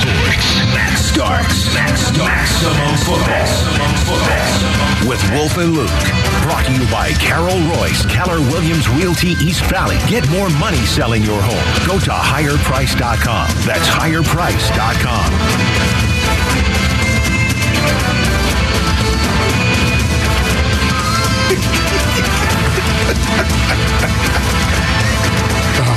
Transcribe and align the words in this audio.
sports. 0.00 0.56
Max 0.74 1.00
Starks. 1.06 1.74
Max. 1.74 2.16
Maximum 2.16 2.96
football. 3.04 3.26
Maximum 3.28 3.94
football. 4.06 5.08
With 5.08 5.22
Wolf 5.32 5.56
and 5.58 5.72
Luke. 5.74 5.90
Brought 6.42 6.66
to 6.66 6.72
you 6.72 6.86
by 6.90 7.12
Carol 7.12 7.58
Royse, 7.74 8.08
Keller 8.08 8.40
Williams 8.40 8.88
Realty 8.88 9.30
East 9.44 9.64
Valley. 9.66 9.98
Get 10.08 10.28
more 10.30 10.48
money 10.50 10.84
selling 10.86 11.22
your 11.22 11.40
home. 11.40 11.86
Go 11.86 11.98
to 11.98 12.10
higherprice.com. 12.10 13.48
That's 13.66 13.88
higherprice.com. 13.88 15.30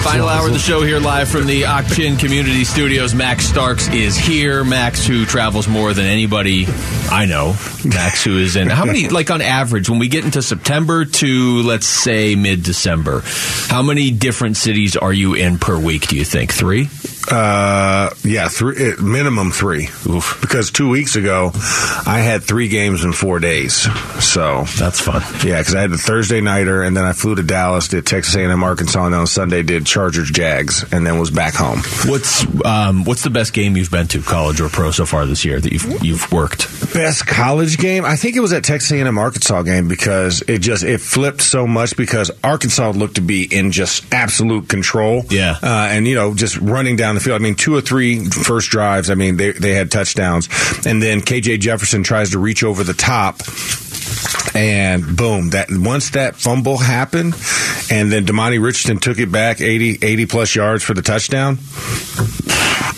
Final 0.04 0.28
hour 0.28 0.48
of 0.48 0.54
the 0.54 0.60
show 0.60 0.82
here 0.82 1.00
live 1.00 1.30
from 1.30 1.48
the 1.48 1.64
Ak-Chin 1.64 2.18
Community 2.18 2.66
Studios. 2.66 3.16
Max 3.16 3.46
Starks 3.46 3.88
is 3.88 4.18
here. 4.18 4.66
Max, 4.66 5.08
who 5.08 5.26
travels 5.26 5.66
more 5.66 5.94
than 5.94 6.06
anybody 6.06 6.66
I 7.10 7.26
know. 7.26 7.56
Max, 7.86 8.24
who 8.24 8.38
is 8.38 8.56
in 8.56 8.68
how 8.68 8.86
many, 8.86 9.08
like 9.10 9.32
on 9.32 9.42
average, 9.42 9.90
when 9.90 10.00
we 10.00 10.08
get 10.08 10.26
into 10.26 10.42
September 10.42 11.06
to 11.06 11.62
let's 11.62 11.86
say 11.86 12.36
mid 12.36 12.64
December, 12.64 13.22
how 13.68 13.82
many 13.82 14.12
different 14.12 14.58
cities 14.58 14.98
are 14.98 15.14
you 15.14 15.36
in 15.36 15.58
per 15.58 15.80
week? 15.80 16.08
Do 16.08 16.18
you 16.18 16.26
think 16.26 16.52
three? 16.52 16.90
Uh, 17.30 18.10
yeah, 18.24 18.48
three 18.50 18.76
eh, 18.78 18.96
minimum 19.02 19.52
three. 19.52 19.90
Oof. 20.08 20.38
Because 20.42 20.72
two 20.72 20.90
weeks 20.90 21.16
ago, 21.16 21.52
I 21.54 22.20
had 22.24 22.44
three 22.44 22.68
games 22.68 23.04
in 23.04 23.14
four 23.14 23.40
days. 23.40 23.88
So 24.24 24.64
that's 24.78 25.00
fun. 25.00 25.22
Yeah, 25.46 25.60
because 25.60 25.76
I 25.76 25.82
had 25.82 25.92
the 25.92 25.98
Thursday 25.98 26.42
nighter, 26.42 26.84
and 26.84 26.96
then 26.96 27.06
I 27.06 27.14
flew 27.14 27.36
to 27.36 27.44
Dallas, 27.44 27.88
did 27.88 28.06
Texas 28.06 28.36
A&M, 28.36 28.64
Arkansas, 28.64 29.06
and 29.06 29.14
then 29.14 29.22
on 29.22 29.28
Sunday 29.28 29.64
did 29.64 29.86
Chargers, 29.86 30.30
Jags, 30.32 30.84
and 30.92 31.06
then 31.06 31.20
was 31.20 31.32
back 31.32 31.54
home. 31.54 31.80
What's 32.06 32.46
um, 32.66 33.06
what's 33.06 33.24
the 33.24 33.30
best 33.30 33.54
game 33.54 33.78
you've 33.78 33.92
been 33.92 34.08
to, 34.10 34.22
college 34.22 34.60
or 34.62 34.70
pro, 34.70 34.92
so 34.92 35.06
far 35.06 35.26
this 35.26 35.46
year 35.46 35.60
that 35.60 35.72
you've 35.72 36.04
you've 36.04 36.32
worked? 36.32 36.94
Best 36.94 37.26
college 37.26 37.78
game? 37.78 38.06
I 38.06 38.16
think 38.16 38.36
it 38.36 38.40
was 38.40 38.52
that 38.52 38.64
Texas 38.64 38.92
A&M 38.92 39.18
Arkansas 39.18 39.62
game 39.64 39.88
because 39.88 40.42
it 40.48 40.60
just 40.60 40.84
it 40.84 41.00
flipped 41.00 41.42
so 41.42 41.66
much 41.68 41.96
because 41.96 42.32
Arkansas 42.44 42.92
looked 42.92 43.16
to 43.16 43.22
be 43.22 43.44
in 43.44 43.72
just 43.72 44.12
absolute 44.14 44.68
control. 44.68 45.24
Yeah, 45.30 45.58
uh, 45.62 45.88
and 45.90 46.08
you 46.08 46.16
know 46.16 46.34
just 46.34 46.58
running 46.58 46.96
down 46.96 47.13
the 47.16 47.22
field. 47.22 47.40
I 47.40 47.44
mean, 47.44 47.56
two 47.56 47.76
or 47.76 47.82
three 47.82 48.26
first 48.26 48.70
drives. 48.70 49.10
I 49.10 49.16
mean, 49.16 49.38
they 49.38 49.52
they 49.52 49.74
had 49.74 49.92
touchdowns, 49.92 50.48
and 50.86 51.02
then 51.02 51.22
KJ 51.22 51.60
Jefferson 51.60 52.04
tries 52.04 52.32
to 52.32 52.40
reach 52.40 52.64
over 52.64 52.84
the 52.84 52.94
top 52.94 53.42
and 54.56 55.18
boom 55.18 55.52
that 55.52 55.68
once 55.72 56.12
that 56.12 56.36
fumble 56.36 56.78
happened 56.78 57.34
and 57.90 58.12
then 58.12 58.26
Demani 58.26 58.62
Richardson 58.64 59.00
took 59.00 59.18
it 59.18 59.32
back 59.32 59.62
80, 59.62 60.00
80 60.02 60.26
plus 60.28 60.56
yards 60.56 60.84
for 60.84 60.94
the 60.94 61.02
touchdown 61.02 61.58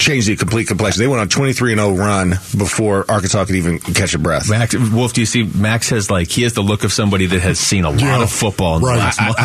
changed 0.05 0.27
the 0.27 0.35
complete 0.35 0.67
complexion. 0.67 1.01
They 1.01 1.07
went 1.07 1.21
on 1.21 1.29
23 1.29 1.73
and 1.73 1.81
0 1.81 1.93
run 1.95 2.29
before 2.57 3.05
Arkansas 3.09 3.45
could 3.45 3.55
even 3.55 3.79
catch 3.79 4.13
a 4.13 4.19
breath. 4.19 4.49
Max, 4.49 4.75
Wolf, 4.75 5.13
do 5.13 5.21
you 5.21 5.25
see 5.25 5.43
Max 5.43 5.89
has 5.89 6.11
like 6.11 6.29
he 6.29 6.43
has 6.43 6.53
the 6.53 6.61
look 6.61 6.83
of 6.83 6.93
somebody 6.93 7.25
that 7.25 7.41
has 7.41 7.59
seen 7.59 7.85
a 7.85 7.89
lot 7.89 7.99
Yeah, 7.99 8.23
of 8.23 8.31
football 8.31 8.77
in 8.77 8.83
right. 8.83 8.93
the 8.95 8.99
last 8.99 9.21
month. 9.21 9.37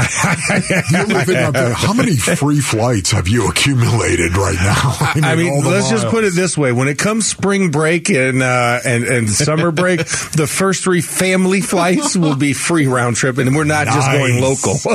The 0.91 1.06
only 1.08 1.25
thing 1.25 1.36
out 1.36 1.55
there, 1.55 1.72
how 1.72 1.92
many 1.94 2.16
free 2.16 2.61
flights 2.61 3.11
have 3.12 3.27
you 3.28 3.48
accumulated 3.48 4.36
right 4.36 4.56
now? 4.56 4.77
I 5.28 5.34
mean, 5.36 5.53
all 5.53 5.62
the 5.62 5.70
let's 5.70 5.88
just 5.88 6.06
put 6.08 6.25
it 6.25 6.34
this 6.34 6.58
way: 6.58 6.72
when 6.72 6.88
it 6.88 6.98
comes 6.98 7.27
spring 7.27 7.70
break 7.70 8.11
and 8.11 8.42
uh, 8.42 8.81
and 8.84 9.05
and 9.05 9.31
summer 9.31 9.70
break, 9.70 9.98
the 10.36 10.47
first 10.47 10.84
three 10.84 11.00
family 11.00 11.61
flights 11.61 12.16
will 12.16 12.36
be 12.36 12.53
free 12.53 12.86
round 12.86 13.16
trip, 13.16 13.38
and 13.38 13.55
we're 13.56 13.64
not 13.64 13.86
just 13.86 14.11
going 14.11 14.41
local. 14.41 14.75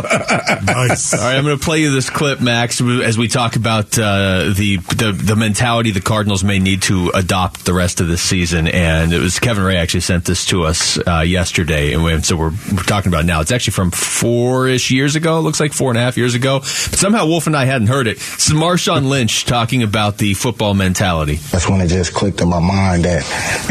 nice. 0.63 1.13
All 1.13 1.19
right, 1.19 1.35
I'm 1.37 1.43
going 1.43 1.57
to 1.57 1.63
play 1.63 1.81
you 1.81 1.91
this 1.91 2.09
clip, 2.09 2.39
Max, 2.41 2.81
as 2.81 3.17
we 3.17 3.27
talk 3.27 3.55
about 3.55 3.97
uh, 3.97 4.53
the, 4.55 4.77
the 4.77 5.11
the 5.11 5.35
mentality 5.55 5.91
the 5.91 6.01
Cardinals 6.01 6.43
may 6.43 6.59
need 6.59 6.81
to 6.81 7.11
adopt 7.15 7.63
the 7.63 7.73
rest 7.73 8.01
of 8.01 8.09
this 8.09 8.21
season. 8.21 8.67
And 8.67 9.13
it 9.13 9.19
was 9.19 9.39
Kevin 9.39 9.63
Ray 9.63 9.77
actually 9.77 10.01
sent 10.01 10.25
this 10.25 10.45
to 10.47 10.63
us 10.63 10.99
uh, 11.07 11.21
yesterday, 11.21 11.93
and 11.93 12.25
so 12.25 12.35
we're, 12.35 12.51
we're 12.73 12.83
talking 12.83 13.09
about 13.09 13.23
it 13.23 13.27
now. 13.27 13.39
It's 13.39 13.53
actually 13.53 13.71
from 13.71 13.91
four 13.91 14.67
ish 14.67 14.91
years 14.91 15.15
ago. 15.15 15.39
Looks 15.39 15.61
like 15.61 15.71
four 15.71 15.91
and 15.91 15.97
a 15.97 16.01
half 16.01 16.17
years 16.17 16.35
ago. 16.35 16.59
But 16.59 16.99
somehow 16.99 17.25
Wolf 17.25 17.47
and 17.47 17.55
I 17.55 17.63
hadn't 17.63 17.87
heard 17.87 18.07
it. 18.07 18.17
Is 18.17 18.49
Marshawn 18.49 19.07
Lynch 19.07 19.45
talking 19.45 19.81
about 19.81 20.17
the 20.17 20.33
football 20.33 20.73
mentality. 20.73 21.35
That's 21.35 21.69
when 21.69 21.79
it 21.79 21.87
just 21.87 22.13
clicked 22.13 22.41
in 22.41 22.49
my 22.49 22.59
mind 22.59 23.05
that 23.05 23.21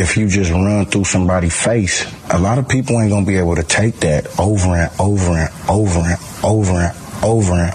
if 0.00 0.16
you 0.16 0.26
just 0.26 0.50
run 0.50 0.86
through 0.86 1.04
somebody's 1.04 1.54
face, 1.54 2.10
a 2.32 2.38
lot 2.38 2.56
of 2.56 2.66
people 2.66 2.98
ain't 2.98 3.10
gonna 3.10 3.26
be 3.26 3.36
able 3.36 3.56
to 3.56 3.62
take 3.62 4.00
that 4.00 4.40
over 4.40 4.68
and 4.74 4.90
over 4.98 5.32
and 5.32 5.50
over 5.68 6.00
and 6.00 6.18
over 6.42 6.72
and 6.80 6.96
over 7.22 7.52
and 7.52 7.74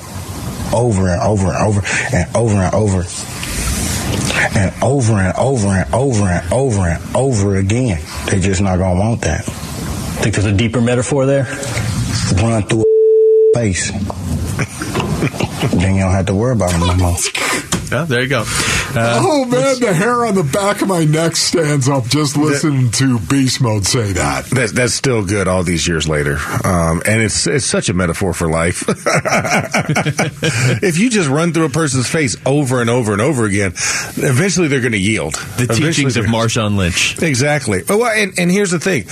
over 0.73 1.07
and 1.07 1.21
over 1.21 1.47
and 1.47 1.51
over 1.51 1.51
and 1.51 1.57
over 1.57 1.81
and 2.11 2.35
over 2.35 2.55
and 2.55 2.73
over 2.73 3.38
and 4.55 4.73
over 4.83 5.13
and 5.13 5.35
over 5.37 5.67
and 5.67 5.93
over 5.93 6.23
and 6.25 6.53
over 6.53 6.81
and 6.81 7.15
over 7.15 7.57
again. 7.57 8.01
they're 8.25 8.39
just 8.39 8.61
not 8.61 8.77
gonna 8.77 8.99
want 8.99 9.21
that. 9.21 9.45
Think 9.45 10.35
there's 10.35 10.45
a 10.45 10.51
deeper 10.51 10.81
metaphor 10.81 11.25
there? 11.25 11.45
Run 12.41 12.63
through 12.63 12.81
a 12.81 13.53
face. 13.55 13.91
then 15.71 15.95
you 15.95 16.01
don't 16.01 16.11
have 16.11 16.25
to 16.27 16.35
worry 16.35 16.53
about 16.53 16.71
them 16.71 16.81
no 16.81 16.95
more. 16.95 17.15
Yeah, 17.91 18.05
there 18.05 18.21
you 18.21 18.27
go. 18.29 18.43
Uh, 18.45 19.19
oh 19.21 19.45
man, 19.45 19.79
the 19.79 19.93
hair 19.93 20.25
on 20.25 20.35
the 20.35 20.43
back 20.43 20.81
of 20.81 20.87
my 20.87 21.05
neck 21.05 21.35
stands 21.35 21.87
up 21.87 22.05
just 22.05 22.37
listening 22.37 22.89
to 22.91 23.19
Beast 23.19 23.61
Mode 23.61 23.85
say 23.85 24.13
that. 24.13 24.45
That's 24.45 24.71
that's 24.71 24.93
still 24.93 25.23
good 25.25 25.47
all 25.47 25.63
these 25.63 25.87
years 25.87 26.07
later, 26.07 26.37
um, 26.63 27.01
and 27.05 27.21
it's 27.21 27.45
it's 27.47 27.65
such 27.65 27.89
a 27.89 27.93
metaphor 27.93 28.33
for 28.33 28.47
life. 28.49 28.83
if 30.81 30.97
you 30.97 31.09
just 31.09 31.29
run 31.29 31.53
through 31.53 31.65
a 31.65 31.69
person's 31.69 32.07
face 32.09 32.35
over 32.45 32.81
and 32.81 32.89
over 32.89 33.11
and 33.13 33.21
over 33.21 33.45
again, 33.45 33.71
eventually 34.17 34.67
they're 34.67 34.81
going 34.81 34.91
to 34.93 34.97
yield. 34.97 35.33
the 35.35 35.63
Eventually 35.63 35.87
teachings 35.91 36.17
of 36.17 36.23
they're- 36.25 36.31
Marshawn 36.33 36.75
Lynch. 36.77 37.21
Exactly. 37.21 37.83
Well, 37.87 38.05
and, 38.05 38.33
and 38.39 38.49
here's 38.51 38.71
the 38.71 38.79
thing. 38.79 39.03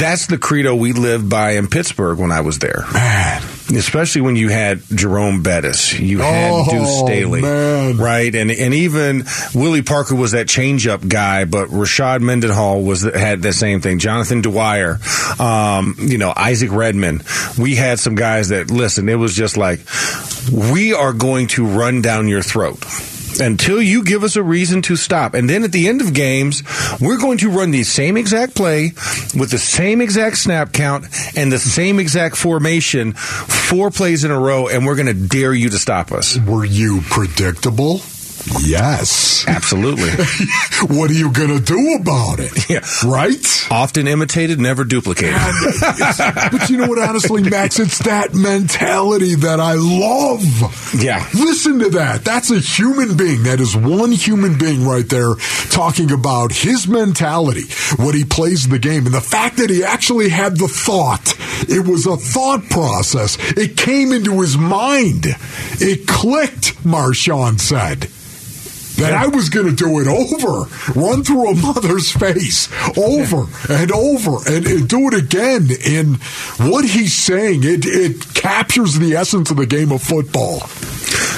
That's 0.00 0.26
the 0.26 0.38
credo 0.38 0.74
we 0.74 0.92
lived 0.92 1.28
by 1.28 1.52
in 1.52 1.68
Pittsburgh 1.68 2.18
when 2.18 2.32
I 2.32 2.40
was 2.40 2.58
there. 2.58 2.84
Man. 2.92 3.42
Especially 3.74 4.20
when 4.20 4.36
you 4.36 4.50
had 4.50 4.82
Jerome 4.94 5.42
Bettis, 5.42 5.98
you 5.98 6.18
had 6.18 6.50
Oh, 6.52 6.70
Deuce 6.70 6.98
Staley, 7.00 7.40
man. 7.40 7.96
right? 7.96 8.34
And 8.34 8.50
and 8.50 8.74
even 8.74 9.24
Willie 9.54 9.80
Parker 9.82 10.14
was 10.14 10.32
that 10.32 10.48
changeup 10.48 11.08
guy, 11.08 11.46
but 11.46 11.68
Rashard 11.68 12.20
Mendenhall 12.20 12.82
was 12.82 13.02
had 13.02 13.40
the 13.40 13.54
same 13.54 13.80
thing. 13.80 13.98
Jonathan 13.98 14.42
Dwyer, 14.42 14.98
um, 15.40 15.96
you 15.98 16.18
know 16.18 16.32
Isaac 16.36 16.70
Redman. 16.72 17.22
We 17.58 17.74
had 17.74 17.98
some 17.98 18.16
guys 18.16 18.50
that 18.50 18.70
listen. 18.70 19.08
It 19.08 19.14
was 19.14 19.34
just 19.34 19.56
like 19.56 19.80
we 20.52 20.92
are 20.92 21.14
going 21.14 21.46
to 21.48 21.64
run 21.64 22.02
down 22.02 22.28
your 22.28 22.42
throat 22.42 22.84
until 23.40 23.80
you 23.80 24.04
give 24.04 24.24
us 24.24 24.36
a 24.36 24.42
reason 24.42 24.82
to 24.82 24.96
stop. 24.96 25.34
And 25.34 25.48
then 25.48 25.64
at 25.64 25.72
the 25.72 25.88
end 25.88 26.00
of 26.00 26.14
games, 26.14 26.62
we're 27.00 27.18
going 27.18 27.38
to 27.38 27.50
run 27.50 27.70
the 27.70 27.82
same 27.82 28.16
exact 28.16 28.54
play 28.54 28.92
with 29.36 29.50
the 29.50 29.58
same 29.58 30.00
exact 30.00 30.38
snap 30.38 30.72
count 30.72 31.06
and 31.36 31.50
the 31.50 31.58
same 31.58 31.98
exact 31.98 32.36
formation 32.36 33.12
four 33.12 33.90
plays 33.90 34.24
in 34.24 34.30
a 34.30 34.38
row, 34.38 34.68
and 34.68 34.86
we're 34.86 34.96
going 34.96 35.06
to 35.06 35.14
dare 35.14 35.54
you 35.54 35.70
to 35.70 35.78
stop 35.78 36.12
us. 36.12 36.38
Were 36.38 36.64
you 36.64 37.00
predictable? 37.02 38.00
Yes. 38.60 39.46
Absolutely. 39.46 40.10
what 40.96 41.10
are 41.10 41.14
you 41.14 41.32
going 41.32 41.56
to 41.56 41.60
do 41.60 41.96
about 42.00 42.40
it? 42.40 42.68
Yeah. 42.68 42.80
Right? 43.04 43.66
Often 43.70 44.08
imitated, 44.08 44.58
never 44.58 44.84
duplicated. 44.84 45.36
but 46.52 46.70
you 46.70 46.76
know 46.76 46.88
what, 46.88 46.98
honestly, 46.98 47.42
Max, 47.42 47.78
it's 47.78 47.98
that 48.00 48.34
mentality 48.34 49.34
that 49.34 49.60
I 49.60 49.74
love. 49.74 50.94
Yeah. 50.94 51.26
Listen 51.34 51.78
to 51.80 51.90
that. 51.90 52.24
That's 52.24 52.50
a 52.50 52.58
human 52.58 53.16
being. 53.16 53.44
That 53.44 53.60
is 53.60 53.76
one 53.76 54.12
human 54.12 54.58
being 54.58 54.86
right 54.86 55.08
there 55.08 55.34
talking 55.70 56.10
about 56.10 56.52
his 56.52 56.88
mentality 56.88 57.64
what 57.96 58.14
he 58.14 58.24
plays 58.24 58.68
the 58.68 58.78
game. 58.78 59.06
And 59.06 59.14
the 59.14 59.20
fact 59.20 59.56
that 59.58 59.70
he 59.70 59.84
actually 59.84 60.28
had 60.28 60.56
the 60.56 60.68
thought. 60.68 61.34
It 61.68 61.86
was 61.86 62.06
a 62.06 62.16
thought 62.16 62.64
process. 62.70 63.38
It 63.56 63.76
came 63.76 64.12
into 64.12 64.40
his 64.40 64.56
mind. 64.56 65.26
It 65.80 66.06
clicked, 66.06 66.76
Marshawn 66.84 67.60
said. 67.60 68.08
That 68.96 69.12
I 69.12 69.26
was 69.26 69.48
going 69.48 69.66
to 69.66 69.74
do 69.74 70.00
it 70.00 70.06
over, 70.06 70.68
run 70.98 71.24
through 71.24 71.48
a 71.48 71.54
mother's 71.56 72.12
face, 72.12 72.68
over 72.96 73.46
and 73.68 73.90
over, 73.90 74.36
and, 74.46 74.66
and 74.66 74.88
do 74.88 75.08
it 75.08 75.14
again. 75.14 75.68
And 75.86 76.16
what 76.70 76.84
he's 76.84 77.14
saying, 77.14 77.64
it 77.64 77.84
it 77.86 78.34
captures 78.34 78.98
the 78.98 79.14
essence 79.14 79.50
of 79.50 79.56
the 79.56 79.66
game 79.66 79.90
of 79.90 80.02
football. 80.02 80.60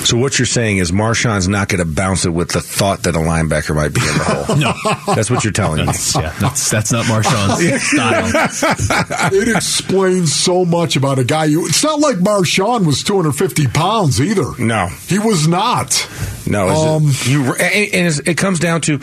So 0.06 0.16
what 0.16 0.38
you're 0.38 0.46
saying 0.46 0.78
is 0.78 0.92
Marshawn's 0.92 1.48
not 1.48 1.68
going 1.68 1.80
to 1.80 1.84
bounce 1.84 2.24
it 2.26 2.30
with 2.30 2.50
the 2.50 2.60
thought 2.60 3.02
that 3.02 3.16
a 3.16 3.18
linebacker 3.18 3.74
might 3.74 3.92
be 3.92 4.00
in 4.00 4.06
the 4.06 4.24
hole. 4.24 4.56
No. 4.56 4.72
That's 5.14 5.30
what 5.30 5.42
you're 5.42 5.52
telling 5.52 5.80
me. 5.80 5.86
That's, 5.86 6.14
yeah, 6.14 6.32
that's, 6.40 6.70
that's 6.70 6.92
not 6.92 7.04
Marshawn's 7.06 7.82
style. 7.90 9.30
it 9.32 9.48
explains 9.48 10.32
so 10.32 10.64
much 10.64 10.94
about 10.94 11.18
a 11.18 11.24
guy. 11.24 11.46
You, 11.46 11.66
it's 11.66 11.82
not 11.82 11.98
like 11.98 12.16
Marshawn 12.18 12.86
was 12.86 13.02
250 13.02 13.66
pounds 13.66 14.20
either. 14.20 14.44
No. 14.60 14.86
He 15.08 15.18
was 15.18 15.48
not. 15.48 16.08
No, 16.46 16.68
it's 16.70 17.26
Um, 17.26 17.32
you 17.32 17.54
and 17.56 17.94
and 18.06 18.28
it 18.28 18.38
comes 18.38 18.60
down 18.60 18.82
to 18.82 18.94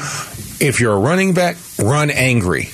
if 0.62 0.80
you're 0.80 0.94
a 0.94 0.98
running 1.00 1.34
back 1.34 1.58
run 1.90 2.10
angry. 2.12 2.70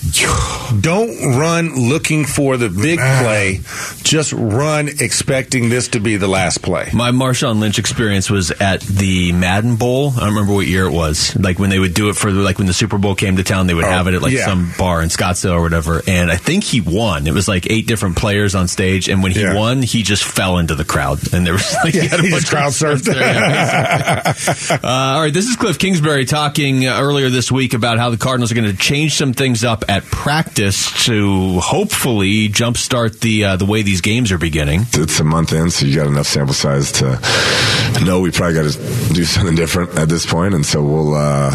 Don't 0.82 1.38
run 1.38 1.90
looking 1.90 2.26
for 2.26 2.58
the 2.58 2.70
big 2.70 3.00
play. 3.00 3.60
Just 4.04 4.34
run 4.34 4.88
expecting 5.00 5.70
this 5.70 5.90
to 5.90 6.00
be 6.00 6.18
the 6.18 6.28
last 6.28 6.62
play. 6.62 6.90
My 6.94 7.12
Marshawn 7.12 7.60
Lynch 7.60 7.80
experience 7.80 8.30
was 8.30 8.52
at 8.52 8.82
the 8.82 9.32
Madden 9.32 9.76
Bowl. 9.78 10.12
I 10.16 10.20
don't 10.22 10.30
remember 10.30 10.54
what 10.54 10.68
year 10.68 10.86
it 10.86 10.92
was. 10.92 11.36
Like 11.36 11.58
when 11.60 11.70
they 11.70 11.80
would 11.80 11.94
do 11.94 12.10
it 12.10 12.16
for 12.16 12.32
like 12.32 12.58
when 12.58 12.68
the 12.68 12.74
Super 12.74 12.98
Bowl 12.98 13.16
came 13.16 13.38
to 13.38 13.44
town, 13.44 13.68
they 13.68 13.74
would 13.74 13.86
Oh, 13.86 13.90
have 13.90 14.08
it 14.08 14.14
at 14.14 14.22
like 14.22 14.34
yeah. 14.34 14.46
some 14.46 14.72
bar 14.78 15.02
in 15.02 15.10
Scottsdale 15.10 15.54
or 15.54 15.62
whatever. 15.62 16.02
And 16.08 16.30
I 16.32 16.36
think 16.38 16.64
he 16.64 16.82
won. 16.82 17.26
It 17.28 17.34
was 17.34 17.48
like 17.48 17.70
eight 17.70 17.88
different 17.88 18.18
players 18.18 18.54
on 18.56 18.68
stage, 18.68 19.10
and 19.10 19.24
when 19.24 19.32
he 19.32 19.42
Yeah. 19.42 19.56
won, 19.56 19.82
he 19.82 20.04
just 20.04 20.24
fell 20.24 20.58
into 20.60 20.76
the 20.76 20.86
crowd, 20.86 21.34
and 21.34 21.46
there 21.46 21.54
was 21.54 21.74
like 21.84 21.94
Yeah, 22.00 22.04
had 22.04 22.20
a 22.20 22.24
he 22.24 22.30
bunch 22.30 22.44
just 22.50 22.54
of 22.54 22.58
crowd 22.58 22.72
surfed. 22.74 23.04
there, 23.06 23.20
yeah, 23.20 24.34
uh, 24.84 25.16
all 25.16 25.22
right, 25.22 25.34
this 25.34 25.46
is 25.48 25.56
Cliff 25.56 25.80
Kingsbury 25.80 26.26
talking 26.26 26.86
uh, 26.88 27.00
earlier 27.00 27.30
this 27.30 27.52
week 27.52 27.74
about 27.74 27.98
how 27.98 28.10
the 28.12 28.18
Cardinals 28.18 28.52
are 28.52 28.56
going 28.56 28.70
to 28.70 28.76
change 28.78 28.99
some 29.08 29.32
things 29.34 29.64
up 29.64 29.86
at 29.88 30.04
practice 30.04 31.06
to 31.06 31.60
hopefully 31.62 32.50
jumpstart 32.50 33.22
the 33.22 33.46
uh, 33.46 33.56
the 33.56 33.66
way 33.66 33.82
these 33.82 34.02
games 34.02 34.32
are 34.32 34.38
beginning. 34.38 34.82
it's 34.94 35.20
a 35.20 35.24
month 35.24 35.54
in, 35.54 35.70
so 35.70 35.86
you 35.86 35.96
got 35.96 36.08
enough 36.08 36.28
sample 36.28 36.54
size 36.54 36.92
to 36.94 37.20
know 38.04 38.20
we 38.20 38.32
probably 38.32 38.56
got 38.56 38.70
to 38.70 39.14
do 39.14 39.24
something 39.24 39.56
different 39.56 39.98
at 39.98 40.10
this 40.10 40.26
point, 40.26 40.54
and 40.54 40.66
so 40.66 40.84
we'll 40.84 41.16
uh, 41.16 41.52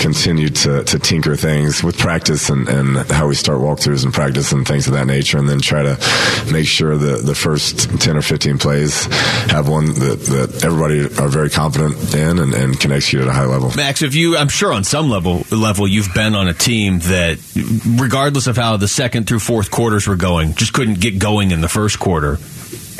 continue 0.00 0.48
to, 0.48 0.84
to 0.84 0.98
tinker 0.98 1.36
things 1.36 1.82
with 1.82 1.98
practice 1.98 2.50
and, 2.50 2.68
and 2.68 2.96
how 3.10 3.28
we 3.28 3.34
start 3.34 3.58
walkthroughs 3.58 4.04
and 4.04 4.12
practice 4.12 4.52
and 4.52 4.66
things 4.66 4.86
of 4.86 4.94
that 4.94 5.06
nature, 5.06 5.38
and 5.38 5.48
then 5.48 5.60
try 5.60 5.82
to 5.82 5.96
make 6.52 6.66
sure 6.66 6.96
that 6.96 7.24
the 7.24 7.34
first 7.34 7.88
ten 8.00 8.16
or 8.16 8.22
fifteen 8.22 8.58
plays 8.58 9.04
have 9.50 9.68
one 9.68 9.86
that, 9.86 10.20
that 10.28 10.64
everybody 10.64 11.02
are 11.22 11.28
very 11.28 11.50
confident 11.50 12.14
in 12.14 12.38
and, 12.38 12.54
and 12.54 12.80
can 12.80 12.92
execute 12.92 13.22
at 13.22 13.28
a 13.28 13.32
high 13.32 13.44
level. 13.44 13.70
Max, 13.76 14.02
if 14.02 14.14
you, 14.14 14.36
I'm 14.36 14.48
sure 14.48 14.72
on 14.72 14.84
some 14.84 15.10
level, 15.10 15.44
level 15.50 15.86
you've 15.86 16.12
been 16.14 16.34
on 16.34 16.47
a 16.48 16.54
team 16.54 16.98
that, 17.00 17.38
regardless 18.00 18.46
of 18.46 18.56
how 18.56 18.76
the 18.76 18.88
second 18.88 19.26
through 19.26 19.40
fourth 19.40 19.70
quarters 19.70 20.06
were 20.06 20.16
going, 20.16 20.54
just 20.54 20.72
couldn't 20.72 21.00
get 21.00 21.18
going 21.18 21.50
in 21.50 21.60
the 21.60 21.68
first 21.68 21.98
quarter. 21.98 22.38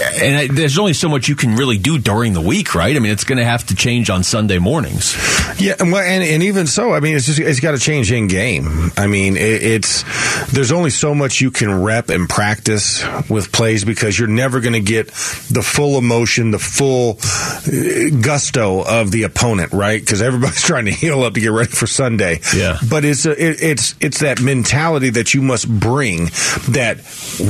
And 0.00 0.36
I, 0.36 0.46
there's 0.46 0.78
only 0.78 0.92
so 0.92 1.08
much 1.08 1.28
you 1.28 1.34
can 1.34 1.56
really 1.56 1.78
do 1.78 1.98
during 1.98 2.32
the 2.32 2.40
week, 2.40 2.74
right? 2.74 2.94
I 2.94 2.98
mean, 3.00 3.10
it's 3.10 3.24
going 3.24 3.38
to 3.38 3.44
have 3.44 3.66
to 3.66 3.74
change 3.74 4.10
on 4.10 4.22
Sunday 4.22 4.58
mornings. 4.58 5.16
Yeah, 5.58 5.74
and, 5.80 5.90
well, 5.90 6.02
and 6.02 6.22
and 6.22 6.42
even 6.44 6.66
so, 6.66 6.92
I 6.92 7.00
mean, 7.00 7.16
it's 7.16 7.26
just 7.26 7.40
it's 7.40 7.60
got 7.60 7.72
to 7.72 7.78
change 7.78 8.12
in 8.12 8.28
game. 8.28 8.90
I 8.96 9.06
mean, 9.08 9.36
it, 9.36 9.62
it's 9.62 10.04
there's 10.52 10.70
only 10.70 10.90
so 10.90 11.14
much 11.14 11.40
you 11.40 11.50
can 11.50 11.82
rep 11.82 12.10
and 12.10 12.28
practice 12.28 13.04
with 13.28 13.50
plays 13.52 13.84
because 13.84 14.18
you're 14.18 14.28
never 14.28 14.60
going 14.60 14.74
to 14.74 14.80
get 14.80 15.08
the 15.08 15.62
full 15.64 15.98
emotion, 15.98 16.52
the 16.52 16.58
full 16.58 17.18
uh, 17.22 18.20
gusto 18.22 18.84
of 18.84 19.10
the 19.10 19.24
opponent, 19.24 19.72
right? 19.72 20.00
Because 20.00 20.22
everybody's 20.22 20.62
trying 20.68 20.84
to 20.84 20.92
heal 20.92 21.22
up 21.22 21.34
to 21.34 21.40
get 21.40 21.50
ready 21.50 21.70
for 21.70 21.86
Sunday. 21.86 22.40
Yeah. 22.54 22.78
but 22.88 23.04
it's 23.04 23.26
a, 23.26 23.32
it, 23.32 23.62
it's 23.62 23.94
it's 24.00 24.20
that 24.20 24.40
mentality 24.40 25.10
that 25.10 25.34
you 25.34 25.42
must 25.42 25.68
bring 25.68 26.26
that 26.68 26.98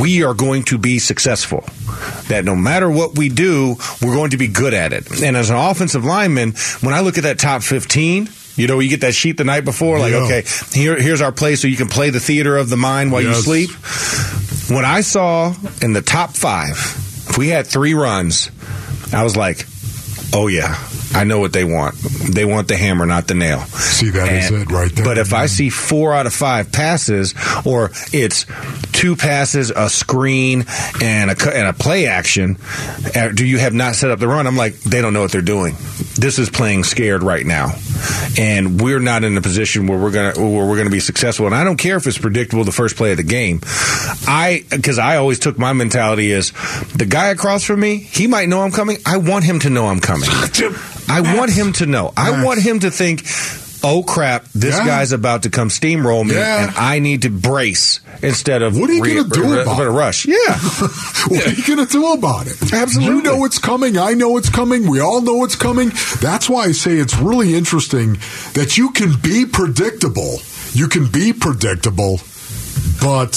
we 0.00 0.22
are 0.24 0.34
going 0.34 0.62
to 0.64 0.78
be 0.78 0.98
successful. 0.98 1.64
That 2.28 2.37
no 2.44 2.54
matter 2.56 2.90
what 2.90 3.16
we 3.16 3.28
do, 3.28 3.76
we're 4.02 4.14
going 4.14 4.30
to 4.30 4.36
be 4.36 4.48
good 4.48 4.74
at 4.74 4.92
it. 4.92 5.22
And 5.22 5.36
as 5.36 5.50
an 5.50 5.56
offensive 5.56 6.04
lineman, 6.04 6.52
when 6.80 6.94
I 6.94 7.00
look 7.00 7.18
at 7.18 7.24
that 7.24 7.38
top 7.38 7.62
15, 7.62 8.28
you 8.56 8.66
know, 8.66 8.80
you 8.80 8.88
get 8.88 9.02
that 9.02 9.14
sheet 9.14 9.36
the 9.36 9.44
night 9.44 9.64
before, 9.64 9.98
like, 10.00 10.12
Yeah. 10.12 10.18
okay, 10.24 10.44
here, 10.72 11.00
here's 11.00 11.20
our 11.20 11.30
play 11.32 11.54
so 11.56 11.68
you 11.68 11.76
can 11.76 11.88
play 11.88 12.10
the 12.10 12.18
theater 12.20 12.56
of 12.56 12.68
the 12.70 12.76
mind 12.76 13.12
while 13.12 13.22
Yes. 13.22 13.36
you 13.36 13.42
sleep. 13.42 13.70
When 14.74 14.84
I 14.84 15.00
saw 15.02 15.54
in 15.80 15.92
the 15.92 16.02
top 16.02 16.34
five, 16.36 16.72
if 17.30 17.38
we 17.38 17.48
had 17.48 17.66
three 17.66 17.94
runs, 17.94 18.50
I 19.12 19.22
was 19.24 19.36
like, 19.36 19.64
oh, 20.32 20.46
yeah, 20.46 20.76
I 21.14 21.24
know 21.24 21.38
what 21.38 21.52
they 21.52 21.64
want. 21.64 21.96
They 21.96 22.44
want 22.44 22.68
the 22.68 22.76
hammer, 22.76 23.06
not 23.06 23.26
the 23.26 23.34
nail. 23.34 23.60
See, 23.60 24.10
that 24.10 24.32
is 24.32 24.50
it 24.50 24.70
right 24.70 24.90
there. 24.94 25.04
But 25.04 25.18
if 25.18 25.32
I 25.32 25.46
see 25.46 25.70
four 25.70 26.12
out 26.14 26.26
of 26.26 26.34
five 26.34 26.70
passes, 26.70 27.34
or 27.64 27.90
it's 28.12 28.46
two 28.92 29.16
passes, 29.16 29.70
a 29.70 29.88
screen, 29.88 30.64
and 31.02 31.30
a 31.30 31.56
and 31.56 31.66
a 31.66 31.72
play 31.72 32.06
action, 32.06 32.58
uh, 33.16 33.28
do 33.28 33.46
you 33.46 33.58
have 33.58 33.72
not 33.72 33.94
set 33.94 34.10
up 34.10 34.18
the 34.18 34.28
run? 34.28 34.46
I'm 34.46 34.56
like, 34.56 34.74
they 34.80 35.00
don't 35.00 35.12
know 35.12 35.22
what 35.22 35.32
they're 35.32 35.40
doing. 35.42 35.74
This 36.16 36.38
is 36.38 36.50
playing 36.50 36.84
scared 36.84 37.22
right 37.22 37.46
now, 37.46 37.74
and 38.38 38.80
we're 38.80 39.00
not 39.00 39.24
in 39.24 39.36
a 39.36 39.40
position 39.40 39.86
where 39.86 39.98
we're 39.98 40.10
gonna 40.10 40.38
where 40.38 40.66
we're 40.68 40.76
gonna 40.76 40.90
be 40.90 41.00
successful. 41.00 41.46
And 41.46 41.54
I 41.54 41.64
don't 41.64 41.78
care 41.78 41.96
if 41.96 42.06
it's 42.06 42.18
predictable 42.18 42.64
the 42.64 42.72
first 42.72 42.96
play 42.96 43.12
of 43.12 43.16
the 43.16 43.22
game. 43.22 43.60
I 44.28 44.62
because 44.70 44.98
I 44.98 45.16
always 45.16 45.38
took 45.38 45.58
my 45.58 45.72
mentality 45.72 46.30
is 46.32 46.52
the 46.94 47.06
guy 47.06 47.28
across 47.28 47.64
from 47.64 47.80
me, 47.80 47.96
he 47.96 48.26
might 48.26 48.48
know 48.48 48.60
I'm 48.60 48.72
coming. 48.72 48.98
I 49.06 49.16
want 49.16 49.44
him 49.44 49.58
to 49.60 49.70
know 49.70 49.86
I'm 49.86 50.00
coming. 50.00 50.28
I 51.08 51.36
want 51.36 51.50
him 51.52 51.72
to 51.74 51.86
know. 51.86 52.12
I 52.16 52.44
want 52.44 52.60
him 52.60 52.80
to 52.80 52.90
think, 52.90 53.22
oh 53.82 54.02
crap, 54.02 54.44
this 54.54 54.76
Yeah. 54.76 54.84
guy's 54.86 55.12
about 55.12 55.44
to 55.44 55.50
come 55.50 55.70
steamroll 55.70 56.26
me, 56.26 56.34
Yeah. 56.34 56.64
and 56.68 56.76
I 56.76 56.98
need 56.98 57.22
to 57.22 57.30
brace 57.30 58.00
instead 58.20 58.60
of 58.60 58.76
What 58.76 58.90
are 58.90 58.94
you 58.94 59.02
re- 59.02 59.14
gonna 59.14 59.28
do 59.30 59.54
re- 59.54 59.62
about 59.62 59.80
it? 59.80 59.88
rush. 59.88 60.26
Yeah, 60.28 60.58
what 61.28 61.46
are 61.46 61.50
you 61.50 61.64
going 61.64 61.86
to 61.86 61.90
do 61.90 62.12
about 62.12 62.46
it? 62.48 62.56
Absolutely. 62.72 63.14
You 63.16 63.22
know 63.22 63.44
it's 63.46 63.58
coming. 63.58 63.96
I 63.96 64.12
know 64.14 64.36
it's 64.36 64.50
coming. 64.50 64.86
We 64.90 65.00
all 65.00 65.22
know 65.22 65.44
it's 65.44 65.56
coming. 65.56 65.92
That's 66.20 66.50
why 66.50 66.64
I 66.64 66.72
say 66.72 66.92
it's 66.98 67.16
really 67.16 67.54
interesting 67.54 68.18
that 68.54 68.76
you 68.76 68.90
can 68.90 69.14
be 69.22 69.46
predictable. 69.46 70.40
You 70.74 70.88
can 70.88 71.06
be 71.06 71.32
predictable, 71.32 72.20
but 73.00 73.32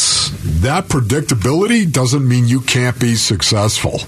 that 0.62 0.86
predictability 0.88 1.92
doesn't 1.92 2.28
mean 2.28 2.48
you 2.48 2.62
can't 2.62 3.00
be 3.00 3.16
successful. 3.16 4.00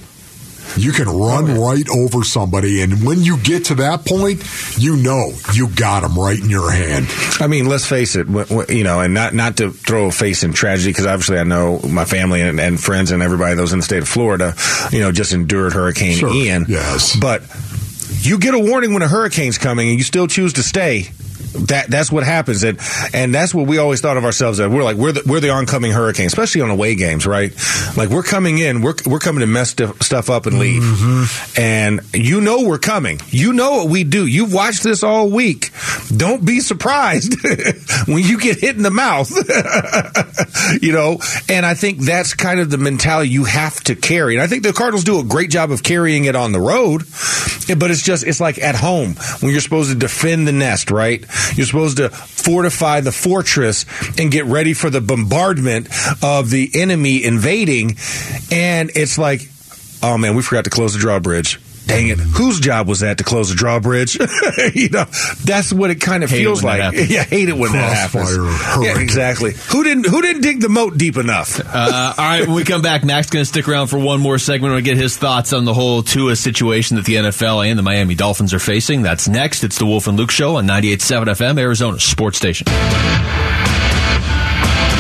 You 0.76 0.92
can 0.92 1.08
run 1.08 1.60
right 1.60 1.88
over 1.90 2.24
somebody, 2.24 2.82
and 2.82 3.06
when 3.06 3.20
you 3.22 3.38
get 3.38 3.66
to 3.66 3.76
that 3.76 4.06
point, 4.06 4.42
you 4.76 4.96
know 4.96 5.32
you 5.54 5.68
got 5.70 6.02
them 6.02 6.18
right 6.18 6.40
in 6.40 6.50
your 6.50 6.72
hand. 6.72 7.06
I 7.40 7.46
mean, 7.46 7.68
let's 7.68 7.86
face 7.86 8.16
it, 8.16 8.28
you 8.70 8.84
know, 8.84 9.00
and 9.02 9.14
not 9.14 9.36
not 9.36 9.58
to 9.58 9.70
throw 9.72 10.08
a 10.08 10.12
face 10.12 10.44
in 10.44 10.52
tragedy 10.54 10.90
because 10.90 11.06
obviously 11.06 11.38
I 11.38 11.44
know 11.44 11.78
my 11.80 12.06
family 12.06 12.42
and, 12.42 12.60
and 12.60 12.80
friends 12.80 13.12
and 13.12 13.22
everybody 13.22 13.54
that 13.56 13.62
was 13.62 13.74
in 13.74 13.80
the 13.80 13.86
state 13.86 14.02
of 14.02 14.08
Florida, 14.10 14.56
you 14.92 15.00
know, 15.02 15.12
just 15.12 15.32
endured 15.34 15.74
Hurricane 15.74 16.16
Sure, 16.18 16.34
Ian. 16.34 16.66
yes. 16.68 17.16
but 17.18 17.44
you 18.22 18.40
get 18.40 18.56
a 18.56 18.60
warning 18.60 18.94
when 18.94 19.04
a 19.04 19.08
hurricane's 19.08 19.60
coming 19.60 19.90
and 19.90 19.98
you 20.00 20.04
still 20.04 20.26
choose 20.28 20.54
to 20.54 20.64
stay. 20.64 21.10
That 21.54 21.90
that's 21.90 22.12
what 22.12 22.24
happens, 22.24 22.64
and 22.64 22.80
and 23.14 23.34
that's 23.34 23.54
what 23.54 23.68
we 23.68 23.78
always 23.78 24.02
thought 24.02 24.18
of 24.18 24.26
ourselves 24.26 24.60
as. 24.60 24.70
We're 24.70 24.84
like 24.84 24.98
we're 24.98 25.12
the, 25.12 25.24
we're 25.26 25.40
the 25.40 25.52
oncoming 25.52 25.92
hurricane, 25.92 26.26
especially 26.26 26.62
on 26.62 26.70
away 26.70 26.96
games, 26.96 27.28
right? 27.28 27.54
Like 27.96 28.10
we're 28.10 28.24
coming 28.24 28.58
in, 28.58 28.82
we're 28.82 28.96
we're 29.06 29.20
coming 29.20 29.42
to 29.42 29.48
mess 29.48 29.70
stuff, 29.70 30.02
stuff 30.02 30.30
up 30.30 30.46
and 30.46 30.60
leave, 30.60 30.82
mm-hmm. 30.82 31.60
and 31.62 32.02
you 32.14 32.42
know 32.42 32.64
we're 32.64 32.80
coming. 32.80 33.20
You 33.28 33.54
know 33.54 33.78
what 33.78 33.90
we 33.90 34.04
do. 34.04 34.26
You've 34.26 34.54
watched 34.54 34.84
this 34.84 35.04
all 35.04 35.30
week. 35.30 35.72
Don't 36.16 36.44
be 36.44 36.60
surprised 36.60 37.36
when 38.08 38.24
you 38.24 38.40
get 38.40 38.60
hit 38.60 38.76
in 38.76 38.84
the 38.84 38.92
mouth, 38.92 39.32
you 40.82 40.92
know. 40.92 41.20
And 41.50 41.66
I 41.66 41.74
think 41.76 42.00
that's 42.00 42.34
kind 42.34 42.60
of 42.60 42.70
the 42.70 42.78
mentality 42.78 43.30
you 43.30 43.44
have 43.46 43.80
to 43.86 43.96
carry. 43.96 44.36
And 44.36 44.42
I 44.42 44.48
think 44.48 44.64
the 44.64 44.74
Cardinals 44.74 45.04
do 45.04 45.20
a 45.20 45.24
great 45.24 45.50
job 45.50 45.72
of 45.72 45.84
carrying 45.84 46.26
it 46.26 46.36
on 46.36 46.52
the 46.52 46.60
road, 46.60 47.04
but 47.78 47.92
it's 47.92 48.04
just 48.04 48.26
it's 48.26 48.40
like 48.40 48.58
at 48.60 48.76
home 48.76 49.16
when 49.40 49.52
you're 49.52 49.62
supposed 49.62 49.92
to 49.92 49.96
defend 49.96 50.48
the 50.48 50.52
nest, 50.52 50.92
right? 50.92 51.24
You're 51.56 51.66
supposed 51.66 51.98
to 51.98 52.10
fortify 52.10 53.01
the 53.01 53.12
fortress 53.12 53.86
and 54.18 54.32
get 54.32 54.46
ready 54.46 54.74
for 54.74 54.89
the 54.89 55.01
bombardment 55.01 55.88
of 56.24 56.50
the 56.50 56.72
enemy 56.74 57.24
invading, 57.24 57.98
and 58.51 58.91
it's 58.96 59.18
like, 59.18 59.50
oh 60.01 60.18
man, 60.18 60.36
we 60.36 60.41
forgot 60.41 60.63
to 60.65 60.70
close 60.70 60.94
the 60.94 61.00
drawbridge. 61.00 61.60
Dang 61.86 62.08
it! 62.08 62.20
Whose 62.20 62.60
job 62.60 62.88
was 62.88 63.02
that 63.02 63.18
to 63.18 63.24
close 63.24 63.50
the 63.50 63.56
drawbridge? 63.56 64.16
you 64.74 64.90
know, 64.90 65.06
that's 65.44 65.74
what 65.74 65.92
it 65.92 66.00
kind 66.02 66.24
of 66.24 66.30
Hate 66.30 66.40
feels 66.40 66.63
like. 66.63 66.82
happens. 66.82 67.10
Yeah, 67.13 67.24
hate 67.24 67.50
it 67.50 67.58
when 67.58 67.74
that 67.74 67.94
happens. 67.94 68.36
Crossfire 68.36 68.84
Yeah, 68.84 69.00
exactly. 69.00 69.54
Who 69.70 69.84
didn't 69.84 70.06
Who 70.06 70.22
didn't 70.22 70.42
dig 70.42 70.62
the 70.62 70.70
moat 70.70 70.98
deep 70.98 71.18
enough? 71.18 71.60
Uh, 71.60 72.13
all 72.18 72.24
right, 72.25 72.48
when 72.48 72.56
we 72.56 72.63
come 72.63 72.82
back, 72.82 73.04
Mac's 73.04 73.30
going 73.30 73.42
to 73.44 73.46
stick 73.46 73.68
around 73.68 73.88
for 73.88 74.00
one 74.00 74.20
more 74.22 74.40
segment. 74.40 74.72
We're 74.72 74.78
to 74.80 74.84
get 74.84 74.98
his 74.98 75.18
thoughts 75.18 75.54
on 75.54 75.66
the 75.66 75.74
whole 75.74 76.02
Tua 76.04 76.36
situation 76.36 76.96
that 76.96 77.06
the 77.06 77.16
NFL 77.16 77.68
and 77.68 77.78
the 77.78 77.84
Miami 77.84 78.16
Dolphins 78.16 78.54
are 78.54 78.60
facing. 78.60 79.02
That's 79.02 79.28
next. 79.28 79.63
It's 79.63 79.78
the 79.78 79.86
Wolf 79.86 80.08
and 80.08 80.18
Luke 80.18 80.32
Show 80.32 80.56
on 80.58 80.68
98.7 80.68 81.25
FM, 81.25 81.60
Arizona 81.60 82.00
Sports 82.00 82.38
Station. 82.38 82.66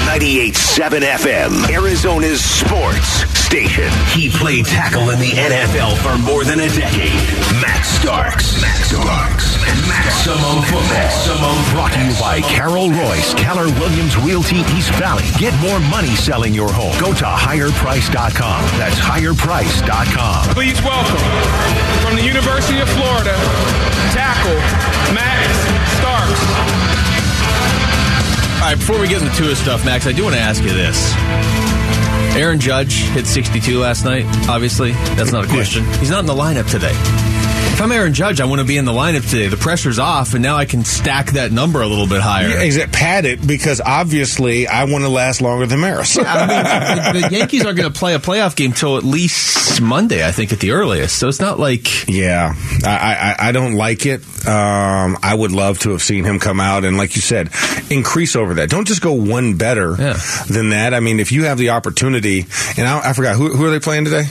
98.7 0.07 0.99
FM, 1.01 1.69
Arizona's 1.71 2.43
sports 2.43 3.42
station. 3.53 3.85
He 4.17 4.33
played 4.33 4.65
tackle 4.65 5.11
in 5.11 5.19
the 5.19 5.29
NFL 5.29 5.93
for 6.01 6.17
more 6.25 6.43
than 6.43 6.59
a 6.59 6.69
decade. 6.73 7.13
Max 7.61 7.87
Starks. 8.01 8.59
Max 8.59 8.89
Starks. 8.89 9.61
Maximum 9.85 10.65
football. 10.65 10.89
Maximum 10.89 11.53
brought 11.69 11.93
to 11.93 12.01
you 12.01 12.17
by 12.17 12.41
Carol 12.41 12.89
Royse, 12.89 13.37
Keller 13.37 13.69
Williams 13.77 14.17
Realty 14.17 14.65
East 14.73 14.89
Valley. 14.97 15.29
Get 15.37 15.53
more 15.61 15.79
money 15.93 16.15
selling 16.15 16.55
your 16.55 16.73
home. 16.73 16.97
Go 16.99 17.13
to 17.13 17.25
higherprice.com. 17.25 18.59
That's 18.81 18.97
higherprice.com. 18.97 20.55
Please 20.57 20.81
welcome 20.81 21.21
from 22.01 22.17
the 22.17 22.25
University 22.25 22.81
of 22.81 22.89
Florida, 22.89 23.37
tackle 24.17 24.57
Max 25.13 25.45
Starks. 26.01 26.41
All 28.57 28.69
right, 28.69 28.79
before 28.79 28.97
we 28.97 29.07
get 29.07 29.21
into 29.21 29.35
Tua 29.37 29.55
stuff, 29.55 29.85
Max, 29.85 30.07
I 30.07 30.11
do 30.11 30.23
want 30.23 30.33
to 30.33 30.41
ask 30.41 30.63
you 30.63 30.73
this. 30.73 31.13
Aaron 32.35 32.59
Judge 32.59 33.03
hit 33.09 33.27
62 33.27 33.79
last 33.79 34.05
night, 34.05 34.25
obviously. 34.49 34.93
That's 35.15 35.31
not 35.31 35.45
a 35.45 35.47
question. 35.47 35.83
He's 35.99 36.09
not 36.09 36.21
in 36.21 36.25
the 36.25 36.33
lineup 36.33 36.69
today. 36.69 36.93
If 37.73 37.81
I'm 37.81 37.91
Aaron 37.91 38.13
Judge, 38.13 38.39
I 38.39 38.45
want 38.45 38.61
to 38.61 38.67
be 38.67 38.77
in 38.77 38.85
the 38.85 38.91
lineup 38.91 39.27
today. 39.27 39.47
The 39.47 39.57
pressure's 39.57 39.97
off, 39.97 40.35
and 40.35 40.43
now 40.43 40.55
I 40.55 40.65
can 40.65 40.85
stack 40.85 41.31
that 41.31 41.51
number 41.51 41.81
a 41.81 41.87
little 41.87 42.05
bit 42.07 42.21
higher. 42.21 42.47
Yeah, 42.49 42.61
is 42.61 42.77
it 42.77 42.91
pad 42.91 43.25
it 43.25 43.45
because 43.45 43.81
obviously 43.83 44.67
I 44.67 44.83
want 44.83 45.03
to 45.03 45.09
last 45.09 45.41
longer 45.41 45.65
than 45.65 45.79
Maris. 45.79 46.15
I 46.19 46.45
mean, 46.45 47.23
the, 47.23 47.27
the 47.29 47.35
Yankees 47.35 47.65
are 47.65 47.73
going 47.73 47.91
to 47.91 47.99
play 47.99 48.13
a 48.13 48.19
playoff 48.19 48.55
game 48.55 48.73
till 48.73 48.95
at 48.97 49.03
least 49.03 49.81
Monday, 49.81 50.25
I 50.25 50.31
think, 50.31 50.53
at 50.53 50.59
the 50.59 50.71
earliest. 50.71 51.17
So 51.17 51.27
it's 51.27 51.39
not 51.39 51.59
like 51.59 52.07
Yeah, 52.07 52.53
I, 52.85 53.35
I, 53.39 53.49
I 53.49 53.51
don't 53.51 53.73
like 53.73 54.05
it. 54.05 54.21
Um, 54.47 55.17
I 55.23 55.33
would 55.35 55.51
love 55.51 55.79
to 55.79 55.89
have 55.91 56.03
seen 56.03 56.23
him 56.25 56.37
come 56.39 56.59
out 56.59 56.85
and, 56.85 56.95
like 56.95 57.15
you 57.15 57.21
said, 57.23 57.49
increase 57.89 58.35
over 58.35 58.53
that. 58.55 58.69
Don't 58.69 58.87
just 58.87 59.01
go 59.01 59.13
one 59.13 59.57
better 59.57 59.95
Yeah. 59.97 60.19
than 60.47 60.69
that. 60.69 60.93
I 60.93 60.99
mean, 60.99 61.19
if 61.19 61.31
you 61.31 61.45
have 61.45 61.57
the 61.57 61.71
opportunity, 61.71 62.45
and 62.77 62.87
I, 62.87 63.09
I 63.09 63.13
forgot 63.13 63.35
who, 63.35 63.49
who 63.55 63.65
are 63.65 63.71
they 63.71 63.79
playing 63.79 64.05
today? 64.05 64.25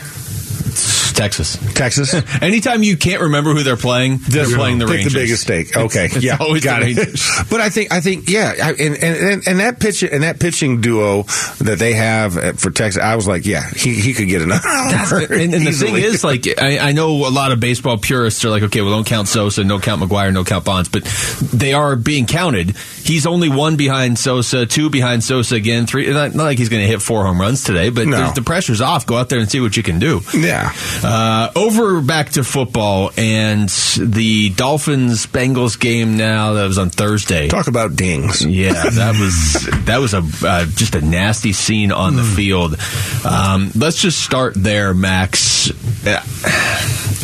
Texas. 1.23 1.57
Texas. 1.75 2.15
Anytime 2.43 2.83
you 2.83 2.97
can't 2.97 3.23
remember 3.23 3.53
who 3.53 3.63
they're 3.63 3.77
playing, 3.77 4.19
they're 4.29 4.47
playing 4.47 4.79
the 4.79 4.87
pick 4.87 4.95
Rangers. 4.97 5.13
the 5.13 5.19
biggest 5.21 5.43
stake. 5.43 5.77
Okay, 5.77 6.07
It's 6.07 6.23
yeah, 6.25 6.37
always 6.41 6.65
got 6.65 6.83
it. 6.83 6.99
But 7.51 7.61
I 7.61 7.69
think 7.69 7.93
I 7.93 8.01
think 8.01 8.29
yeah, 8.29 8.55
I, 8.63 8.71
and, 8.73 8.97
and 8.97 9.17
and 9.17 9.43
and 9.49 9.61
that 9.61 9.79
pitch 9.79 10.03
and 10.03 10.23
that 10.23 10.41
pitching 10.41 10.81
duo 10.81 11.23
that 11.61 11.77
they 11.79 11.93
have 11.95 12.59
for 12.59 12.71
Texas, 12.71 13.01
I 13.03 13.15
was 13.17 13.27
like, 13.29 13.47
yeah, 13.47 13.69
he 13.71 13.95
he 13.95 14.15
could 14.15 14.29
get 14.29 14.43
another. 14.43 14.63
and, 15.33 15.55
and 15.55 15.67
the 15.67 15.73
thing 15.73 15.97
is, 15.97 16.25
like, 16.25 16.47
I, 16.61 16.79
I 16.79 16.93
know 16.93 17.11
a 17.27 17.31
lot 17.31 17.53
of 17.53 17.61
baseball 17.61 17.99
purists 17.99 18.45
are 18.45 18.51
like, 18.51 18.63
okay, 18.65 18.81
well, 18.83 18.91
don't 18.91 19.07
count 19.07 19.29
Sosa, 19.29 19.63
don't 19.65 19.83
count 19.83 20.03
McGwire, 20.03 20.33
don't 20.35 20.47
count 20.47 20.65
Bonds, 20.65 20.89
but 20.89 21.05
they 21.53 21.73
are 21.73 21.95
being 21.97 22.27
counted. 22.27 22.77
He's 23.05 23.27
only 23.27 23.49
one 23.49 23.77
behind 23.77 24.19
Sosa, 24.19 24.65
two 24.67 24.89
behind 24.91 25.23
Sosa 25.25 25.57
again, 25.57 25.87
three. 25.87 26.11
Not, 26.13 26.35
not 26.35 26.45
like 26.45 26.59
he's 26.59 26.69
going 26.69 26.83
to 26.83 26.89
hit 26.89 27.03
four 27.03 27.25
home 27.25 27.41
runs 27.41 27.65
today, 27.65 27.91
but 27.91 28.07
No. 28.07 28.33
the 28.35 28.43
pressure's 28.43 28.81
off. 28.81 29.07
Go 29.07 29.17
out 29.17 29.29
there 29.29 29.41
and 29.41 29.51
see 29.51 29.61
what 29.61 29.77
you 29.77 29.83
can 29.83 29.99
do. 29.99 30.21
yeah. 30.35 30.73
Uh, 31.03 31.12
over 31.55 32.01
back 32.01 32.31
to 32.31 32.45
football 32.45 33.11
and 33.17 33.69
the 33.99 34.51
Dolphins 34.51 35.27
Bengals 35.27 35.79
game 35.79 36.17
now 36.17 36.55
that 36.55 36.67
was 36.67 36.79
on 36.79 36.91
Thursday. 36.91 37.49
Talk 37.49 37.69
about 37.69 37.97
dings. 37.97 38.45
Yeah, 38.45 38.73
that 38.91 39.19
was 39.19 39.85
that 39.87 39.99
was 39.99 40.15
a 40.15 40.23
uh, 40.47 40.67
just 40.67 40.95
a 40.95 41.01
nasty 41.01 41.53
scene 41.53 41.93
on 41.93 42.17
the 42.17 42.23
field. 42.23 42.77
Um, 43.25 43.71
let's 43.75 44.01
just 44.01 44.23
start 44.23 44.55
there, 44.57 44.95
Max. 44.95 45.71
Uh, 46.07 46.23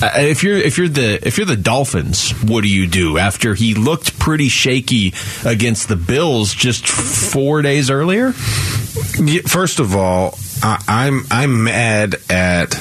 if 0.00 0.42
you're 0.42 0.56
if 0.56 0.78
you're 0.78 0.88
the 0.88 1.26
if 1.26 1.38
you're 1.38 1.46
the 1.46 1.56
Dolphins, 1.56 2.30
what 2.42 2.62
do 2.62 2.68
you 2.68 2.86
do 2.86 3.18
after 3.18 3.54
he 3.54 3.74
looked 3.74 4.18
pretty 4.18 4.48
shaky 4.48 5.14
against 5.44 5.88
the 5.88 5.96
Bills 5.96 6.54
just 6.54 6.86
four 6.86 7.62
days 7.62 7.90
earlier? 7.90 8.32
First 8.32 9.80
of 9.80 9.96
all, 9.96 10.38
I, 10.62 10.82
I'm 10.86 11.24
I'm 11.30 11.64
mad 11.64 12.16
at 12.30 12.74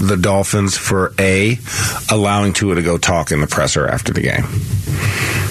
the 0.00 0.16
Dolphins 0.16 0.76
for 0.76 1.12
a 1.18 1.58
allowing 2.10 2.52
Tua 2.52 2.74
to 2.76 2.82
go 2.82 2.98
talk 2.98 3.30
in 3.30 3.40
the 3.40 3.46
presser 3.46 3.86
after 3.86 4.12
the 4.12 4.20
game. 4.22 4.44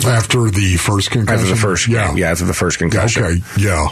After 0.06 0.50
the 0.50 0.78
first 0.78 1.12
concussion? 1.12 1.40
After 1.40 1.50
the 1.54 1.60
first 1.60 1.88
yeah. 1.88 2.08
game, 2.08 2.18
yeah, 2.18 2.32
after 2.32 2.46
the 2.46 2.54
first 2.54 2.78
concussion. 2.78 3.24
Okay, 3.24 3.38
yeah. 3.58 3.88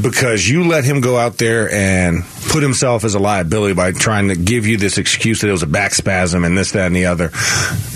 because 0.00 0.48
you 0.48 0.68
let 0.68 0.84
him 0.84 1.00
go 1.00 1.16
out 1.16 1.36
there 1.38 1.70
and 1.72 2.22
put 2.50 2.62
himself 2.62 3.04
as 3.04 3.14
a 3.14 3.18
liability 3.18 3.74
by 3.74 3.90
trying 3.92 4.28
to 4.28 4.36
give 4.36 4.66
you 4.66 4.76
this 4.76 4.98
excuse 4.98 5.40
that 5.40 5.48
it 5.48 5.52
was 5.52 5.64
a 5.64 5.66
back 5.66 5.94
spasm 5.94 6.44
and 6.44 6.56
this, 6.56 6.72
that, 6.72 6.86
and 6.86 6.94
the 6.94 7.06
other. 7.06 7.32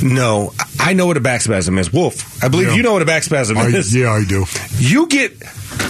No, 0.02 0.52
I 0.80 0.94
know 0.94 1.06
what 1.06 1.16
a 1.16 1.20
back 1.20 1.40
spasm 1.42 1.78
is. 1.78 1.92
Wolf, 1.92 2.42
I 2.42 2.48
believe 2.48 2.68
Yeah. 2.68 2.74
you 2.74 2.82
know 2.82 2.94
what 2.94 3.02
a 3.02 3.06
back 3.06 3.22
spasm 3.22 3.56
I, 3.56 3.66
is. 3.66 3.94
yeah, 3.94 4.10
I 4.10 4.24
do. 4.24 4.44
You 4.78 5.06
get 5.06 5.40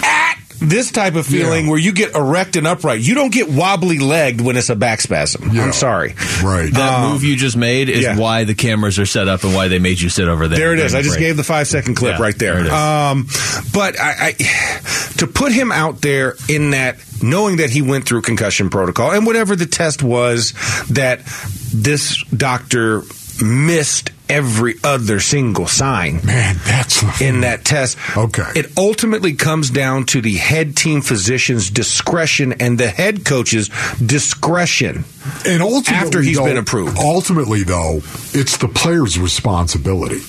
at 0.03 0.35
this 0.63 0.91
type 0.91 1.15
of 1.15 1.25
feeling 1.25 1.65
Yeah. 1.65 1.71
where 1.71 1.79
you 1.79 1.91
get 1.91 2.15
erect 2.15 2.55
and 2.55 2.65
upright. 2.65 3.01
You 3.01 3.15
don't 3.15 3.31
get 3.31 3.49
wobbly 3.49 3.99
legged 3.99 4.41
when 4.41 4.57
it's 4.57 4.69
a 4.69 4.75
back 4.75 5.01
spasm. 5.01 5.49
Yeah. 5.53 5.63
I'm 5.65 5.73
sorry. 5.73 6.15
Right. 6.43 6.73
That 6.73 7.09
move 7.11 7.23
you 7.23 7.35
just 7.35 7.57
made 7.57 7.89
is 7.89 8.03
yeah. 8.03 8.17
why 8.17 8.43
the 8.45 8.55
cameras 8.55 8.97
are 8.99 9.05
set 9.05 9.27
up 9.27 9.43
and 9.43 9.53
why 9.53 9.67
they 9.67 9.79
made 9.79 9.99
you 9.99 10.09
sit 10.09 10.27
over 10.27 10.47
there. 10.47 10.57
There 10.57 10.73
it 10.73 10.79
is. 10.79 10.95
I 10.95 11.01
just 11.01 11.15
break. 11.15 11.27
gave 11.27 11.37
the 11.37 11.43
five 11.43 11.67
second 11.67 11.95
clip 11.95 12.17
Yeah, 12.17 12.23
right 12.23 12.37
there. 12.37 12.63
there. 12.63 12.73
Um, 12.73 13.27
but 13.73 13.99
I, 13.99 14.29
I, 14.29 14.31
to 15.17 15.27
put 15.27 15.51
him 15.51 15.71
out 15.71 16.01
there 16.01 16.35
in 16.49 16.71
that, 16.71 16.97
knowing 17.21 17.57
that 17.57 17.69
he 17.69 17.81
went 17.81 18.05
through 18.05 18.21
concussion 18.21 18.69
protocol 18.69 19.11
and 19.11 19.25
whatever 19.25 19.55
the 19.55 19.65
test 19.65 20.01
was, 20.03 20.53
that 20.89 21.19
this 21.73 22.23
doctor 22.25 23.01
missed 23.41 24.11
every 24.29 24.75
other 24.83 25.19
single 25.19 25.67
sign 25.67 26.15
Man, 26.25 26.55
that's 26.65 27.21
in 27.21 27.41
that 27.41 27.65
test. 27.65 27.97
Okay. 28.17 28.49
It 28.55 28.71
ultimately 28.77 29.33
comes 29.33 29.69
down 29.69 30.05
to 30.07 30.21
the 30.21 30.35
head 30.35 30.75
team 30.77 31.01
physician's 31.01 31.69
discretion 31.69 32.53
and 32.53 32.79
the 32.79 32.87
head 32.89 33.25
coach's 33.25 33.69
discretion. 34.03 35.03
And 35.45 35.61
ultimately, 35.61 35.93
After 36.05 36.21
he's 36.21 36.37
though- 36.37 36.45
been 36.45 36.57
approved. 36.57 36.97
Ultimately, 36.97 37.63
though, 37.63 37.97
it's 38.33 38.57
the 38.57 38.67
player's 38.67 39.19
responsibility. 39.19 40.21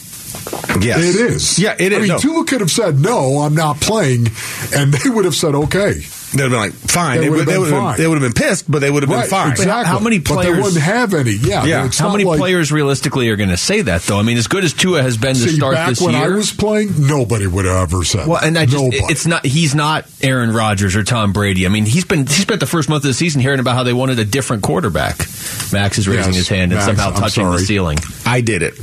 Yes. 0.80 0.99
It 0.99 1.16
is. 1.32 1.58
Yeah, 1.58 1.76
it 1.78 1.92
I 1.92 1.99
mean, 2.00 2.08
No. 2.08 2.18
Tua 2.18 2.44
could 2.44 2.61
have 2.61 2.70
said, 2.70 3.00
no, 3.00 3.40
I'm 3.42 3.54
not 3.54 3.80
playing, 3.80 4.26
and 4.75 4.92
they 4.92 5.08
would 5.08 5.25
have 5.25 5.34
said, 5.34 5.54
okay. 5.54 6.00
They'd 6.35 6.43
have 6.43 6.50
been 6.50 6.59
like, 6.61 6.73
fine. 6.73 7.17
They 7.19 7.25
They, 7.25 7.31
would 7.31 7.37
would 7.37 7.38
have 7.41 7.47
they 7.47 7.53
been 7.55 7.61
would 7.62 7.73
have 7.73 7.83
fine. 7.83 7.97
they 7.99 8.07
would 8.09 8.21
have 8.23 8.35
been 8.35 8.43
pissed, 8.49 8.71
but 8.71 8.79
they 8.81 8.91
would 8.91 9.03
have 9.03 9.11
been 9.11 9.19
Right, 9.21 9.29
fine. 9.29 9.50
exactly. 9.53 9.85
How 9.87 9.99
many 9.99 10.19
But 10.19 10.37
they 10.37 10.49
players- 10.49 10.64
wouldn't 10.64 10.83
have 10.83 11.14
any. 11.14 11.31
Yeah. 11.33 11.64
Yeah. 11.64 11.87
it's 11.87 11.99
How 11.99 12.11
many 12.12 12.25
like- 12.25 12.38
players 12.38 12.71
realistically 12.73 13.29
are 13.31 13.37
going 13.37 13.50
to 13.50 13.57
say 13.57 13.83
that 13.83 14.03
though? 14.03 14.19
I 14.19 14.23
mean, 14.23 14.37
as 14.37 14.47
good 14.47 14.64
as 14.64 14.73
Tua 14.73 15.03
has 15.03 15.17
been 15.17 15.35
to 15.35 15.41
See, 15.49 15.57
start 15.57 15.75
back 15.75 15.88
this 15.91 16.00
when 16.00 16.14
year. 16.14 16.25
I 16.25 16.37
was 16.37 16.53
playing, 16.53 17.07
nobody 17.07 17.47
would 17.47 17.64
have 17.64 17.93
ever 17.93 18.05
said 18.05 18.26
well, 18.26 18.41
and 18.43 18.59
I 18.59 18.67
just, 18.67 18.76
nobody. 18.83 19.03
it's 19.09 19.26
not. 19.26 19.45
He's 19.47 19.75
not 19.75 20.07
Aaron 20.23 20.53
Rodgers 20.53 20.97
or 20.97 21.05
Tom 21.05 21.33
Brady. 21.33 21.67
I 21.67 21.69
mean, 21.69 21.87
he's 21.87 22.05
been 22.05 22.26
he 22.26 22.35
spent 22.43 22.61
the 22.61 22.67
first 22.67 22.88
month 22.88 23.05
of 23.05 23.09
the 23.09 23.14
season 23.14 23.41
hearing 23.41 23.61
about 23.61 23.75
how 23.76 23.83
they 23.85 23.93
wanted 23.93 24.19
a 24.19 24.25
different 24.25 24.62
quarterback. 24.62 25.19
Max 25.73 25.99
is 25.99 26.07
raising 26.09 26.26
Yes, 26.33 26.37
his 26.37 26.49
hand 26.49 26.73
and 26.73 26.75
Max, 26.75 26.87
somehow 26.87 27.09
I'm 27.11 27.14
touching 27.21 27.50
the 27.50 27.59
ceiling. 27.59 27.99
I 28.26 28.41
did 28.41 28.62
it. 28.62 28.75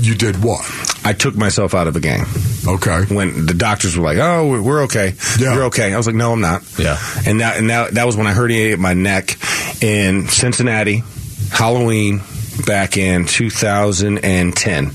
You 0.00 0.14
did 0.14 0.42
what? 0.42 0.64
I 1.04 1.12
took 1.12 1.34
myself 1.36 1.74
out 1.74 1.86
of 1.86 1.96
a 1.96 2.00
game 2.00 2.24
Okay. 2.66 3.04
when 3.14 3.46
the 3.46 3.54
doctors 3.54 3.96
were 3.96 4.04
like, 4.04 4.18
"Oh, 4.18 4.60
we're- 4.60 4.82
okay. 4.84 5.14
Yeah. 5.38 5.54
You're 5.54 5.64
okay." 5.64 5.92
I 5.92 5.96
was 5.96 6.06
like, 6.06 6.16
"No, 6.16 6.32
I'm 6.32 6.40
not." 6.40 6.62
Yeah. 6.78 6.98
And 7.26 7.40
that 7.40 7.56
and 7.56 7.70
that, 7.70 7.94
that 7.94 8.04
was 8.06 8.16
when 8.16 8.26
I 8.26 8.34
herniated 8.34 8.78
my 8.78 8.94
neck 8.94 9.38
in 9.82 10.28
Cincinnati, 10.28 11.02
Halloween, 11.50 12.20
back 12.66 12.96
in 12.96 13.24
2010. 13.26 14.90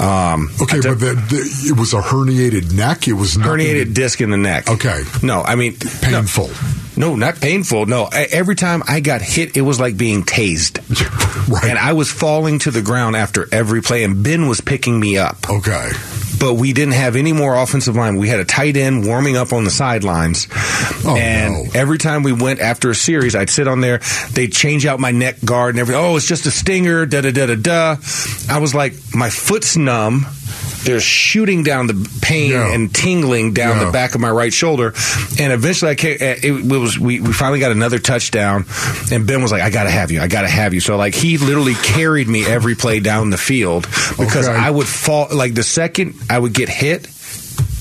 Um, 0.00 0.50
Okay, 0.60 0.80
took- 0.80 0.98
but 0.98 1.00
the, 1.00 1.14
the, 1.14 1.64
it 1.70 1.78
was 1.78 1.92
a 1.94 2.00
herniated 2.00 2.72
neck. 2.72 3.08
It 3.08 3.12
was 3.14 3.36
nothing- 3.36 3.58
herniated 3.66 3.94
disc 3.94 4.20
in 4.20 4.30
the 4.30 4.36
neck. 4.36 4.68
Okay. 4.70 5.02
No, 5.22 5.42
I 5.42 5.54
mean 5.56 5.76
painful. 5.76 6.48
No, 6.48 6.54
not 6.96 7.40
painful. 7.40 7.86
No, 7.86 8.08
I, 8.10 8.22
every 8.30 8.54
time 8.54 8.82
I 8.88 9.00
got 9.00 9.20
hit, 9.20 9.56
it 9.56 9.60
was 9.62 9.78
like 9.78 9.96
being 9.96 10.22
tased. 10.22 10.78
right. 11.48 11.64
And 11.64 11.78
I 11.78 11.92
was 11.92 12.10
falling 12.10 12.58
to 12.60 12.70
the 12.70 12.82
ground 12.82 13.16
after 13.16 13.46
every 13.52 13.82
play, 13.82 14.02
and 14.04 14.22
Ben 14.24 14.48
was 14.48 14.60
picking 14.60 14.98
me 14.98 15.18
up. 15.18 15.48
okay. 15.48 15.90
But 16.38 16.54
we 16.54 16.74
didn't 16.74 16.94
have 16.94 17.16
any 17.16 17.32
more 17.32 17.54
offensive 17.54 17.96
line. 17.96 18.16
We 18.16 18.28
had 18.28 18.40
a 18.40 18.44
tight 18.44 18.76
end 18.76 19.06
warming 19.06 19.36
up 19.38 19.54
on 19.54 19.64
the 19.64 19.70
sidelines. 19.70 20.48
Oh, 21.04 21.16
and 21.18 21.54
no. 21.54 21.70
every 21.74 21.96
time 21.96 22.22
we 22.22 22.32
went 22.32 22.60
after 22.60 22.90
a 22.90 22.94
series, 22.94 23.34
I'd 23.34 23.48
sit 23.48 23.66
on 23.66 23.80
there. 23.80 24.00
They'd 24.32 24.52
change 24.52 24.84
out 24.84 25.00
my 25.00 25.12
neck 25.12 25.36
guard 25.42 25.74
and 25.74 25.80
everything. 25.80 26.02
Oh, 26.04 26.16
it's 26.16 26.26
just 26.26 26.44
a 26.44 26.50
stinger. 26.50 27.06
Da 27.06 27.22
da 27.22 27.30
da 27.30 27.46
da 27.46 27.54
da. 27.54 27.96
I 28.50 28.58
was 28.58 28.74
like, 28.74 28.92
my 29.14 29.30
foot's 29.30 29.78
numb. 29.78 30.26
They're 30.86 31.00
shooting 31.00 31.62
down 31.64 31.88
the 31.88 32.08
pain 32.22 32.52
Yeah. 32.52 32.72
and 32.72 32.94
tingling 32.94 33.52
down 33.52 33.76
Yeah. 33.78 33.84
the 33.86 33.90
back 33.92 34.14
of 34.14 34.20
my 34.20 34.30
right 34.30 34.52
shoulder. 34.52 34.94
And 35.38 35.52
eventually, 35.52 35.90
I 35.90 35.94
came, 35.96 36.14
uh, 36.20 36.24
it, 36.24 36.44
it 36.44 36.78
was 36.80 36.98
we, 36.98 37.20
we 37.20 37.32
finally 37.32 37.58
got 37.60 37.72
another 37.72 37.98
touchdown. 37.98 38.64
And 39.12 39.26
Ben 39.26 39.42
was 39.42 39.52
like, 39.52 39.62
"I 39.62 39.70
gotta 39.70 39.90
have 39.90 40.10
you. 40.10 40.20
I 40.20 40.28
gotta 40.28 40.48
have 40.48 40.72
you." 40.74 40.80
So 40.80 40.96
like 40.96 41.14
he 41.14 41.38
literally 41.38 41.74
carried 41.74 42.28
me 42.28 42.46
every 42.46 42.74
play 42.76 43.00
down 43.00 43.30
the 43.30 43.36
field 43.38 43.82
because 44.18 44.48
Okay. 44.48 44.56
I 44.56 44.70
would 44.70 44.86
fall 44.86 45.28
like 45.32 45.54
the 45.54 45.62
second 45.64 46.14
I 46.30 46.38
would 46.38 46.52
get 46.52 46.68
hit, 46.68 47.08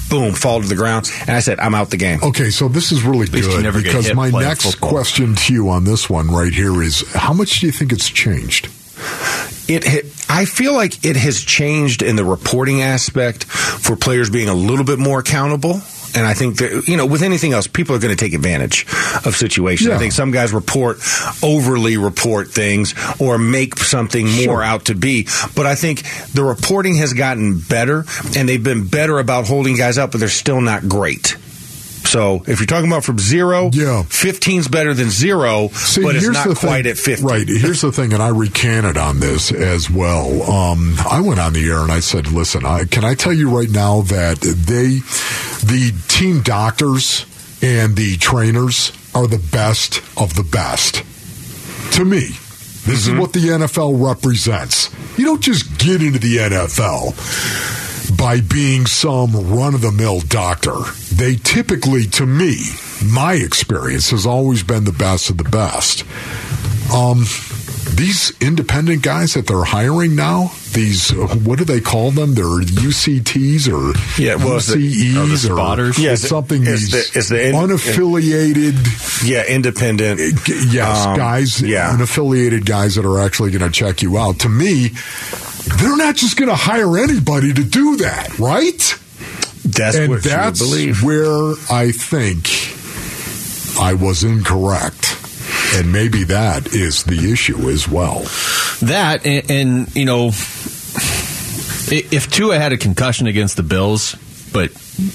boom, 0.10 0.34
fall 0.34 0.62
to 0.62 0.68
the 0.68 0.76
ground, 0.76 1.12
and 1.22 1.32
I 1.32 1.40
said, 1.40 1.60
"I'm 1.60 1.76
out 1.76 1.90
the 1.92 1.98
game." 1.98 2.20
Okay, 2.24 2.50
so 2.50 2.68
this 2.68 2.92
is 2.92 3.04
really 3.04 3.28
good 3.28 3.62
never 3.64 3.82
because 3.82 4.14
my 4.14 4.30
next 4.32 4.64
football. 4.72 4.90
question 4.90 5.36
to 5.36 5.54
you 5.54 5.70
on 5.70 5.84
this 5.84 6.10
one 6.10 6.30
right 6.32 6.54
here 6.54 6.82
is 6.82 7.04
how 7.14 7.34
much 7.34 7.60
do 7.60 7.68
you 7.68 7.72
think 7.72 7.92
it's 7.92 8.10
changed? 8.10 8.68
It 9.68 10.06
I 10.30 10.46
feel 10.46 10.74
like 10.74 11.06
it 11.06 11.16
has 11.16 11.42
changed 11.42 12.02
in 12.02 12.16
the 12.16 12.26
reporting 12.26 12.82
aspect 12.82 13.46
for 13.46 13.96
players 13.96 14.30
being 14.30 14.50
a 14.50 14.54
little 14.54 14.86
bit 14.86 15.00
more 15.00 15.20
accountable. 15.20 15.82
And 16.16 16.26
I 16.26 16.34
think 16.34 16.60
that, 16.60 16.88
you 16.88 16.96
know, 16.96 17.06
with 17.06 17.24
anything 17.24 17.52
else, 17.52 17.68
people 17.68 17.94
are 17.94 18.00
going 18.00 18.16
to 18.16 18.18
take 18.18 18.34
advantage 18.34 18.86
of 19.26 19.36
situations. 19.36 19.90
Yeah. 19.90 19.96
I 19.96 19.98
think 19.98 20.14
some 20.14 20.32
guys 20.32 20.54
report, 20.54 21.00
overly 21.44 21.98
report 21.98 22.48
things 22.48 22.96
or 23.20 23.38
make 23.38 23.78
something 23.78 24.46
more 24.46 24.64
out 24.64 24.86
to 24.86 24.96
be. 24.96 25.28
But 25.56 25.66
I 25.66 25.76
think 25.76 26.04
the 26.32 26.44
reporting 26.44 26.96
has 26.96 27.14
gotten 27.14 27.60
better 27.60 28.06
and 28.38 28.48
they've 28.48 28.64
been 28.64 28.88
better 28.88 29.20
about 29.20 29.46
holding 29.46 29.76
guys 29.76 29.98
up, 29.98 30.12
but 30.12 30.20
they're 30.20 30.30
still 30.30 30.62
not 30.62 30.88
great. 30.88 31.35
So 32.16 32.44
if 32.48 32.60
you're 32.62 32.66
talking 32.68 32.90
about 32.90 33.04
from 33.04 33.20
zero, 33.20 33.70
Yeah. 33.74 34.04
15's 34.08 34.70
better 34.70 34.94
than 34.94 35.10
zero, 35.10 35.68
See, 35.74 36.02
but 36.02 36.16
it's 36.16 36.30
not 36.30 36.46
quite 36.56 36.84
thing, 36.84 36.92
at 36.92 36.98
50. 36.98 37.26
Right. 37.26 37.46
Here's 37.46 37.82
the 37.82 37.92
thing, 37.92 38.14
and 38.14 38.24
I 38.24 38.30
recanted 38.30 38.96
on 38.96 39.20
this 39.20 39.52
as 39.52 39.90
well. 39.90 40.42
Um, 40.50 40.96
I 41.10 41.20
went 41.20 41.42
on 41.42 41.52
the 41.52 41.68
air 41.70 41.80
and 41.80 41.92
I 41.92 42.00
said, 42.00 42.32
"Listen, 42.32 42.66
I, 42.66 42.86
can 42.86 43.04
I 43.04 43.16
tell 43.16 43.34
you 43.34 43.50
right 43.50 43.70
now 43.70 44.02
that 44.04 44.40
they, 44.40 45.00
the 45.68 45.94
team 46.08 46.40
doctors 46.42 47.26
and 47.62 47.98
the 47.98 48.16
trainers, 48.16 48.94
are 49.14 49.28
the 49.28 49.40
best 49.52 50.02
of 50.18 50.36
the 50.36 50.44
best 50.44 51.04
to 51.96 52.06
me." 52.06 52.30
This 52.86 53.08
Mm-hmm. 53.08 53.16
is 53.16 53.20
what 53.20 53.34
the 53.34 53.40
NFL 53.50 54.08
represents. 54.08 54.90
You 55.18 55.26
don't 55.26 55.42
just 55.42 55.78
get 55.80 56.02
into 56.02 56.20
the 56.20 56.38
NFL 56.38 58.18
by 58.18 58.40
being 58.40 58.86
some 58.86 59.32
run 59.54 59.74
of 59.74 59.82
the 59.82 59.92
mill 59.92 60.22
doctor. 60.22 60.76
They 61.16 61.36
typically, 61.36 62.06
to 62.08 62.26
me, 62.26 62.58
my 63.04 63.34
experience 63.34 64.10
has 64.12 64.26
always 64.26 64.64
been 64.64 64.84
the 64.84 64.92
best 64.92 65.30
of 65.30 65.38
the 65.38 65.44
best. 65.46 66.04
Um, 66.94 67.20
these 67.96 68.34
independent 68.42 69.02
guys 69.04 69.36
that 69.36 69.48
they're 69.48 69.64
hiring 69.64 70.16
now, 70.16 70.52
these 70.74 71.14
uh, 71.14 71.28
what 71.46 71.58
do 71.58 71.64
they 71.64 71.80
call 71.80 72.12
them? 72.12 72.34
They're 72.34 72.44
UCTs 72.46 73.68
or 73.72 73.98
Yeah, 74.22 74.36
well, 74.36 74.58
it's 74.58 74.68
the- 74.68 74.76
UCEs 74.78 75.16
oh, 75.50 75.56
the 75.56 75.82
or? 75.82 75.86
Yeah, 75.98 76.12
it's 76.12 76.22
it's 76.24 76.30
something. 76.30 76.64
it's 76.64 76.92
these 76.92 76.92
the- 77.14 77.20
it's 77.20 77.30
the 77.30 77.48
in- 77.50 77.56
unaffiliated. 77.56 79.26
Yeah, 79.28 79.46
independent. 79.46 80.20
Yes, 80.72 81.06
Um, 81.06 81.16
guys, 81.18 81.62
yeah. 81.62 81.96
unaffiliated 81.96 82.66
guys 82.66 82.96
that 82.96 83.06
are 83.06 83.20
actually 83.22 83.52
going 83.52 83.72
to 83.72 83.72
check 83.72 84.02
you 84.02 84.18
out. 84.18 84.40
To 84.40 84.50
me, 84.50 84.90
they're 85.78 85.96
not 85.98 86.16
just 86.18 86.36
going 86.36 86.50
to 86.50 86.56
hire 86.56 86.98
anybody 86.98 87.54
to 87.54 87.64
do 87.64 87.96
that, 87.98 88.38
right? 88.38 89.00
That's 89.66 89.98
and 89.98 90.10
what 90.10 90.24
that's 90.24 90.62
you 90.62 90.94
where 90.96 91.54
I 91.72 91.92
think 91.92 92.48
I 93.80 93.96
was 93.96 94.24
incorrect. 94.24 95.18
And 95.74 95.92
maybe 95.92 96.24
that 96.26 96.74
is 96.74 97.04
the 97.04 97.32
issue 97.32 97.70
as 97.70 97.90
well. 97.90 98.20
That 98.82 99.26
and, 99.26 99.52
and 99.52 99.96
you 99.96 100.06
know, 100.06 100.28
if 100.28 102.30
Tua 102.32 102.60
had 102.60 102.74
a 102.74 102.78
concussion 102.78 103.28
against 103.28 103.58
the 103.58 103.64
Bills, 103.64 104.16
but 104.54 104.72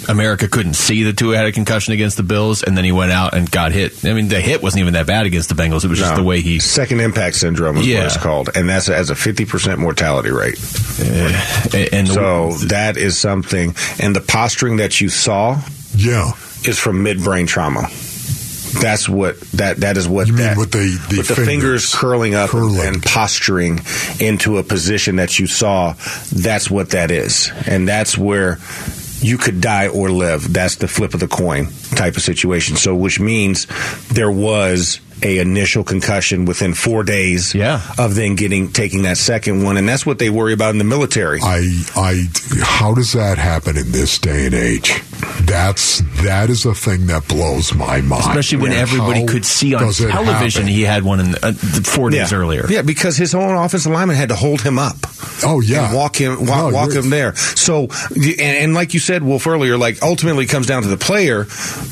America 0.08 0.46
couldn't 0.48 0.74
see 0.74 1.04
that 1.04 1.16
Tua 1.16 1.36
had 1.36 1.46
a 1.46 1.52
concussion 1.52 1.92
against 1.94 2.16
the 2.16 2.22
Bills, 2.22 2.62
and 2.62 2.76
then 2.76 2.84
he 2.84 2.92
went 2.92 3.12
out 3.12 3.34
and 3.34 3.50
got 3.50 3.72
hit. 3.72 4.04
I 4.04 4.12
mean, 4.12 4.28
the 4.28 4.40
hit 4.40 4.62
wasn't 4.62 4.82
even 4.82 4.94
that 4.94 5.06
bad 5.06 5.26
against 5.26 5.48
the 5.48 5.54
Bengals. 5.54 5.84
It 5.84 5.88
was 5.88 5.98
just 5.98 6.10
No. 6.12 6.16
the 6.18 6.22
way 6.22 6.40
he. 6.40 6.58
second 6.58 7.00
impact 7.00 7.36
syndrome 7.36 7.76
is 7.78 7.86
Yeah. 7.86 7.98
what 7.98 8.06
it's 8.06 8.16
called, 8.16 8.50
and 8.54 8.68
that's 8.68 8.88
as 8.88 9.10
a 9.10 9.14
fifty 9.14 9.44
percent 9.44 9.78
mortality 9.78 10.30
rate. 10.30 10.58
And 11.00 12.06
the, 12.06 12.12
So 12.12 12.66
that 12.66 12.96
is 12.96 13.18
something, 13.18 13.74
and 13.98 14.14
the 14.14 14.20
posturing 14.20 14.76
that 14.78 15.00
you 15.00 15.08
saw 15.08 15.60
Yeah. 15.94 16.32
is 16.64 16.78
from 16.78 17.04
midbrain 17.04 17.46
trauma. 17.46 17.88
That's 18.80 19.08
what 19.08 19.40
that 19.52 19.78
that 19.80 19.96
is 19.96 20.06
what 20.06 20.28
You 20.28 20.34
mean 20.34 20.42
that, 20.46 20.56
with 20.56 20.70
the- 20.70 20.98
the 21.08 21.16
with 21.18 21.26
the 21.28 21.34
fingers 21.34 21.46
fingers 21.46 21.94
curling 21.94 22.34
up 22.36 22.50
curling. 22.50 22.78
and 22.86 23.02
posturing 23.02 23.80
into 24.20 24.58
a 24.58 24.62
position 24.62 25.16
that 25.16 25.40
you 25.40 25.48
saw. 25.48 25.94
That's 26.32 26.70
what 26.70 26.90
that 26.90 27.10
is, 27.10 27.50
and 27.66 27.88
that's 27.88 28.16
where 28.16 28.58
you 29.22 29.38
could 29.38 29.60
die 29.60 29.88
or 29.88 30.10
live. 30.10 30.52
That's 30.52 30.76
the 30.76 30.88
flip 30.88 31.14
of 31.14 31.20
the 31.20 31.28
coin 31.28 31.68
type 31.94 32.16
of 32.16 32.22
situation. 32.22 32.76
So, 32.76 32.94
which 32.94 33.20
means 33.20 33.66
there 34.08 34.30
was 34.30 35.00
a 35.22 35.38
initial 35.38 35.84
concussion 35.84 36.44
within 36.44 36.74
four 36.74 37.02
days 37.04 37.54
Yeah. 37.54 37.80
of 37.98 38.14
then 38.14 38.34
getting 38.36 38.72
taking 38.72 39.02
that 39.02 39.16
second 39.18 39.62
one, 39.62 39.76
and 39.76 39.88
that's 39.88 40.04
what 40.06 40.18
they 40.18 40.30
worry 40.30 40.52
about 40.52 40.70
in 40.70 40.78
the 40.78 40.84
military. 40.84 41.40
I, 41.42 41.82
I, 41.96 42.24
how 42.62 42.94
does 42.94 43.12
that 43.12 43.38
happen 43.38 43.76
in 43.76 43.92
this 43.92 44.18
day 44.18 44.46
and 44.46 44.54
age? 44.54 45.02
That's 45.42 46.00
that 46.22 46.50
is 46.50 46.64
a 46.64 46.74
thing 46.74 47.06
that 47.06 47.26
blows 47.28 47.74
my 47.74 48.00
mind. 48.00 48.22
especially 48.28 48.58
when 48.58 48.72
Yeah. 48.72 48.78
everybody 48.78 49.20
How 49.20 49.26
could 49.26 49.44
see 49.44 49.74
on 49.74 49.92
television 49.92 50.62
happen? 50.62 50.74
he 50.74 50.82
had 50.82 51.02
one 51.02 51.20
in 51.20 51.34
uh, 51.42 51.52
four 51.52 52.10
days 52.10 52.32
yeah. 52.32 52.38
earlier. 52.38 52.66
Yeah, 52.68 52.82
because 52.82 53.16
his 53.16 53.34
own 53.34 53.54
offensive 53.56 53.92
lineman 53.92 54.16
had 54.16 54.28
to 54.30 54.34
hold 54.36 54.60
him 54.62 54.78
up. 54.78 54.96
Oh 55.44 55.60
yeah, 55.60 55.86
and 55.86 55.96
walk 55.96 56.16
him 56.16 56.46
walk, 56.46 56.48
No, 56.58 56.68
walk 56.70 56.92
him 56.92 57.10
there. 57.10 57.34
So 57.36 57.88
and, 58.14 58.40
and 58.40 58.74
like 58.74 58.94
you 58.94 59.00
said, 59.00 59.22
Wolf 59.22 59.46
earlier, 59.46 59.76
like 59.78 60.02
ultimately 60.02 60.44
it 60.44 60.48
comes 60.48 60.66
down 60.66 60.82
to 60.82 60.88
the 60.88 60.96
player. 60.96 61.44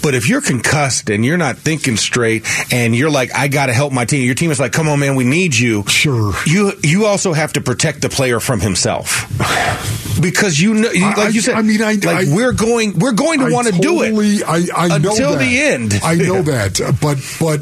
But 0.03 0.15
if 0.15 0.29
you're 0.29 0.41
concussed 0.43 1.11
and 1.11 1.25
you're 1.25 1.37
not 1.39 1.57
thinking 1.59 1.97
straight, 1.97 2.45
and 2.73 2.95
you're 2.95 3.11
like, 3.11 3.18
I 3.35 3.49
got 3.49 3.67
to 3.67 3.73
help 3.73 3.93
my 3.93 4.05
team. 4.05 4.25
Your 4.25 4.35
team 4.35 4.51
is 4.51 4.59
like, 4.61 4.73
come 4.73 4.89
on, 4.89 4.99
man, 5.01 5.15
we 5.17 5.25
need 5.25 5.55
you. 5.57 5.85
Sure. 5.87 6.33
You 6.47 6.73
you 6.83 7.07
also 7.07 7.33
have 7.33 7.53
to 7.55 7.61
protect 7.61 8.03
the 8.03 8.09
player 8.09 8.41
from 8.41 8.61
himself. 8.61 9.27
Because 10.21 10.61
you 10.61 10.75
know, 10.75 10.91
you- 10.91 11.05
I- 11.05 11.15
like 11.15 11.35
you 11.35 11.41
said, 11.41 11.55
I 11.55 11.63
mean, 11.63 11.81
I- 11.81 11.93
like 11.93 12.27
I- 12.29 12.35
we're 12.35 12.53
going, 12.53 12.99
we're 12.99 13.13
going 13.13 13.39
to 13.39 13.53
want 13.53 13.69
to 13.69 13.73
do 13.73 14.03
it. 14.03 14.07
totally- 14.11 14.43
I, 14.43 14.67
I 14.75 14.99
know 14.99 15.11
until 15.11 15.37
the 15.37 15.61
end. 15.61 15.95
I 16.03 16.17
know 16.17 16.43
that, 16.53 16.81
but 17.01 17.19
but 17.39 17.61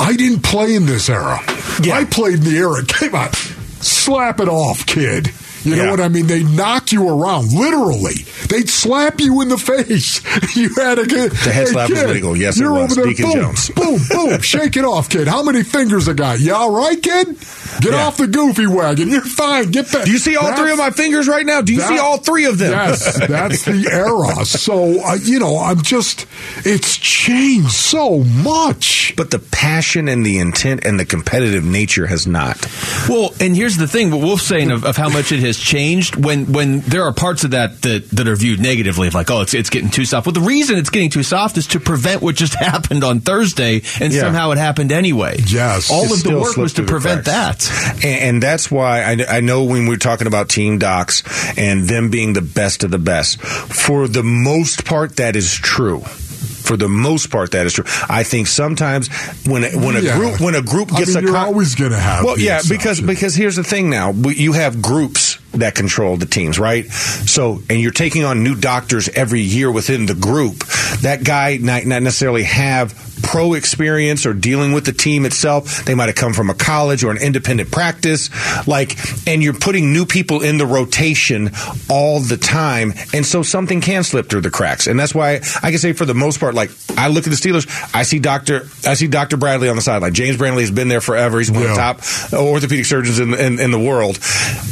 I 0.00 0.14
didn't 0.14 0.44
play 0.44 0.76
in 0.76 0.86
this 0.86 1.08
era. 1.08 1.40
Yeah. 1.82 1.96
I 1.96 2.04
played 2.04 2.34
in 2.34 2.44
the 2.44 2.56
era. 2.56 2.84
Come 2.88 3.16
on, 3.16 3.32
slap 3.80 4.38
it 4.38 4.46
off, 4.48 4.86
kid. 4.86 5.32
You 5.64 5.76
know 5.76 5.84
Yeah. 5.84 5.90
what 5.90 6.00
I 6.00 6.08
mean? 6.08 6.26
They 6.26 6.42
knock 6.44 6.92
you 6.92 7.08
around, 7.08 7.52
literally. 7.52 8.24
They'd 8.48 8.68
slap 8.68 9.20
you 9.20 9.40
in 9.42 9.48
the 9.48 9.58
face. 9.58 10.20
You 10.58 10.70
had 10.76 10.98
a 10.98 11.06
good. 11.06 11.30
The 11.32 11.50
head 11.52 11.66
hey, 11.68 11.72
slap 11.72 11.90
was 11.90 12.00
kid, 12.00 12.10
legal. 12.10 12.36
Yes, 12.36 12.56
it 12.56 12.60
you're 12.62 12.72
was. 12.72 12.92
over 12.92 12.94
there. 13.02 13.04
Deacon 13.12 13.24
boom, 13.26 13.34
Jones. 13.42 13.70
boom, 13.70 14.00
boom. 14.10 14.40
Shake 14.42 14.76
it 14.76 14.84
off, 14.84 15.08
kid. 15.10 15.28
How 15.28 15.42
many 15.42 15.62
fingers 15.62 16.08
I 16.08 16.14
got? 16.14 16.40
You 16.40 16.54
all 16.54 16.72
right, 16.72 17.00
kid? 17.00 17.36
Get 17.80 17.92
Yeah. 17.92 18.06
off 18.06 18.16
the 18.16 18.26
goofy 18.26 18.66
wagon. 18.66 19.08
You're 19.10 19.20
fine. 19.22 19.70
Get 19.70 19.92
back. 19.92 20.04
Do 20.06 20.10
you 20.12 20.18
see 20.18 20.36
all 20.36 20.52
three 20.56 20.72
of 20.72 20.78
my 20.78 20.90
fingers 20.90 21.28
right 21.28 21.44
now? 21.44 21.60
Do 21.60 21.72
you 21.74 21.80
see 21.80 21.98
all 21.98 22.16
three 22.18 22.46
of 22.46 22.58
them? 22.58 22.72
Yes, 22.72 23.18
that's 23.28 23.64
the 23.64 23.88
era. 23.92 24.44
So, 24.44 25.04
uh, 25.04 25.14
you 25.22 25.38
know, 25.38 25.58
I'm 25.58 25.82
just, 25.82 26.26
it's 26.64 26.96
changed 26.96 27.72
so 27.72 28.20
much. 28.20 29.14
But 29.16 29.30
the 29.30 29.38
passion 29.38 30.08
and 30.08 30.24
the 30.24 30.38
intent 30.38 30.84
and 30.84 30.98
the 30.98 31.04
competitive 31.04 31.64
nature 31.64 32.06
has 32.06 32.26
not. 32.26 32.66
Well, 33.08 33.34
and 33.40 33.54
here's 33.54 33.76
the 33.76 33.86
thing: 33.88 34.10
what 34.10 34.20
Wolf's 34.20 34.44
saying 34.46 34.70
of, 34.70 34.84
of 34.84 34.96
how 34.96 35.08
much 35.08 35.30
it 35.32 35.40
has 35.48 35.58
changed. 35.58 36.14
When 36.24 36.52
when 36.52 36.80
there 36.80 37.02
are 37.04 37.12
parts 37.12 37.42
of 37.42 37.50
that 37.50 37.82
that, 37.82 38.08
that 38.10 38.28
are 38.28 38.36
viewed 38.36 38.60
negatively, 38.60 39.08
of 39.08 39.14
like, 39.14 39.30
oh, 39.30 39.40
it's 39.40 39.52
it's 39.54 39.68
getting 39.70 39.90
too 39.90 40.04
soft. 40.04 40.26
Well, 40.26 40.32
the 40.34 40.40
reason 40.40 40.78
it's 40.78 40.90
getting 40.90 41.10
too 41.10 41.24
soft 41.24 41.56
is 41.58 41.66
to 41.68 41.80
prevent 41.80 42.22
what 42.22 42.36
just 42.36 42.54
happened 42.68 43.02
on 43.02 43.18
Thursday, 43.20 43.82
and 44.00 44.12
Yeah. 44.12 44.20
somehow 44.20 44.52
it 44.52 44.58
happened 44.58 44.92
anyway. 44.92 45.38
Yes. 45.46 45.90
all 45.90 46.12
of 46.12 46.22
the 46.22 46.38
work 46.38 46.56
was 46.56 46.74
to 46.74 46.84
prevent 46.84 47.24
cracks. 47.24 47.68
that. 47.68 48.04
And, 48.04 48.22
and 48.36 48.42
that's 48.42 48.70
why 48.70 49.02
I, 49.02 49.38
I 49.38 49.40
know 49.40 49.64
when 49.64 49.88
we're 49.88 49.96
talking 49.96 50.28
about 50.28 50.48
team 50.48 50.78
docs 50.78 51.24
and 51.58 51.84
them 51.88 52.10
being 52.10 52.34
the 52.34 52.42
best 52.42 52.84
of 52.84 52.90
the 52.92 52.98
best, 53.00 53.40
for 53.40 54.06
the 54.06 54.22
most 54.22 54.84
part, 54.84 55.16
that 55.16 55.34
is 55.34 55.52
true. 55.52 56.00
For 56.00 56.76
the 56.76 56.88
most 56.88 57.30
part, 57.30 57.52
that 57.52 57.64
is 57.64 57.72
true. 57.72 57.84
I 58.10 58.24
think 58.24 58.46
sometimes 58.46 59.08
when 59.46 59.64
a, 59.64 59.70
when 59.70 59.96
a 59.96 60.00
Yeah. 60.00 60.16
group 60.18 60.38
when 60.40 60.54
a 60.54 60.60
group 60.60 60.92
I 60.92 60.98
gets 60.98 61.14
mean, 61.14 61.24
a 61.24 61.26
you're 61.26 61.32
con- 61.34 61.46
always 61.46 61.74
going 61.74 61.92
to 61.92 61.98
have. 61.98 62.24
well, 62.24 62.36
the 62.36 62.42
yeah, 62.42 62.58
because 62.58 62.70
exception. 62.98 63.06
because 63.06 63.34
here's 63.34 63.56
the 63.56 63.64
thing. 63.64 63.88
Now 63.88 64.12
you 64.12 64.52
have 64.52 64.82
groups 64.82 65.27
that 65.52 65.74
control 65.74 66.16
the 66.16 66.26
teams, 66.26 66.58
right? 66.58 66.86
So, 66.86 67.62
and 67.68 67.80
you're 67.80 67.90
taking 67.90 68.24
on 68.24 68.42
new 68.44 68.54
doctors 68.54 69.08
every 69.08 69.40
year 69.40 69.70
within 69.70 70.06
the 70.06 70.14
group. 70.14 70.58
That 71.02 71.24
guy 71.24 71.58
might 71.58 71.86
not 71.86 72.02
necessarily 72.02 72.44
have 72.44 72.92
pro 73.28 73.52
experience 73.52 74.24
or 74.24 74.32
dealing 74.32 74.72
with 74.72 74.86
the 74.86 74.92
team 74.92 75.26
itself. 75.26 75.84
They 75.84 75.94
might 75.94 76.06
have 76.06 76.14
come 76.14 76.32
from 76.32 76.48
a 76.48 76.54
college 76.54 77.04
or 77.04 77.10
an 77.10 77.18
independent 77.18 77.70
practice, 77.70 78.30
like, 78.66 78.96
and 79.26 79.42
you're 79.42 79.52
putting 79.52 79.92
new 79.92 80.06
people 80.06 80.42
in 80.42 80.56
the 80.56 80.64
rotation 80.64 81.50
all 81.90 82.20
the 82.20 82.38
time, 82.38 82.94
and 83.12 83.26
so 83.26 83.42
something 83.42 83.82
can 83.82 84.02
slip 84.02 84.30
through 84.30 84.40
the 84.40 84.50
cracks. 84.50 84.86
And 84.86 84.98
that's 84.98 85.14
why 85.14 85.42
I 85.62 85.70
can 85.70 85.78
say, 85.78 85.92
for 85.92 86.06
the 86.06 86.14
most 86.14 86.40
part, 86.40 86.54
like 86.54 86.70
I 86.96 87.08
look 87.08 87.26
at 87.26 87.30
the 87.30 87.36
Steelers, 87.36 87.68
I 87.94 88.04
see 88.04 88.18
Doctor, 88.18 88.66
I 88.86 88.94
see 88.94 89.08
Doctor 89.08 89.36
Bradley 89.36 89.68
on 89.68 89.76
the 89.76 89.82
sideline. 89.82 90.14
James 90.14 90.38
Bradley 90.38 90.62
has 90.62 90.70
been 90.70 90.88
there 90.88 91.02
forever. 91.02 91.38
He's 91.38 91.50
one 91.50 91.64
of 91.64 91.68
the 91.68 91.74
top 91.74 92.00
orthopedic 92.32 92.86
surgeons 92.86 93.18
in, 93.18 93.34
in, 93.34 93.60
in 93.60 93.70
the 93.70 93.78
world. 93.78 94.18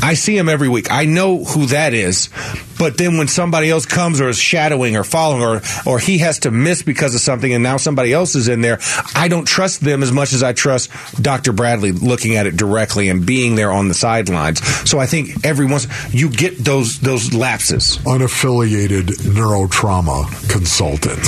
I 0.02 0.14
see 0.14 0.34
him 0.36 0.48
every 0.48 0.70
week. 0.70 0.90
I 0.90 1.04
know 1.04 1.44
who 1.44 1.66
that 1.66 1.92
is. 1.92 2.30
But 2.78 2.98
then 2.98 3.16
when 3.16 3.28
somebody 3.28 3.70
else 3.70 3.86
comes 3.86 4.20
or 4.20 4.28
is 4.28 4.38
shadowing 4.38 4.96
or 4.96 5.04
following 5.04 5.42
or 5.42 5.62
or 5.86 5.98
he 5.98 6.18
has 6.18 6.40
to 6.40 6.50
miss 6.50 6.82
because 6.82 7.14
of 7.14 7.20
something 7.20 7.52
and 7.52 7.62
now 7.62 7.78
somebody 7.78 8.12
else 8.12 8.34
is 8.34 8.45
in 8.48 8.60
there, 8.60 8.78
I 9.14 9.28
don't 9.28 9.46
trust 9.46 9.80
them 9.80 10.02
as 10.02 10.12
much 10.12 10.32
as 10.32 10.42
I 10.42 10.52
trust 10.52 10.90
Dr. 11.22 11.52
Bradley 11.52 11.92
looking 11.92 12.36
at 12.36 12.46
it 12.46 12.56
directly 12.56 13.08
and 13.08 13.24
being 13.26 13.54
there 13.54 13.70
on 13.72 13.88
the 13.88 13.94
sidelines. 13.94 14.60
So 14.88 14.98
I 14.98 15.06
think 15.06 15.44
every 15.44 15.66
once 15.66 15.86
you 16.14 16.28
get 16.30 16.58
those 16.58 16.98
those 17.00 17.32
lapses. 17.34 17.98
unaffiliated 17.98 19.06
neurotrauma 19.34 20.26
consultant. 20.50 21.22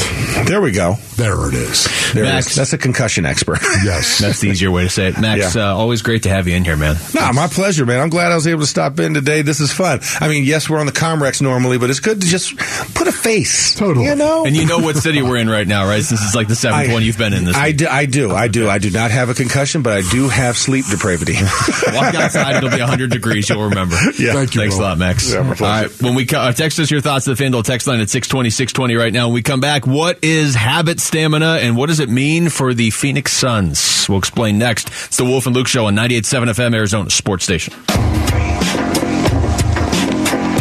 There 0.48 0.60
we 0.60 0.72
go. 0.72 0.94
There 1.16 1.48
it 1.48 1.54
is. 1.54 1.88
There 2.14 2.24
Max. 2.24 2.48
is. 2.50 2.56
That's 2.56 2.72
a 2.72 2.78
concussion 2.78 3.24
expert. 3.26 3.58
Yes. 3.84 4.18
That's 4.18 4.40
the 4.40 4.48
easier 4.48 4.70
way 4.70 4.82
to 4.84 4.88
say 4.90 5.06
it. 5.08 5.20
Max, 5.20 5.54
Yeah. 5.54 5.70
uh, 5.70 5.74
always 5.74 6.02
great 6.02 6.24
to 6.24 6.28
have 6.30 6.48
you 6.48 6.56
in 6.56 6.64
here, 6.64 6.76
man. 6.76 6.96
No, 7.14 7.32
my 7.32 7.46
pleasure, 7.46 7.86
man. 7.86 8.00
I'm 8.00 8.08
glad 8.10 8.32
I 8.32 8.34
was 8.34 8.46
able 8.46 8.62
to 8.62 8.66
stop 8.66 8.98
in 8.98 9.14
today. 9.14 9.42
This 9.42 9.60
is 9.60 9.72
fun. 9.72 10.00
I 10.20 10.28
mean, 10.28 10.44
yes, 10.44 10.68
we're 10.68 10.78
on 10.80 10.86
the 10.86 10.92
Comrex 10.92 11.40
normally, 11.40 11.78
but 11.78 11.90
it's 11.90 12.00
good 12.00 12.20
to 12.20 12.26
just 12.26 12.56
put 12.94 13.06
a 13.06 13.12
face. 13.12 13.74
Totally. 13.76 14.06
You 14.06 14.16
know? 14.16 14.44
And 14.44 14.56
you 14.56 14.66
know 14.66 14.78
what 14.78 14.96
city 14.96 15.22
we're 15.22 15.36
in 15.36 15.48
right 15.48 15.66
now, 15.66 15.86
right? 15.86 16.02
Since 16.02 16.22
it's 16.24 16.34
like 16.34 16.48
the 16.48 16.56
seventh 16.56 16.88
one 16.98 17.04
you've 17.06 17.18
been 17.18 17.32
in 17.32 17.44
this. 17.44 17.56
I 17.56 17.68
week. 17.68 17.76
do, 17.78 17.86
I 17.88 18.06
do. 18.06 18.30
I 18.32 18.48
do. 18.48 18.68
I 18.68 18.78
do 18.78 18.90
not 18.90 19.10
have 19.10 19.28
a 19.30 19.34
concussion, 19.34 19.82
but 19.82 19.92
I 19.92 20.02
do 20.10 20.28
have 20.28 20.56
sleep 20.56 20.84
depravity. 20.90 21.34
Walk 21.92 22.14
outside, 22.14 22.56
it'll 22.56 22.70
be 22.70 22.80
100 22.80 23.10
degrees. 23.10 23.48
You'll 23.48 23.68
remember. 23.68 23.96
Yeah. 24.18 24.32
Thank 24.32 24.54
you, 24.54 24.62
Thanks 24.62 24.74
Will. 24.76 24.82
a 24.82 24.88
lot, 24.88 24.98
Max. 24.98 25.30
Yeah, 25.32 25.42
my 25.42 25.50
All 25.50 25.54
pleasure. 25.54 25.88
right. 25.88 26.02
When 26.02 26.14
we 26.16 26.26
co- 26.26 26.38
uh, 26.40 26.52
text 26.52 26.78
us 26.80 26.90
your 26.90 27.00
thoughts 27.00 27.26
to 27.26 27.34
the 27.34 27.42
FanDuel 27.44 27.62
text 27.64 27.86
line 27.86 28.00
at 28.00 28.10
620, 28.10 28.50
620 28.50 28.94
right 28.96 29.12
now. 29.12 29.26
When 29.28 29.34
we 29.34 29.42
come 29.42 29.60
back, 29.60 29.86
what 29.86 30.18
is 30.24 30.54
habit 30.56 30.98
stamina 30.98 31.58
and 31.60 31.76
what 31.76 31.86
does 31.86 32.00
it 32.00 32.08
mean 32.08 32.48
for 32.48 32.74
the 32.74 32.90
Phoenix 32.90 33.32
Suns? 33.32 34.06
We'll 34.08 34.18
explain 34.18 34.58
next. 34.58 34.88
It's 34.88 35.16
the 35.18 35.24
Wolf 35.24 35.46
and 35.46 35.54
Luke 35.54 35.68
Show 35.68 35.86
on 35.86 35.94
98.7 35.94 36.50
FM, 36.50 36.74
Arizona 36.74 37.10
Sports 37.10 37.44
Station. 37.44 37.74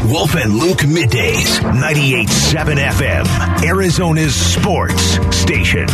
Wolf 0.07 0.35
and 0.35 0.55
Luke 0.55 0.79
middays, 0.79 1.59
98.7 1.59 2.77
FM, 2.77 3.63
Arizona's 3.65 4.33
sports 4.33 5.03
station. 5.35 5.85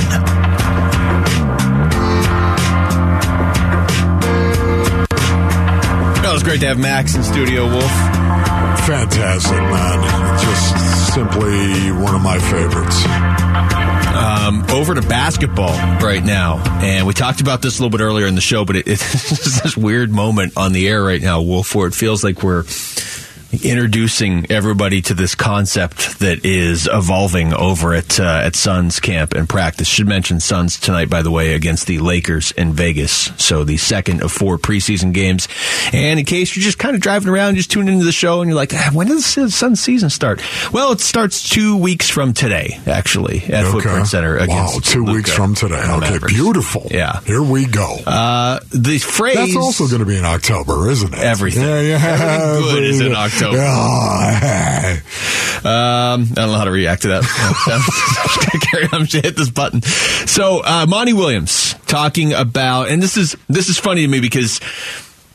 It 6.23 6.31
was 6.31 6.43
great 6.43 6.59
to 6.59 6.67
have 6.67 6.77
Max 6.77 7.15
in 7.15 7.23
studio, 7.23 7.67
Wolf. 7.67 7.91
Fantastic, 8.85 9.57
man. 9.57 10.39
Just 10.39 11.13
simply 11.15 11.91
one 11.91 12.13
of 12.13 12.21
my 12.21 12.37
favorites. 12.37 13.03
Um, 14.15 14.63
over 14.69 14.93
to 14.93 15.01
basketball 15.01 15.75
right 16.01 16.23
now, 16.23 16.57
and 16.83 17.07
we 17.07 17.13
talked 17.13 17.41
about 17.41 17.63
this 17.63 17.79
a 17.79 17.81
little 17.81 17.97
bit 17.97 18.03
earlier 18.03 18.27
in 18.27 18.35
the 18.35 18.41
show, 18.41 18.63
but 18.63 18.75
it, 18.75 18.87
it's 18.87 19.61
this 19.61 19.75
weird 19.75 20.11
moment 20.11 20.53
on 20.55 20.71
the 20.71 20.87
air 20.87 21.03
right 21.03 21.21
now, 21.21 21.41
Wolf, 21.41 21.73
where 21.73 21.87
it 21.87 21.95
feels 21.95 22.23
like 22.23 22.43
we're 22.43 22.63
introducing 23.61 24.49
everybody 24.51 25.01
to 25.03 25.13
this 25.13 25.35
concept 25.35 26.19
that 26.19 26.43
is 26.45 26.89
evolving 26.91 27.53
over 27.53 27.93
at 27.93 28.19
uh, 28.19 28.41
at 28.43 28.55
Suns 28.55 28.99
camp 28.99 29.33
and 29.33 29.47
practice. 29.47 29.87
Should 29.87 30.07
mention 30.07 30.39
Suns 30.39 30.79
tonight, 30.79 31.09
by 31.09 31.21
the 31.21 31.31
way, 31.31 31.53
against 31.53 31.87
the 31.87 31.99
Lakers 31.99 32.51
in 32.51 32.73
Vegas. 32.73 33.31
So 33.37 33.63
the 33.63 33.77
second 33.77 34.21
of 34.23 34.31
four 34.31 34.57
preseason 34.57 35.13
games. 35.13 35.47
And 35.91 36.19
in 36.19 36.25
case 36.25 36.55
you're 36.55 36.63
just 36.63 36.79
kind 36.79 36.95
of 36.95 37.01
driving 37.01 37.29
around, 37.29 37.55
just 37.55 37.71
tuning 37.71 37.93
into 37.93 38.05
the 38.05 38.11
show, 38.11 38.41
and 38.41 38.49
you're 38.49 38.55
like, 38.55 38.73
ah, 38.73 38.89
when 38.93 39.07
does 39.07 39.35
the 39.35 39.51
Suns 39.51 39.79
season 39.81 40.09
start? 40.09 40.41
Well, 40.71 40.91
it 40.91 41.01
starts 41.01 41.47
two 41.49 41.77
weeks 41.77 42.09
from 42.09 42.33
today, 42.33 42.79
actually, 42.87 43.43
at 43.43 43.63
Okay. 43.65 43.71
Footprint 43.71 44.07
Center. 44.07 44.37
Against 44.37 44.73
Wow, 44.73 44.79
two 44.83 44.99
Luka 45.05 45.13
weeks 45.13 45.31
from 45.31 45.53
today. 45.55 45.81
Okay, 45.83 46.19
beautiful. 46.27 46.87
Yeah. 46.89 47.19
Here 47.21 47.41
we 47.43 47.65
go. 47.65 47.97
Uh, 48.05 48.59
the 48.71 48.97
phrase 48.99 49.35
That's 49.35 49.55
also 49.55 49.87
going 49.87 49.99
to 49.99 50.05
be 50.05 50.17
in 50.17 50.25
October, 50.25 50.89
isn't 50.89 51.13
it? 51.13 51.19
Everything. 51.19 51.63
Yeah, 51.63 51.81
yeah. 51.81 52.05
Everything 52.05 52.61
good 52.73 52.83
is 52.83 52.99
in 53.01 53.13
October. 53.13 53.42
Um, 55.63 56.27
I 56.31 56.33
don't 56.35 56.51
know 56.51 56.57
how 56.57 56.65
to 56.65 56.71
react 56.71 57.03
to 57.03 57.07
that. 57.07 57.23
I'm 57.23 57.81
just 58.27 58.51
gonna 58.51 58.65
carry 58.65 58.83
on. 58.83 58.89
I'm 58.93 59.05
just 59.05 59.13
gonna 59.13 59.27
hit 59.27 59.37
this 59.37 59.49
button. 59.49 59.81
So, 59.81 60.61
uh, 60.61 60.85
Monty 60.89 61.13
Williams 61.13 61.75
talking 61.87 62.33
about, 62.33 62.89
and 62.89 63.01
this 63.01 63.15
is 63.15 63.37
this 63.47 63.69
is 63.69 63.79
funny 63.79 64.01
to 64.01 64.07
me 64.09 64.19
because 64.19 64.59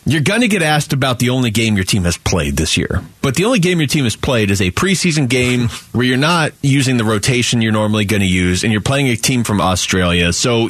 you're 0.04 0.20
going 0.22 0.40
to 0.40 0.48
get 0.48 0.62
asked 0.62 0.92
about 0.92 1.18
the 1.18 1.30
only 1.30 1.50
game 1.50 1.76
your 1.76 1.84
team 1.84 2.04
has 2.04 2.16
played 2.16 2.56
this 2.56 2.76
year. 2.76 3.02
But 3.20 3.36
the 3.36 3.44
only 3.44 3.58
game 3.58 3.78
your 3.78 3.86
team 3.86 4.04
has 4.04 4.16
played 4.16 4.50
is 4.50 4.60
a 4.60 4.70
preseason 4.70 5.28
game 5.28 5.68
where 5.92 6.06
you're 6.06 6.16
not 6.16 6.52
using 6.62 6.96
the 6.96 7.04
rotation 7.04 7.60
you're 7.60 7.72
normally 7.72 8.04
going 8.06 8.22
to 8.22 8.26
use, 8.26 8.64
and 8.64 8.72
you're 8.72 8.80
playing 8.80 9.08
a 9.08 9.16
team 9.16 9.44
from 9.44 9.60
Australia. 9.60 10.32
So. 10.32 10.68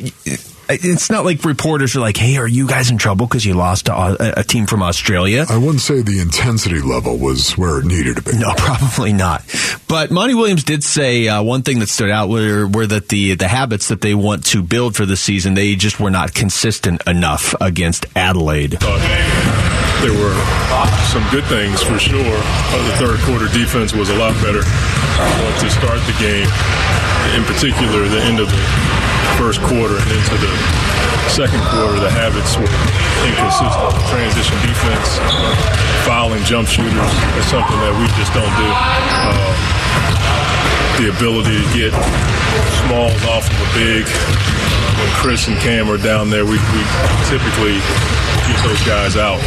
It's 0.71 1.09
not 1.11 1.25
like 1.25 1.45
reporters 1.45 1.97
are 1.97 2.01
like, 2.01 2.17
"Hey, 2.17 2.37
are 2.37 2.47
you 2.47 2.67
guys 2.67 2.91
in 2.91 2.99
trouble 2.99 3.27
because 3.27 3.45
you 3.45 3.55
lost 3.55 3.87
to 3.87 3.95
a, 3.95 4.41
a 4.41 4.45
team 4.45 4.67
from 4.67 4.83
Australia?" 4.83 5.47
I 5.49 5.57
wouldn't 5.57 5.81
say 5.81 6.03
the 6.03 6.21
intensity 6.21 6.81
level 6.81 7.17
was 7.17 7.53
where 7.57 7.79
it 7.79 7.87
needed 7.87 8.17
to 8.17 8.23
be. 8.23 8.37
No, 8.39 8.53
probably 8.57 9.13
not. 9.13 9.45
But 9.89 10.11
Monty 10.11 10.35
Williams 10.35 10.65
did 10.65 10.85
say 10.85 11.29
uh, 11.29 11.43
one 11.43 11.63
thing 11.63 11.79
that 11.79 11.89
stood 11.89 12.11
out 12.11 12.29
were, 12.29 12.67
were 12.67 12.87
that 12.87 13.09
the 13.09 13.35
the 13.35 13.49
habits 13.49 13.89
that 13.89 14.03
they 14.03 14.15
want 14.15 14.45
to 14.47 14.63
build 14.63 14.95
for 14.95 15.07
the 15.07 15.17
season 15.17 15.55
they 15.55 15.75
just 15.75 15.99
were 15.99 16.11
not 16.11 16.35
consistent 16.35 17.03
enough 17.07 17.55
against 17.61 18.07
Adelaide. 18.15 18.79
thought 18.81 19.01
there 20.03 20.13
were 20.15 20.37
some 21.11 21.25
good 21.31 21.45
things 21.47 21.83
for 21.83 21.99
sure. 21.99 22.21
Uh, 22.21 22.89
the 22.89 22.97
third 23.03 23.19
quarter 23.27 23.49
defense 23.53 23.93
was 23.93 24.11
a 24.11 24.17
lot 24.17 24.35
better 24.43 24.61
uh, 24.63 25.61
to 25.61 25.71
start 25.71 25.99
the 26.07 26.15
game. 26.21 26.47
In 27.35 27.43
particular, 27.45 28.07
the 28.09 28.21
end 28.23 28.39
of 28.39 28.49
the 28.49 28.88
first 29.49 29.65
quarter 29.65 29.97
and 29.97 30.11
into 30.13 30.37
the 30.45 30.53
second 31.33 31.57
quarter, 31.73 31.97
the 32.05 32.13
habits 32.13 32.61
were 32.61 32.69
inconsistent. 33.25 33.97
Transition 34.13 34.53
defense, 34.61 35.17
fouling 36.05 36.45
jump 36.45 36.69
shooters, 36.69 36.93
is 36.93 37.49
something 37.49 37.81
that 37.81 37.97
we 37.97 38.05
just 38.21 38.29
don't 38.37 38.53
do. 38.61 38.69
Uh, 38.69 39.49
the 41.01 41.09
ability 41.09 41.57
to 41.57 41.69
get 41.73 41.97
smalls 42.85 43.17
off 43.33 43.49
of 43.49 43.57
a 43.57 43.69
big. 43.73 44.05
Uh, 44.05 45.01
when 45.01 45.09
Chris 45.17 45.49
and 45.49 45.57
Cam 45.65 45.89
are 45.89 45.97
down 45.97 46.29
there, 46.29 46.45
we, 46.45 46.61
we 46.77 46.83
typically 47.33 47.81
keep 48.49 48.59
those 48.65 48.83
guys 48.89 49.17
out 49.21 49.41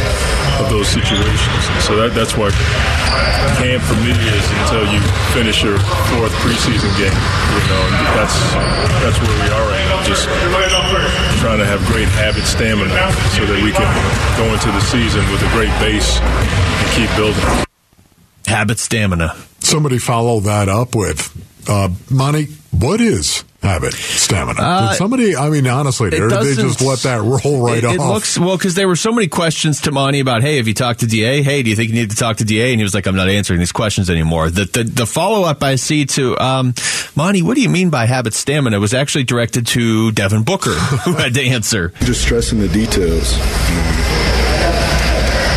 of 0.62 0.70
those 0.70 0.86
situations. 0.86 1.62
And 1.74 1.82
so 1.82 1.98
that, 1.98 2.14
that's 2.14 2.38
what 2.38 2.54
camp 3.58 3.82
for 3.82 3.98
me 3.98 4.14
is 4.14 4.44
until 4.62 4.86
you 4.86 5.02
finish 5.34 5.62
your 5.62 5.78
fourth 6.14 6.30
preseason 6.38 6.90
game. 6.94 7.10
You 7.10 7.62
know, 7.66 7.82
and 7.98 8.14
that's 8.14 8.36
that's 9.02 9.18
where 9.18 9.34
we 9.42 9.48
are 9.50 9.66
right 9.66 9.86
now. 9.90 10.06
Just 10.06 10.24
trying 11.42 11.58
to 11.58 11.66
have 11.66 11.82
great 11.90 12.08
habit 12.14 12.46
stamina 12.46 12.94
so 13.34 13.42
that 13.42 13.58
we 13.62 13.74
can 13.74 13.90
go 14.38 14.46
into 14.54 14.70
the 14.70 14.82
season 14.86 15.22
with 15.34 15.42
a 15.42 15.50
great 15.50 15.74
base 15.82 16.20
and 16.22 16.88
keep 16.94 17.10
building. 17.18 17.42
Habit 18.46 18.78
stamina. 18.78 19.34
Somebody 19.60 19.98
follow 19.98 20.40
that 20.40 20.68
up 20.68 20.94
with, 20.94 21.30
uh, 21.68 21.88
Monty, 22.10 22.46
what 22.70 23.00
is 23.00 23.44
habit 23.62 23.94
stamina? 23.94 24.60
Uh, 24.60 24.90
Did 24.90 24.96
somebody, 24.98 25.36
I 25.36 25.48
mean, 25.50 25.66
honestly, 25.66 26.08
or 26.08 26.28
did 26.28 26.30
they 26.30 26.54
just 26.54 26.80
let 26.82 27.00
that 27.00 27.20
roll 27.20 27.64
right 27.66 27.78
it, 27.78 27.84
off? 27.84 27.94
It 27.94 28.00
looks 28.00 28.38
well 28.38 28.56
because 28.56 28.74
there 28.74 28.88
were 28.88 28.96
so 28.96 29.12
many 29.12 29.28
questions 29.28 29.80
to 29.82 29.92
Monty 29.92 30.20
about, 30.20 30.42
hey, 30.42 30.56
have 30.56 30.68
you 30.68 30.74
talked 30.74 31.00
to 31.00 31.06
Da? 31.06 31.42
Hey, 31.42 31.62
do 31.62 31.70
you 31.70 31.76
think 31.76 31.90
you 31.90 31.94
need 31.94 32.10
to 32.10 32.16
talk 32.16 32.38
to 32.38 32.44
Da? 32.44 32.72
And 32.72 32.80
he 32.80 32.82
was 32.82 32.94
like, 32.94 33.06
I'm 33.06 33.16
not 33.16 33.28
answering 33.28 33.58
these 33.60 33.72
questions 33.72 34.10
anymore. 34.10 34.50
The 34.50 34.64
the, 34.64 34.84
the 34.84 35.06
follow 35.06 35.42
up 35.46 35.62
I 35.62 35.76
see 35.76 36.06
to 36.06 36.38
um, 36.38 36.74
Monty, 37.14 37.42
what 37.42 37.54
do 37.54 37.60
you 37.62 37.68
mean 37.68 37.90
by 37.90 38.06
habit 38.06 38.34
stamina? 38.34 38.80
Was 38.80 38.94
actually 38.94 39.24
directed 39.24 39.66
to 39.68 40.12
Devin 40.12 40.42
Booker, 40.42 40.70
who 41.04 41.12
had 41.14 41.34
to 41.34 41.42
answer. 41.42 41.92
just 42.00 42.22
stressing 42.22 42.58
the 42.58 42.68
details. 42.68 43.32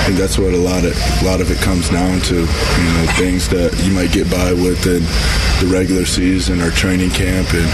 I 0.06 0.10
think 0.10 0.20
that's 0.20 0.38
what 0.38 0.54
a 0.54 0.58
lot 0.58 0.86
of 0.86 0.94
a 1.24 1.26
lot 1.26 1.42
of 1.42 1.50
it 1.50 1.58
comes 1.58 1.90
down 1.90 2.22
to. 2.30 2.36
You 2.36 2.94
know, 2.94 3.06
things 3.18 3.50
that 3.50 3.74
you 3.84 3.92
might 3.92 4.12
get 4.12 4.30
by 4.30 4.54
with 4.54 4.86
in 4.86 5.02
the 5.02 5.74
regular 5.74 6.06
season 6.06 6.62
or 6.62 6.70
training 6.70 7.10
camp, 7.10 7.50
and 7.56 7.66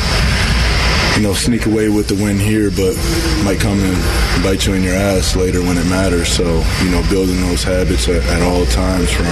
you 1.16 1.22
know, 1.22 1.34
sneak 1.34 1.66
away 1.66 1.90
with 1.90 2.08
the 2.08 2.16
win 2.16 2.40
here, 2.40 2.72
but 2.72 2.96
might 3.44 3.60
come 3.60 3.80
and 3.80 4.44
bite 4.44 4.66
you 4.66 4.74
in 4.74 4.84
your 4.84 4.96
ass 4.96 5.36
later 5.36 5.62
when 5.62 5.78
it 5.78 5.86
matters. 5.86 6.30
So, 6.30 6.64
you 6.84 6.90
know, 6.90 7.04
building 7.10 7.40
those 7.42 7.64
habits 7.64 8.08
at, 8.08 8.24
at 8.24 8.42
all 8.42 8.66
times 8.68 9.12
from 9.12 9.26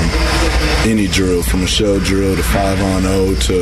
any 0.89 1.07
drill, 1.07 1.43
from 1.43 1.63
a 1.63 1.67
shell 1.67 1.99
drill 1.99 2.35
to 2.35 2.43
five 2.43 2.81
on 2.81 3.05
O 3.05 3.35
to 3.35 3.53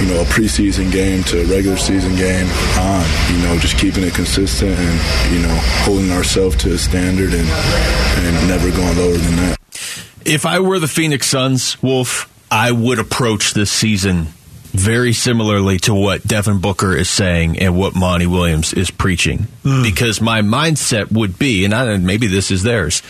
you 0.00 0.06
know 0.06 0.22
a 0.22 0.24
preseason 0.24 0.90
game 0.90 1.22
to 1.24 1.42
a 1.42 1.44
regular 1.46 1.76
season 1.76 2.16
game 2.16 2.48
on. 2.78 3.04
You 3.30 3.42
know, 3.42 3.58
just 3.58 3.78
keeping 3.78 4.04
it 4.04 4.14
consistent 4.14 4.76
and 4.78 5.32
you 5.32 5.40
know 5.40 5.56
holding 5.84 6.10
ourselves 6.10 6.56
to 6.56 6.74
a 6.74 6.78
standard 6.78 7.32
and 7.32 7.48
and 7.48 8.48
never 8.48 8.70
going 8.70 8.96
lower 8.96 9.16
than 9.16 9.36
that. 9.36 9.56
If 10.24 10.46
I 10.46 10.60
were 10.60 10.78
the 10.78 10.88
Phoenix 10.88 11.28
Suns, 11.28 11.80
Wolf, 11.82 12.28
I 12.50 12.72
would 12.72 12.98
approach 12.98 13.54
this 13.54 13.70
season 13.70 14.28
very 14.72 15.12
similarly 15.12 15.78
to 15.78 15.94
what 15.94 16.26
Devin 16.26 16.60
Booker 16.60 16.96
is 16.96 17.10
saying 17.10 17.58
and 17.58 17.76
what 17.76 17.94
Monty 17.94 18.26
Williams 18.26 18.72
is 18.72 18.90
preaching. 18.90 19.48
Hmm. 19.62 19.82
Because 19.82 20.20
my 20.20 20.42
mindset 20.42 21.10
would 21.12 21.38
be, 21.38 21.64
and 21.64 21.74
I, 21.74 21.96
maybe 21.96 22.26
this 22.26 22.50
is 22.50 22.62
theirs, 22.62 23.02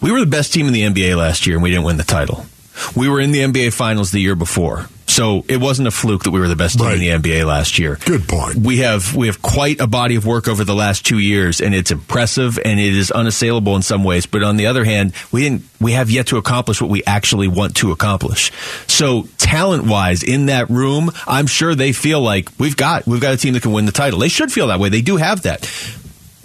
we 0.00 0.12
were 0.12 0.20
the 0.20 0.26
best 0.26 0.52
team 0.52 0.66
in 0.66 0.72
the 0.72 0.82
NBA 0.82 1.16
last 1.16 1.46
year 1.46 1.56
and 1.56 1.62
we 1.62 1.70
didn't 1.70 1.84
win 1.84 1.96
the 1.96 2.04
title. 2.04 2.46
We 2.94 3.08
were 3.08 3.20
in 3.20 3.30
the 3.30 3.40
NBA 3.40 3.72
Finals 3.72 4.10
the 4.10 4.20
year 4.20 4.34
before. 4.34 4.88
So 5.16 5.46
it 5.48 5.56
wasn't 5.56 5.88
a 5.88 5.90
fluke 5.90 6.24
that 6.24 6.30
we 6.30 6.40
were 6.40 6.46
the 6.46 6.56
best 6.56 6.78
team 6.78 6.90
in 6.90 6.98
the 6.98 7.08
NBA 7.08 7.46
last 7.46 7.78
year. 7.78 7.96
Good 8.04 8.28
point. 8.28 8.56
We 8.56 8.80
have 8.80 9.16
we 9.16 9.28
have 9.28 9.40
quite 9.40 9.80
a 9.80 9.86
body 9.86 10.16
of 10.16 10.26
work 10.26 10.46
over 10.46 10.62
the 10.62 10.74
last 10.74 11.06
two 11.06 11.18
years, 11.18 11.62
and 11.62 11.74
it's 11.74 11.90
impressive 11.90 12.58
and 12.62 12.78
it 12.78 12.94
is 12.94 13.10
unassailable 13.10 13.76
in 13.76 13.80
some 13.80 14.04
ways. 14.04 14.26
But 14.26 14.42
on 14.42 14.58
the 14.58 14.66
other 14.66 14.84
hand, 14.84 15.14
we 15.32 15.40
didn't 15.40 15.62
we 15.80 15.92
have 15.92 16.10
yet 16.10 16.26
to 16.26 16.36
accomplish 16.36 16.82
what 16.82 16.90
we 16.90 17.02
actually 17.06 17.48
want 17.48 17.76
to 17.76 17.92
accomplish. 17.92 18.52
So 18.88 19.26
talent 19.38 19.86
wise, 19.86 20.22
in 20.22 20.46
that 20.46 20.68
room, 20.68 21.10
I'm 21.26 21.46
sure 21.46 21.74
they 21.74 21.92
feel 21.92 22.20
like 22.20 22.50
we've 22.58 22.76
got 22.76 23.06
we've 23.06 23.22
got 23.22 23.32
a 23.32 23.38
team 23.38 23.54
that 23.54 23.62
can 23.62 23.72
win 23.72 23.86
the 23.86 23.92
title. 23.92 24.18
They 24.18 24.28
should 24.28 24.52
feel 24.52 24.66
that 24.66 24.80
way. 24.80 24.90
They 24.90 25.00
do 25.00 25.16
have 25.16 25.40
that 25.44 25.64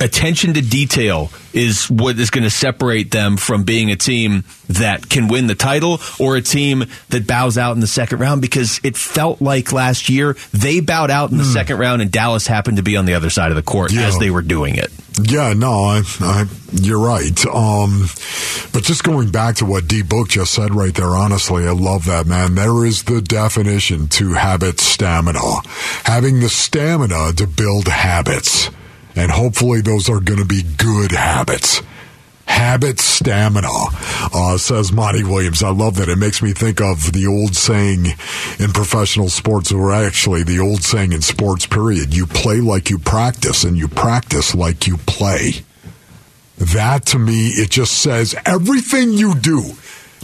attention 0.01 0.53
to 0.55 0.61
detail 0.61 1.29
is 1.53 1.89
what 1.89 2.17
is 2.17 2.29
going 2.29 2.43
to 2.43 2.49
separate 2.49 3.11
them 3.11 3.37
from 3.37 3.63
being 3.63 3.91
a 3.91 3.95
team 3.95 4.43
that 4.69 5.09
can 5.09 5.27
win 5.27 5.47
the 5.47 5.55
title 5.55 5.99
or 6.19 6.35
a 6.37 6.41
team 6.41 6.85
that 7.09 7.27
bows 7.27 7.57
out 7.57 7.73
in 7.73 7.79
the 7.81 7.87
second 7.87 8.19
round 8.19 8.41
because 8.41 8.79
it 8.83 8.95
felt 8.97 9.41
like 9.41 9.71
last 9.73 10.09
year 10.09 10.35
they 10.53 10.79
bowed 10.79 11.11
out 11.11 11.31
in 11.31 11.37
the 11.37 11.43
second 11.45 11.77
round 11.77 12.01
and 12.01 12.11
Dallas 12.11 12.47
happened 12.47 12.77
to 12.77 12.83
be 12.83 12.95
on 12.97 13.05
the 13.05 13.13
other 13.13 13.29
side 13.29 13.51
of 13.51 13.55
the 13.55 13.61
court 13.63 13.91
Yeah. 13.91 14.07
as 14.07 14.17
they 14.17 14.31
were 14.31 14.41
doing 14.41 14.75
it. 14.75 14.91
Yeah, 15.21 15.53
no, 15.53 15.83
I, 15.83 16.03
I, 16.21 16.45
you're 16.71 16.97
right. 17.05 17.45
Um, 17.45 18.07
but 18.71 18.83
just 18.83 19.03
going 19.03 19.29
back 19.29 19.57
to 19.57 19.65
what 19.65 19.87
D 19.87 20.01
Book 20.03 20.29
just 20.29 20.53
said 20.53 20.73
right 20.73 20.93
there, 20.95 21.09
honestly, 21.09 21.67
I 21.67 21.71
love 21.71 22.05
that, 22.05 22.25
man. 22.25 22.55
There 22.55 22.85
is 22.85 23.03
the 23.03 23.21
definition 23.21 24.07
to 24.07 24.33
habit 24.33 24.79
stamina. 24.79 25.41
Having 26.05 26.39
the 26.39 26.47
stamina 26.49 27.33
to 27.33 27.45
build 27.45 27.89
habits. 27.89 28.69
And 29.15 29.31
hopefully 29.31 29.81
those 29.81 30.09
are 30.09 30.19
going 30.19 30.39
to 30.39 30.45
be 30.45 30.63
good 30.77 31.11
habits. 31.11 31.81
Habit 32.45 32.99
stamina, 32.99 33.69
uh, 34.33 34.57
says 34.57 34.91
Monty 34.91 35.23
Williams. 35.23 35.63
I 35.63 35.69
love 35.69 35.95
that. 35.95 36.09
It 36.09 36.17
makes 36.17 36.41
me 36.41 36.51
think 36.51 36.81
of 36.81 37.13
the 37.13 37.25
old 37.27 37.55
saying 37.55 38.07
in 38.59 38.71
professional 38.73 39.29
sports, 39.29 39.71
or 39.71 39.93
actually 39.93 40.43
the 40.43 40.59
old 40.59 40.83
saying 40.83 41.13
in 41.13 41.21
sports, 41.21 41.65
period. 41.65 42.13
You 42.13 42.27
play 42.27 42.59
like 42.59 42.89
you 42.89 42.99
practice, 42.99 43.63
and 43.63 43.77
you 43.77 43.87
practice 43.87 44.53
like 44.53 44.85
you 44.85 44.97
play. 44.97 45.63
That 46.57 47.05
to 47.07 47.19
me, 47.19 47.49
it 47.49 47.69
just 47.69 47.93
says 47.93 48.35
everything 48.45 49.13
you 49.13 49.33
do 49.33 49.75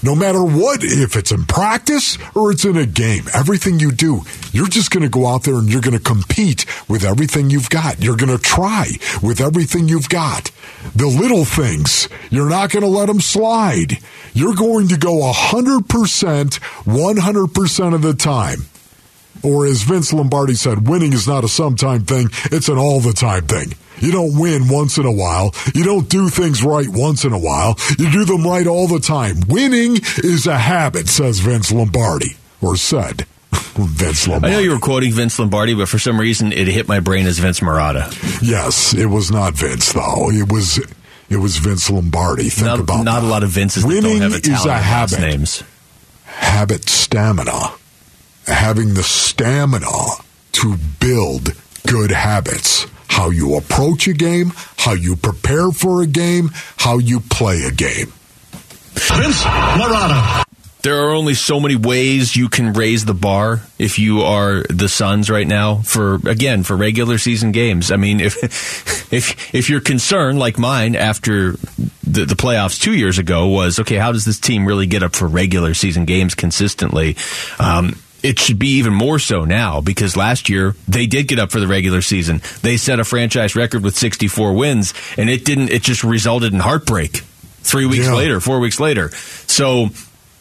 No 0.03 0.13
matter 0.13 0.43
what, 0.43 0.83
if 0.83 1.15
it's 1.15 1.31
in 1.31 1.45
practice 1.45 2.19
or 2.35 2.51
it's 2.51 2.65
in 2.65 2.77
a 2.77 2.85
game, 2.85 3.23
everything 3.33 3.79
you 3.79 3.91
do, 3.91 4.21
you're 4.51 4.67
just 4.67 4.91
going 4.91 5.01
to 5.01 5.09
go 5.09 5.25
out 5.25 5.41
there 5.43 5.55
and 5.55 5.71
you're 5.71 5.81
going 5.81 5.97
to 5.97 6.03
compete 6.03 6.67
with 6.87 7.03
everything 7.03 7.49
you've 7.49 7.71
got. 7.71 8.03
You're 8.03 8.15
going 8.15 8.35
to 8.35 8.37
try 8.37 8.89
with 9.23 9.41
everything 9.41 9.87
you've 9.87 10.09
got. 10.09 10.51
The 10.95 11.07
little 11.07 11.45
things, 11.45 12.07
you're 12.29 12.49
not 12.49 12.69
going 12.69 12.83
to 12.83 12.89
let 12.89 13.07
them 13.07 13.19
slide. 13.19 13.97
You're 14.33 14.53
going 14.53 14.89
to 14.89 14.97
go 14.97 15.31
100%, 15.31 15.81
100% 15.81 17.93
of 17.95 18.01
the 18.03 18.13
time. 18.13 18.59
Or 19.43 19.65
as 19.65 19.81
Vince 19.81 20.13
Lombardi 20.13 20.53
said, 20.53 20.87
winning 20.87 21.13
is 21.13 21.27
not 21.27 21.43
a 21.43 21.47
sometime 21.47 22.05
thing, 22.05 22.29
it's 22.45 22.69
an 22.69 22.77
all 22.77 22.99
the 22.99 23.13
time 23.13 23.47
thing. 23.47 23.73
You 23.99 24.11
don't 24.11 24.39
win 24.39 24.67
once 24.69 24.97
in 24.97 25.05
a 25.05 25.11
while. 25.11 25.53
You 25.73 25.83
don't 25.83 26.07
do 26.09 26.29
things 26.29 26.63
right 26.63 26.87
once 26.89 27.25
in 27.25 27.33
a 27.33 27.39
while. 27.39 27.77
You 27.97 28.11
do 28.11 28.25
them 28.25 28.43
right 28.43 28.67
all 28.67 28.87
the 28.87 28.99
time. 28.99 29.37
Winning 29.47 29.97
is 30.17 30.47
a 30.47 30.57
habit, 30.57 31.07
says 31.07 31.39
Vince 31.39 31.71
Lombardi, 31.71 32.37
or 32.61 32.75
said 32.75 33.25
Vince 33.51 34.27
Lombardi. 34.27 34.53
I 34.53 34.57
know 34.57 34.63
you 34.63 34.71
were 34.71 34.79
quoting 34.79 35.11
Vince 35.13 35.39
Lombardi, 35.39 35.73
but 35.73 35.89
for 35.89 35.99
some 35.99 36.19
reason 36.19 36.51
it 36.51 36.67
hit 36.67 36.87
my 36.87 36.99
brain 36.99 37.25
as 37.25 37.39
Vince 37.39 37.59
Marotta. 37.59 38.11
Yes, 38.41 38.93
it 38.93 39.07
was 39.07 39.31
not 39.31 39.53
Vince 39.53 39.93
though. 39.93 40.29
It 40.31 40.51
was 40.51 40.79
it 41.29 41.37
was 41.37 41.57
Vince 41.57 41.89
Lombardi. 41.89 42.49
Think 42.49 42.67
not, 42.67 42.79
about 42.79 43.03
not 43.03 43.21
that. 43.21 43.27
a 43.27 43.29
lot 43.29 43.43
of 43.43 43.49
Vinces 43.49 43.83
that 43.83 43.87
Winning 43.89 44.19
don't 44.19 44.31
have 44.31 44.41
is 44.45 44.65
a 44.65 44.73
habit. 44.77 45.19
names. 45.19 45.63
Habit 46.25 46.87
stamina. 46.87 47.71
Having 48.45 48.93
the 48.93 49.03
stamina 49.03 49.87
to 50.53 50.77
build 50.99 51.53
good 51.85 52.11
habits. 52.11 52.85
How 53.17 53.31
you 53.31 53.57
approach 53.57 54.07
a 54.07 54.13
game, 54.13 54.53
how 54.77 54.93
you 54.93 55.15
prepare 55.15 55.71
for 55.71 56.03
a 56.03 56.05
game, 56.05 56.51
how 56.77 56.99
you 56.99 57.19
play 57.19 57.63
a 57.63 57.71
game. 57.71 58.13
Vince 58.93 59.41
Marotta. 59.41 60.43
There 60.83 60.99
are 60.99 61.09
only 61.15 61.33
so 61.33 61.59
many 61.59 61.75
ways 61.75 62.35
you 62.35 62.47
can 62.47 62.73
raise 62.73 63.05
the 63.05 63.15
bar 63.15 63.61
if 63.79 63.97
you 63.97 64.21
are 64.21 64.61
the 64.69 64.87
Suns 64.87 65.31
right 65.31 65.47
now 65.47 65.77
for 65.77 66.19
again 66.29 66.61
for 66.61 66.77
regular 66.77 67.17
season 67.17 67.51
games. 67.51 67.91
I 67.91 67.95
mean, 67.95 68.19
if 68.19 68.37
if 69.11 69.51
if 69.51 69.67
your 69.67 69.81
concern 69.81 70.37
like 70.37 70.59
mine 70.59 70.95
after 70.95 71.53
the, 72.03 72.25
the 72.25 72.35
playoffs 72.35 72.79
two 72.79 72.93
years 72.93 73.17
ago 73.17 73.47
was 73.47 73.79
okay, 73.79 73.95
how 73.95 74.11
does 74.11 74.25
this 74.25 74.39
team 74.39 74.63
really 74.63 74.85
get 74.85 75.01
up 75.01 75.15
for 75.15 75.27
regular 75.27 75.73
season 75.73 76.05
games 76.05 76.35
consistently? 76.35 77.17
Um, 77.57 77.95
it 78.27 78.39
should 78.39 78.59
be 78.59 78.77
even 78.77 78.93
more 78.93 79.19
so 79.19 79.45
now 79.45 79.79
because 79.81 80.17
last 80.17 80.49
year 80.49 80.75
they 80.87 81.07
did 81.07 81.27
get 81.27 81.39
up 81.39 81.51
for 81.51 81.59
the 81.59 81.67
regular 81.67 82.01
season. 82.01 82.41
They 82.61 82.77
set 82.77 82.99
a 82.99 83.03
franchise 83.05 83.55
record 83.55 83.83
with 83.83 83.95
64 83.95 84.53
wins, 84.53 84.93
and 85.17 85.29
it 85.29 85.45
didn't. 85.45 85.69
It 85.71 85.81
just 85.81 86.03
resulted 86.03 86.53
in 86.53 86.59
heartbreak 86.59 87.21
three 87.63 87.85
weeks 87.85 88.05
Yeah. 88.05 88.13
later, 88.13 88.39
four 88.39 88.59
weeks 88.59 88.79
later. 88.79 89.11
So 89.47 89.89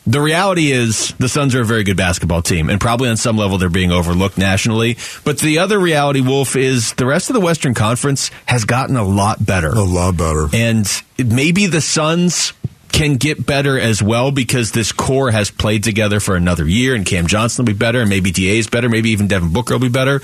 the 0.07 0.21
reality 0.21 0.71
is 0.71 1.13
the 1.19 1.29
Suns 1.29 1.55
are 1.57 1.63
a 1.63 1.65
very 1.65 1.83
good 1.83 1.97
basketball 1.97 2.41
team, 2.43 2.71
and 2.71 2.81
probably 2.81 3.09
on 3.09 3.17
some 3.17 3.37
level 3.37 3.59
they're 3.59 3.69
being 3.69 3.91
overlooked 3.91 4.39
nationally. 4.39 4.97
But 5.25 5.39
the 5.39 5.59
other 5.59 5.79
reality, 5.81 6.21
Wolf, 6.21 6.55
is 6.55 6.93
the 6.93 7.07
rest 7.07 7.29
of 7.29 7.35
the 7.35 7.41
Western 7.41 7.75
Conference 7.75 8.31
has 8.47 8.65
gotten 8.65 8.97
a 8.97 9.03
lot 9.05 9.45
better. 9.45 9.71
A 9.71 9.83
lot 9.83 10.17
better. 10.17 10.49
And 10.53 10.89
maybe 11.19 11.67
the 11.67 11.81
Suns 11.81 12.53
can 12.97 13.17
get 13.17 13.45
better 13.45 13.79
as 13.79 14.03
well 14.03 14.31
because 14.31 14.73
this 14.73 14.91
core 14.91 15.31
has 15.31 15.51
played 15.51 15.85
together 15.85 16.19
for 16.19 16.35
another 16.35 16.67
year, 16.67 16.95
and 16.95 17.05
Cam 17.05 17.27
Johnson 17.27 17.65
will 17.65 17.75
be 17.75 17.79
better, 17.79 18.01
and 18.01 18.09
maybe 18.09 18.31
Da 18.31 18.59
is 18.59 18.69
better, 18.69 18.89
maybe 18.89 19.11
even 19.11 19.29
Devin 19.29 19.53
Booker 19.53 19.75
will 19.75 19.81
be 19.81 19.91
better. 19.91 20.21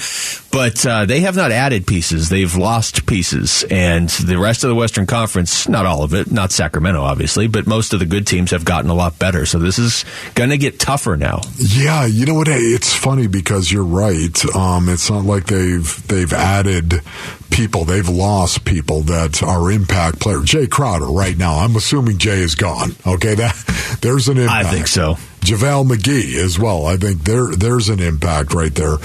But 0.51 0.85
uh, 0.87 1.05
they 1.05 1.21
have 1.21 1.37
not 1.37 1.53
added 1.53 1.87
pieces; 1.87 2.31
they've 2.31 2.57
lost 2.57 3.05
pieces, 3.05 3.63
and 3.71 4.09
the 4.09 4.39
rest 4.39 4.65
of 4.65 4.69
the 4.69 4.75
Western 4.75 5.05
Conference, 5.05 5.69
not 5.69 5.85
all 5.85 6.03
of 6.03 6.15
it, 6.15 6.33
not 6.33 6.51
Sacramento, 6.51 7.03
obviously, 7.03 7.47
but 7.47 7.67
most 7.67 7.93
of 7.93 8.01
the 8.01 8.07
good 8.07 8.27
teams 8.27 8.53
have 8.53 8.65
gotten 8.65 8.89
a 8.89 8.95
lot 8.95 9.19
better. 9.19 9.45
So 9.45 9.59
this 9.59 9.79
is 9.79 10.07
going 10.35 10.49
to 10.49 10.59
get 10.59 10.81
tougher 10.81 11.19
now. 11.19 11.43
Yeah, 11.59 12.07
you 12.07 12.25
know 12.25 12.35
what? 12.35 12.49
It's 12.49 12.95
funny 12.95 13.27
because 13.27 13.71
you're 13.71 13.85
right. 13.85 14.45
Um, 14.57 14.89
it's 14.89 15.11
not 15.11 15.25
like 15.25 15.45
they've 15.45 16.09
they've 16.09 16.33
added 16.33 17.03
people; 17.51 17.85
they've 17.85 18.09
lost 18.09 18.65
people 18.65 19.03
that 19.03 19.43
are 19.43 19.71
impact 19.71 20.21
players. 20.21 20.45
Jae 20.47 20.71
Crowder, 20.71 21.07
right 21.07 21.37
now, 21.37 21.57
I'm 21.57 21.77
assuming 21.77 22.17
Jay 22.17 22.41
is 22.41 22.55
gone. 22.63 22.95
Okay, 23.07 23.35
that 23.35 23.99
there's 24.01 24.29
an 24.29 24.39
impact. 24.39 24.67
I 24.67 24.71
think 24.71 24.87
so. 24.87 25.15
JaVale 25.41 25.89
McGee 25.89 26.37
as 26.37 26.59
well. 26.59 26.87
I 26.87 26.97
think 26.97 27.25
there 27.25 27.49
there's 27.49 27.89
an 27.89 28.01
impact 28.01 28.55
right 28.55 28.75
there. 28.75 28.99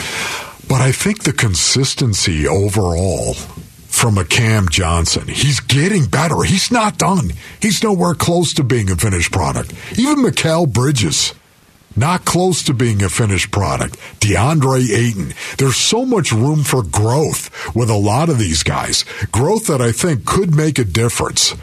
But 0.67 0.81
I 0.81 0.91
think 0.91 1.23
the 1.23 1.33
consistency 1.33 2.47
overall 2.47 3.33
from 3.33 4.17
a 4.17 4.25
Cam 4.25 4.69
Johnson, 4.69 5.27
he's 5.27 5.59
getting 5.59 6.05
better. 6.05 6.43
He's 6.43 6.71
not 6.71 6.99
done. 6.99 7.31
He's 7.61 7.81
nowhere 7.83 8.13
close 8.13 8.53
to 8.53 8.63
being 8.63 8.91
a 8.91 8.95
finished 8.95 9.31
product. 9.31 9.73
Even 9.97 10.17
Mikal 10.17 10.71
Bridges, 10.71 11.33
not 11.95 12.25
close 12.25 12.61
to 12.63 12.73
being 12.75 13.01
a 13.01 13.09
finished 13.09 13.49
product. 13.51 13.97
DeAndre 14.19 14.87
Ayton. 14.89 15.33
There's 15.57 15.77
so 15.77 16.05
much 16.05 16.31
room 16.31 16.63
for 16.63 16.83
growth 16.83 17.49
with 17.75 17.89
a 17.89 17.95
lot 17.95 18.29
of 18.29 18.37
these 18.37 18.61
guys. 18.61 19.03
Growth 19.31 19.65
that 19.67 19.81
I 19.81 19.91
think 19.91 20.25
could 20.25 20.53
make 20.53 20.77
a 20.77 20.83
difference. 20.83 21.55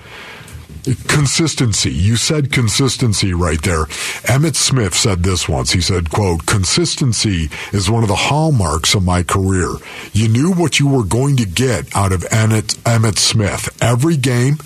Consistency. 0.85 1.90
You 1.90 2.16
said 2.16 2.53
consistency 2.53 3.33
right 3.33 3.61
there. 3.62 3.87
Emmitt 4.25 4.55
Smith 4.55 4.94
said 4.94 5.23
this 5.23 5.49
once. 5.49 5.73
He 5.73 5.81
said, 5.81 6.11
quote, 6.11 6.44
consistency 6.44 7.49
is 7.73 7.90
one 7.90 8.03
of 8.03 8.09
the 8.09 8.14
hallmarks 8.14 8.94
of 8.94 9.03
my 9.03 9.23
career. 9.23 9.70
You 10.12 10.29
knew 10.29 10.53
what 10.53 10.79
you 10.79 10.88
were 10.88 11.05
going 11.05 11.37
to 11.37 11.47
get 11.47 11.97
out 11.97 12.12
of 12.12 12.20
Emmitt, 12.25 12.77
Emmitt 12.83 13.16
Smith. 13.16 13.70
Every 13.83 14.18
game, 14.18 14.59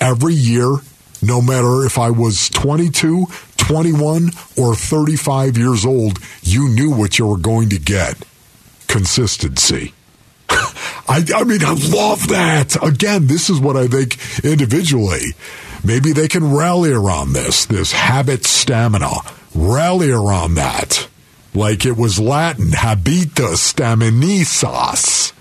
every 0.00 0.34
year, 0.34 0.76
no 1.22 1.40
matter 1.40 1.86
if 1.86 1.98
I 1.98 2.10
was 2.10 2.50
22, 2.50 3.26
21, 3.56 4.32
or 4.58 4.74
35 4.74 5.56
years 5.56 5.86
old, 5.86 6.18
you 6.42 6.68
knew 6.68 6.90
what 6.90 7.18
you 7.18 7.26
were 7.26 7.38
going 7.38 7.70
to 7.70 7.78
get. 7.78 8.22
Consistency. 8.86 9.94
I, 11.08 11.22
I 11.34 11.44
mean, 11.44 11.62
I 11.62 11.72
love 11.74 12.28
that. 12.28 12.76
Again, 12.82 13.26
this 13.26 13.50
is 13.50 13.60
what 13.60 13.76
I 13.76 13.86
think 13.88 14.16
individually. 14.44 15.34
Maybe 15.84 16.12
they 16.12 16.28
can 16.28 16.54
rally 16.54 16.92
around 16.92 17.34
this, 17.34 17.66
this 17.66 17.92
habit 17.92 18.44
stamina. 18.44 19.10
Rally 19.54 20.10
around 20.10 20.54
that. 20.54 21.08
Like 21.54 21.84
it 21.84 21.96
was 21.96 22.18
Latin, 22.18 22.68
habita 22.70 23.54
staminisas. 23.54 25.32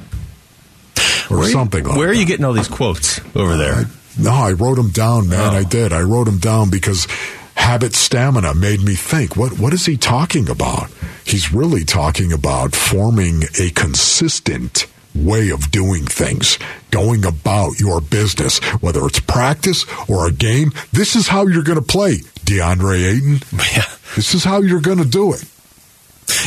Or 1.32 1.38
Where 1.38 1.48
you- 1.48 1.54
something 1.54 1.84
like 1.86 1.98
Where 1.98 2.10
are 2.10 2.14
that. 2.14 2.20
you 2.20 2.26
getting 2.26 2.46
all 2.46 2.54
these 2.54 2.68
quotes 2.68 3.20
over 3.36 3.58
there? 3.58 3.86
No, 4.20 4.32
I 4.32 4.52
wrote 4.52 4.76
them 4.76 4.90
down, 4.90 5.30
man. 5.30 5.54
Oh. 5.54 5.58
I 5.58 5.64
did. 5.64 5.92
I 5.94 6.02
wrote 6.02 6.26
them 6.26 6.38
down 6.38 6.70
because 6.70 7.08
habit 7.56 7.96
stamina 7.96 8.54
made 8.54 8.82
me 8.82 8.94
think. 8.96 9.36
What 9.36 9.58
what 9.58 9.74
is 9.74 9.86
he 9.88 9.98
talking 9.98 10.50
about? 10.50 10.90
He's 11.26 11.52
really 11.54 11.84
talking 11.84 12.32
about 12.32 12.76
forming 12.76 13.44
a 13.60 13.72
consistent 13.72 14.86
way 15.16 15.50
of 15.50 15.72
doing 15.72 16.06
things, 16.06 16.58
going 16.92 17.26
about 17.26 17.80
your 17.80 18.02
business, 18.02 18.60
whether 18.82 19.06
it's 19.06 19.20
practice 19.20 19.86
or 20.10 20.28
a 20.28 20.32
game. 20.32 20.72
This 20.92 21.16
is 21.16 21.28
how 21.28 21.48
you're 21.48 21.64
going 21.64 21.80
to 21.80 21.86
play, 21.86 22.18
DeAndre 22.46 23.16
Ayton. 23.16 23.40
Yeah. 23.76 23.86
This 24.16 24.36
is 24.36 24.44
how 24.44 24.62
you're 24.62 24.82
going 24.82 25.00
to 25.00 25.06
do 25.08 25.34
it. 25.34 25.42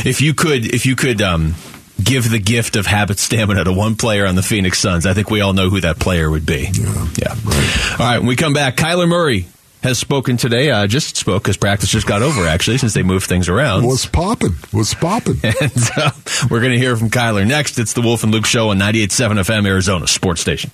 If 0.05 0.21
you 0.21 0.33
could, 0.33 0.73
if 0.73 0.85
you 0.85 0.95
could 0.95 1.21
um, 1.21 1.55
give 2.01 2.29
the 2.31 2.39
gift 2.39 2.77
of 2.77 2.85
habit 2.85 3.19
stamina 3.19 3.65
to 3.65 3.73
one 3.73 3.95
player 3.95 4.25
on 4.25 4.35
the 4.35 4.43
Phoenix 4.43 4.79
Suns, 4.79 5.05
I 5.05 5.13
think 5.13 5.29
we 5.29 5.41
all 5.41 5.51
know 5.53 5.69
who 5.69 5.81
that 5.81 5.99
player 5.99 6.29
would 6.29 6.45
be. 6.45 6.69
Yeah. 6.73 7.33
right. 7.43 7.91
All 7.99 8.05
right. 8.05 8.17
When 8.19 8.27
we 8.27 8.35
come 8.37 8.53
back, 8.53 8.77
Kyler 8.77 9.07
Murray 9.07 9.47
has 9.87 9.97
spoken 9.97 10.37
today. 10.37 10.69
Uh, 10.69 10.85
just 10.85 11.17
spoke 11.17 11.43
because 11.43 11.57
practice 11.57 11.89
just 11.89 12.05
got 12.05 12.21
over 12.21 12.45
actually, 12.45 12.77
since 12.77 12.93
they 12.93 13.03
moved 13.03 13.27
things 13.27 13.49
around. 13.49 13.85
Was 13.85 14.05
popping. 14.05 14.55
Was 14.73 14.93
popping. 14.93 15.39
and 15.43 15.89
uh, 15.95 16.11
we're 16.49 16.59
going 16.59 16.73
to 16.73 16.77
hear 16.77 16.95
from 16.95 17.09
Kyler 17.09 17.47
next. 17.47 17.79
It's 17.79 17.93
the 17.93 18.01
Wolf 18.01 18.23
and 18.23 18.31
Luke 18.31 18.45
Show 18.45 18.69
on 18.69 18.77
98.7 18.77 19.39
FM 19.39 19.65
Arizona 19.65 20.07
Sports 20.07 20.41
Station. 20.41 20.69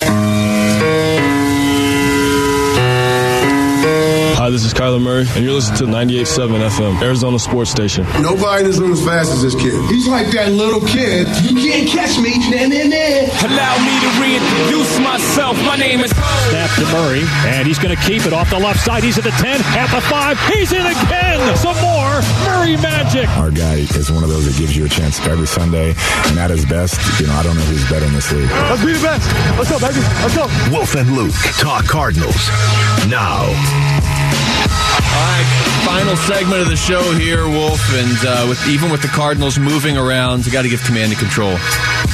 Hi, 4.34 4.50
this 4.50 4.64
is 4.66 4.74
Kyler 4.74 5.00
Murray, 5.00 5.30
and 5.38 5.44
you're 5.46 5.54
listening 5.54 5.78
to 5.78 5.86
98.7 5.86 6.58
FM, 6.74 7.00
Arizona 7.00 7.38
Sports 7.38 7.70
Station. 7.70 8.02
Nobody 8.18 8.64
in 8.64 8.66
this 8.66 8.82
room 8.82 8.90
as 8.90 8.98
fast 8.98 9.30
as 9.30 9.46
this 9.46 9.54
kid. 9.54 9.78
He's 9.86 10.10
like 10.10 10.26
that 10.34 10.50
little 10.50 10.82
kid. 10.82 11.30
You 11.46 11.54
can't 11.54 11.86
catch 11.86 12.18
me. 12.18 12.34
Nah, 12.50 12.66
nah, 12.66 12.82
nah. 12.82 13.30
Allow 13.46 13.74
me 13.86 13.94
to 13.94 14.10
reintroduce 14.18 14.98
myself. 14.98 15.54
My 15.62 15.78
name 15.78 16.02
is. 16.02 16.10
Snap 16.50 16.66
to 16.82 16.86
Murray, 16.90 17.22
and 17.46 17.62
he's 17.62 17.78
going 17.78 17.94
to 17.94 18.02
keep 18.02 18.26
it 18.26 18.34
off 18.34 18.50
the 18.50 18.58
left 18.58 18.82
side. 18.82 19.06
He's 19.06 19.16
at 19.16 19.24
the 19.24 19.30
10, 19.38 19.62
at 19.78 19.86
the 19.94 20.02
5. 20.02 20.38
He's 20.50 20.74
in 20.74 20.82
again. 20.82 21.38
Some 21.56 21.78
more 21.78 22.18
Murray 22.42 22.74
magic. 22.82 23.30
Our 23.38 23.54
guy 23.54 23.86
is 23.94 24.10
one 24.10 24.26
of 24.26 24.28
those 24.28 24.50
that 24.50 24.58
gives 24.58 24.76
you 24.76 24.84
a 24.84 24.90
chance 24.90 25.22
every 25.30 25.46
Sunday, 25.46 25.94
and 26.26 26.38
at 26.42 26.50
his 26.50 26.66
best, 26.66 26.98
you 27.22 27.30
know, 27.30 27.38
I 27.38 27.46
don't 27.46 27.54
know 27.54 27.64
who's 27.70 27.86
better 27.88 28.04
in 28.04 28.12
this 28.12 28.28
league. 28.34 28.50
Let's 28.50 28.82
be 28.82 28.98
the 28.98 29.00
best. 29.00 29.30
Let's 29.54 29.70
go, 29.70 29.78
baby. 29.78 30.02
Let's 30.26 30.34
go. 30.34 30.50
Wolf 30.74 30.92
and 30.98 31.14
Luke 31.14 31.38
talk 31.62 31.86
Cardinals 31.86 32.50
now. 33.06 33.46
All 35.14 35.20
right, 35.20 35.46
final 35.86 36.16
segment 36.16 36.62
of 36.62 36.68
the 36.68 36.76
show 36.76 37.00
here, 37.12 37.48
Wolf, 37.48 37.80
and 37.94 38.18
uh, 38.26 38.46
with 38.48 38.66
even 38.68 38.90
with 38.90 39.00
the 39.00 39.08
Cardinals 39.08 39.58
moving 39.58 39.96
around, 39.96 40.44
you 40.44 40.50
got 40.50 40.62
to 40.62 40.68
give 40.68 40.82
command 40.82 41.12
and 41.12 41.18
control 41.20 41.56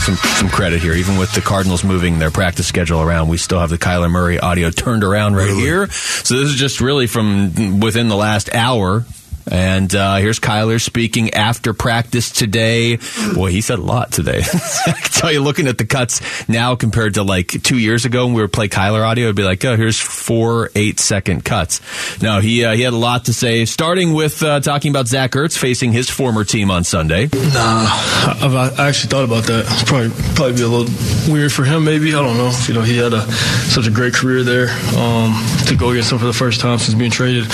some 0.04 0.16
some 0.16 0.48
credit 0.50 0.82
here. 0.82 0.92
Even 0.92 1.16
with 1.16 1.32
the 1.32 1.40
Cardinals 1.40 1.82
moving 1.82 2.18
their 2.18 2.30
practice 2.30 2.66
schedule 2.66 3.00
around, 3.00 3.28
we 3.28 3.38
still 3.38 3.58
have 3.58 3.70
the 3.70 3.78
Kyler 3.78 4.10
Murray 4.10 4.38
audio 4.38 4.70
turned 4.70 5.02
around 5.02 5.34
right 5.34 5.48
here. 5.54 5.88
So 5.90 6.38
this 6.38 6.50
is 6.50 6.56
just 6.56 6.82
really 6.82 7.06
from 7.06 7.80
within 7.80 8.08
the 8.08 8.16
last 8.16 8.54
hour. 8.54 9.04
And 9.50 9.94
uh, 9.94 10.16
here's 10.16 10.38
Kyler 10.38 10.81
speaking 10.81 11.35
after 11.35 11.72
practice 11.72 12.31
today. 12.31 12.98
Boy, 13.35 13.50
he 13.50 13.61
said 13.61 13.79
a 13.79 13.83
lot 13.83 14.12
today. 14.12 14.42
I 14.87 14.92
can 14.92 15.12
tell 15.12 15.33
you, 15.33 15.40
looking 15.40 15.66
at 15.66 15.79
the 15.79 15.85
cuts 15.85 16.20
now 16.48 16.74
compared 16.76 17.14
to 17.14 17.22
like 17.22 17.48
two 17.62 17.79
years 17.79 18.05
ago 18.05 18.26
when 18.26 18.35
we 18.35 18.42
would 18.42 18.53
play 18.53 18.68
Kyler 18.68 19.07
audio, 19.07 19.26
it'd 19.26 19.37
be 19.37 19.42
like, 19.42 19.64
oh, 19.64 19.76
here's 19.76 19.98
four 19.98 20.70
eight 20.74 21.00
second 21.00 21.44
cuts. 21.44 21.81
No, 22.22 22.40
he 22.40 22.64
uh, 22.64 22.74
he 22.74 22.83
had 22.83 22.92
a 22.92 22.96
lot 22.96 23.26
to 23.26 23.33
say, 23.33 23.64
starting 23.64 24.12
with 24.12 24.42
uh, 24.42 24.61
talking 24.61 24.90
about 24.90 25.09
Zach 25.09 25.33
Ertz 25.33 25.57
facing 25.57 25.92
his 25.92 26.09
former 26.09 26.44
team 26.44 26.70
on 26.70 26.85
Sunday. 26.85 27.29
Nah, 27.33 27.87
I've 27.90 28.55
I 28.55 28.88
actually 28.88 29.11
thought 29.11 29.24
about 29.24 29.44
that. 29.44 29.64
It's 29.66 29.85
probably 29.85 30.11
probably 30.35 30.55
be 30.55 30.62
a 30.62 30.68
little 30.68 31.33
weird 31.33 31.53
for 31.53 31.64
him. 31.64 31.85
Maybe 31.85 32.14
I 32.14 32.22
don't 32.22 32.37
know. 32.37 32.53
You 32.66 32.74
know, 32.74 32.83
he 32.83 32.96
had 32.98 33.12
a 33.12 33.22
such 33.70 33.87
a 33.87 33.90
great 33.90 34.14
career 34.14 34.42
there. 34.42 34.68
Um, 34.96 35.35
to 35.66 35.76
go 35.76 35.90
against 35.90 36.12
him 36.12 36.18
for 36.18 36.26
the 36.26 36.33
first 36.33 36.61
time 36.61 36.79
since 36.79 36.96
being 36.96 37.11
traded, 37.11 37.44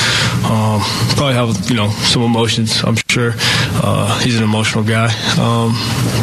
um, 0.45 0.81
probably 1.17 1.35
have 1.35 1.71
you 1.71 1.77
know 1.77 1.86
some 1.91 2.23
emotions. 2.23 2.83
I'm 2.85 2.97
sure 3.09 3.33
uh, 3.37 4.19
he's 4.21 4.37
an 4.39 4.45
emotional 4.45 4.85
guy, 4.85 5.07
um, 5.39 5.73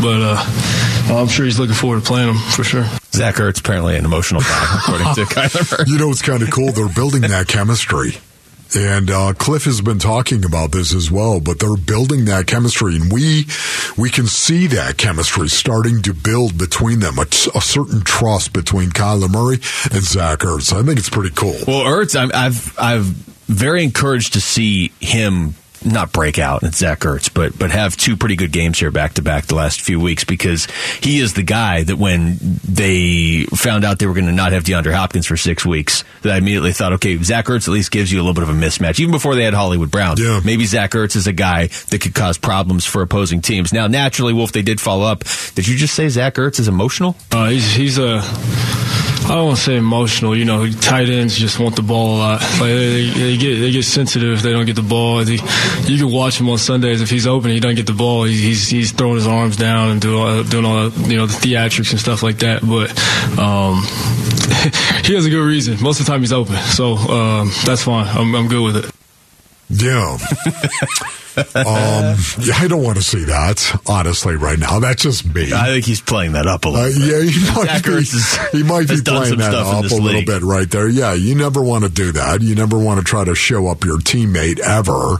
but 0.01 0.21
uh, 0.21 1.13
I'm 1.19 1.27
sure 1.27 1.45
he's 1.45 1.59
looking 1.59 1.75
forward 1.75 2.01
to 2.01 2.05
playing 2.05 2.29
him 2.29 2.37
for 2.51 2.63
sure. 2.63 2.85
Zach 3.11 3.35
Ertz 3.35 3.59
apparently 3.59 3.95
an 3.95 4.05
emotional 4.05 4.41
guy, 4.41 4.77
according 4.79 5.13
to 5.15 5.21
Kyler 5.33 5.71
Murray. 5.71 5.85
You 5.87 5.97
know, 5.97 6.09
it's 6.09 6.21
kind 6.21 6.41
of 6.41 6.51
cool. 6.51 6.71
They're 6.71 6.93
building 6.93 7.21
that 7.21 7.47
chemistry. 7.47 8.17
And 8.75 9.11
uh, 9.11 9.33
Cliff 9.33 9.65
has 9.65 9.81
been 9.81 9.99
talking 9.99 10.43
about 10.43 10.71
this 10.71 10.95
as 10.95 11.11
well, 11.11 11.39
but 11.39 11.59
they're 11.59 11.77
building 11.77 12.25
that 12.25 12.47
chemistry, 12.47 12.95
and 12.95 13.13
we 13.13 13.45
we 13.97 14.09
can 14.09 14.25
see 14.25 14.65
that 14.67 14.97
chemistry 14.97 15.47
starting 15.47 16.01
to 16.01 16.13
build 16.13 16.57
between 16.57 16.99
them, 16.99 17.19
a, 17.19 17.21
a 17.21 17.61
certain 17.61 18.01
trust 18.01 18.51
between 18.51 18.89
Kyler 18.89 19.31
Murray 19.31 19.57
and 19.95 20.03
Zach 20.03 20.39
Ertz. 20.39 20.73
I 20.73 20.81
think 20.83 20.97
it's 20.97 21.09
pretty 21.09 21.35
cool. 21.35 21.55
Well, 21.67 21.85
Ertz, 21.85 22.19
I'm, 22.19 22.31
I've 22.33 22.79
I've 22.79 23.32
very 23.47 23.83
encouraged 23.83 24.33
to 24.33 24.41
see 24.41 24.91
him 24.99 25.55
not 25.85 26.11
break 26.11 26.39
out 26.39 26.63
at 26.63 26.73
Zach 26.75 26.99
Ertz, 26.99 27.33
but 27.33 27.57
but 27.57 27.71
have 27.71 27.97
two 27.97 28.15
pretty 28.15 28.35
good 28.35 28.51
games 28.51 28.79
here 28.79 28.91
back 28.91 29.15
to 29.15 29.21
back 29.21 29.45
the 29.45 29.55
last 29.55 29.81
few 29.81 29.99
weeks 29.99 30.23
because 30.23 30.67
he 31.01 31.19
is 31.19 31.33
the 31.33 31.43
guy 31.43 31.83
that 31.83 31.97
when 31.97 32.37
they 32.39 33.45
found 33.55 33.83
out 33.83 33.99
they 33.99 34.05
were 34.05 34.13
going 34.13 34.25
to 34.25 34.31
not 34.31 34.51
have 34.51 34.63
DeAndre 34.63 34.93
Hopkins 34.93 35.25
for 35.25 35.37
six 35.37 35.65
weeks, 35.65 36.03
that 36.21 36.33
I 36.33 36.37
immediately 36.37 36.73
thought, 36.73 36.93
okay, 36.93 37.17
Zach 37.21 37.45
Ertz 37.45 37.67
at 37.67 37.73
least 37.73 37.91
gives 37.91 38.11
you 38.11 38.19
a 38.19 38.23
little 38.23 38.33
bit 38.33 38.43
of 38.43 38.49
a 38.49 38.53
mismatch. 38.53 38.99
Even 38.99 39.11
before 39.11 39.35
they 39.35 39.43
had 39.43 39.53
Hollywood 39.53 39.91
Brown, 39.91 40.17
yeah. 40.17 40.39
maybe 40.43 40.65
Zach 40.65 40.91
Ertz 40.91 41.15
is 41.15 41.27
a 41.27 41.33
guy 41.33 41.67
that 41.89 41.99
could 42.01 42.15
cause 42.15 42.37
problems 42.37 42.85
for 42.85 43.01
opposing 43.01 43.41
teams. 43.41 43.73
Now, 43.73 43.87
naturally, 43.87 44.33
Wolf, 44.33 44.51
they 44.51 44.61
did 44.61 44.79
follow 44.79 45.05
up. 45.05 45.23
Did 45.55 45.67
you 45.67 45.77
just 45.77 45.95
say 45.95 46.07
Zach 46.09 46.35
Ertz 46.35 46.59
is 46.59 46.67
emotional? 46.67 47.15
Uh, 47.31 47.49
he's 47.49 47.73
he's 47.73 47.97
a. 47.97 48.21
I 49.25 49.35
don't 49.35 49.45
want 49.45 49.57
to 49.57 49.63
say 49.63 49.77
emotional. 49.77 50.35
You 50.35 50.45
know, 50.45 50.69
tight 50.69 51.09
ends 51.09 51.37
just 51.37 51.59
want 51.59 51.75
the 51.75 51.81
ball 51.81 52.17
a 52.17 52.17
lot. 52.17 52.41
Like 52.41 52.59
they, 52.59 53.09
they 53.09 53.37
get 53.37 53.59
they 53.59 53.71
get 53.71 53.83
sensitive 53.83 54.33
if 54.37 54.41
they 54.41 54.51
don't 54.51 54.65
get 54.65 54.75
the 54.75 54.81
ball. 54.81 55.23
They, 55.23 55.39
you 55.85 55.97
can 55.97 56.11
watch 56.11 56.39
him 56.39 56.49
on 56.49 56.57
Sundays 56.57 57.01
if 57.01 57.09
he's 57.09 57.25
open, 57.25 57.51
he 57.51 57.59
doesn't 57.59 57.77
get 57.77 57.87
the 57.87 57.93
ball. 57.93 58.25
He's 58.25 58.67
he's 58.67 58.91
throwing 58.91 59.15
his 59.15 59.27
arms 59.27 59.55
down 59.55 59.91
and 59.91 60.01
doing 60.01 60.21
all, 60.21 60.43
doing 60.43 60.65
all 60.65 60.89
you 60.89 61.17
know 61.17 61.25
the 61.25 61.33
theatrics 61.33 61.91
and 61.91 61.99
stuff 61.99 62.21
like 62.21 62.39
that. 62.39 62.61
But 62.61 62.89
um, 63.39 63.83
he 65.05 65.15
has 65.15 65.25
a 65.25 65.29
good 65.29 65.45
reason. 65.45 65.81
Most 65.81 65.99
of 65.99 66.05
the 66.05 66.11
time 66.11 66.19
he's 66.19 66.33
open, 66.33 66.55
so 66.57 66.95
um, 66.95 67.51
that's 67.65 67.83
fine. 67.83 68.07
I'm, 68.07 68.35
I'm 68.35 68.47
good 68.47 68.63
with 68.63 68.85
it. 68.85 68.91
Yeah. 69.69 70.17
um, 71.37 72.15
yeah, 72.39 72.53
I 72.59 72.67
don't 72.69 72.83
want 72.83 72.97
to 72.97 73.03
see 73.03 73.23
that 73.25 73.81
honestly 73.87 74.35
right 74.35 74.57
now. 74.59 74.79
That's 74.79 75.01
just 75.03 75.33
me. 75.33 75.51
I 75.53 75.67
think 75.67 75.85
he's 75.85 76.01
playing 76.01 76.33
that 76.33 76.47
up 76.47 76.65
a 76.65 76.69
little. 76.69 76.85
Uh, 76.85 76.89
yeah, 76.89 77.21
he 77.29 77.39
might 77.55 77.65
Zach 77.65 77.83
be. 77.85 77.91
Has- 77.91 78.49
he 78.51 78.63
might 78.63 78.87
be 78.87 79.01
playing 79.01 79.37
that 79.39 79.53
up 79.53 79.83
a 79.91 79.95
little 79.95 80.23
bit 80.25 80.41
right 80.43 80.69
there. 80.69 80.87
Yeah, 80.87 81.13
you 81.13 81.35
never 81.35 81.61
want 81.61 81.83
to 81.83 81.89
do 81.89 82.11
that. 82.13 82.41
You 82.41 82.55
never 82.55 82.77
want 82.77 82.99
to 82.99 83.03
try 83.05 83.23
to 83.23 83.35
show 83.35 83.67
up 83.67 83.83
your 83.83 83.97
teammate 83.97 84.59
ever. 84.59 85.17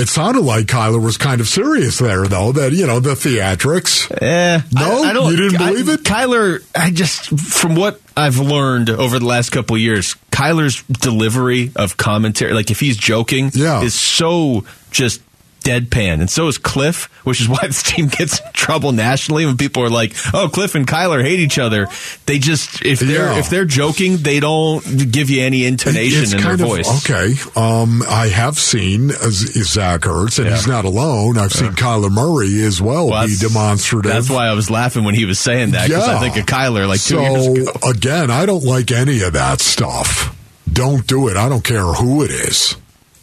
It 0.00 0.08
sounded 0.08 0.42
like 0.42 0.66
Kyler 0.66 1.02
was 1.02 1.16
kind 1.16 1.40
of 1.40 1.48
serious 1.48 1.98
there, 1.98 2.26
though. 2.26 2.52
That 2.52 2.72
you 2.72 2.86
know 2.86 3.00
the 3.00 3.10
theatrics. 3.14 4.10
Eh, 4.22 4.60
No, 4.72 5.02
I, 5.04 5.10
I 5.10 5.12
don't, 5.12 5.30
you 5.30 5.36
didn't 5.36 5.60
I- 5.60 5.70
believe 5.70 5.88
it. 5.88 6.00
Kyler, 6.04 6.64
I 6.76 6.90
just 6.90 7.26
from 7.38 7.74
what 7.74 8.00
I've 8.16 8.38
learned 8.38 8.90
over 8.90 9.18
the 9.18 9.24
last 9.26 9.50
couple 9.50 9.76
of 9.76 9.82
years, 9.82 10.14
Kyler's 10.30 10.82
delivery 10.82 11.72
of 11.76 11.96
commentary, 11.96 12.52
like 12.52 12.70
if 12.70 12.80
he's 12.80 12.96
joking, 12.96 13.50
Yeah. 13.54 13.82
is 13.82 13.94
so 13.94 14.64
just 14.90 15.22
deadpan, 15.60 16.20
and 16.20 16.30
so 16.30 16.48
is 16.48 16.58
Cliff, 16.58 17.04
which 17.24 17.40
is 17.40 17.48
why 17.48 17.58
this 17.62 17.82
team 17.82 18.08
gets 18.08 18.40
in 18.40 18.52
trouble 18.52 18.92
nationally 18.92 19.46
when 19.46 19.56
people 19.56 19.82
are 19.82 19.90
like, 19.90 20.14
"Oh, 20.34 20.48
Cliff 20.52 20.74
and 20.74 20.86
Kyler 20.86 21.22
hate 21.22 21.40
each 21.40 21.58
other." 21.58 21.88
They 22.26 22.38
just 22.38 22.84
if 22.84 23.00
they're 23.00 23.32
Yeah. 23.32 23.38
if 23.38 23.50
they're 23.50 23.64
joking, 23.64 24.18
they 24.18 24.40
don't 24.40 25.10
give 25.12 25.30
you 25.30 25.42
any 25.42 25.64
intonation 25.64 26.22
It's 26.22 26.32
in 26.32 26.40
their 26.40 26.54
of- 26.54 26.60
voice. 26.60 27.10
Okay. 27.10 27.34
Um, 27.56 28.02
I 28.08 28.28
have 28.28 28.58
seen 28.58 29.10
Zach 29.10 30.00
Ertz, 30.02 30.38
and 30.38 30.48
Yeah. 30.48 30.56
he's 30.56 30.66
not 30.66 30.84
alone. 30.84 31.38
I've 31.38 31.52
seen 31.52 31.72
Kyler 31.72 32.10
Murray 32.10 32.62
as 32.62 32.80
well, 32.80 33.08
Well, 33.08 33.26
be 33.26 33.34
that's- 33.34 33.52
demonstrative. 33.52 34.10
That's 34.12 34.30
why 34.30 34.46
I 34.46 34.52
was 34.54 34.70
laughing 34.70 35.04
when 35.04 35.14
he 35.14 35.24
was 35.24 35.38
saying 35.38 35.72
that 35.72 35.88
because 35.88 36.08
I 36.08 36.18
think 36.20 36.36
of 36.36 36.46
Kyler 36.46 36.86
like 36.88 37.00
two 37.02 37.16
so, 37.16 37.20
years 37.22 37.46
ago. 37.46 37.72
again, 37.90 38.30
I 38.30 38.46
don't 38.46 38.64
like 38.64 38.90
any 38.90 39.22
of 39.22 39.32
that 39.34 39.60
stuff. 39.60 40.36
Don't 40.72 41.06
do 41.06 41.28
it. 41.28 41.36
I 41.36 41.48
don't 41.48 41.64
care 41.64 41.84
who 41.84 42.22
it 42.22 42.30
is. 42.30 42.76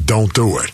Don't 0.04 0.34
do 0.34 0.58
it. 0.60 0.72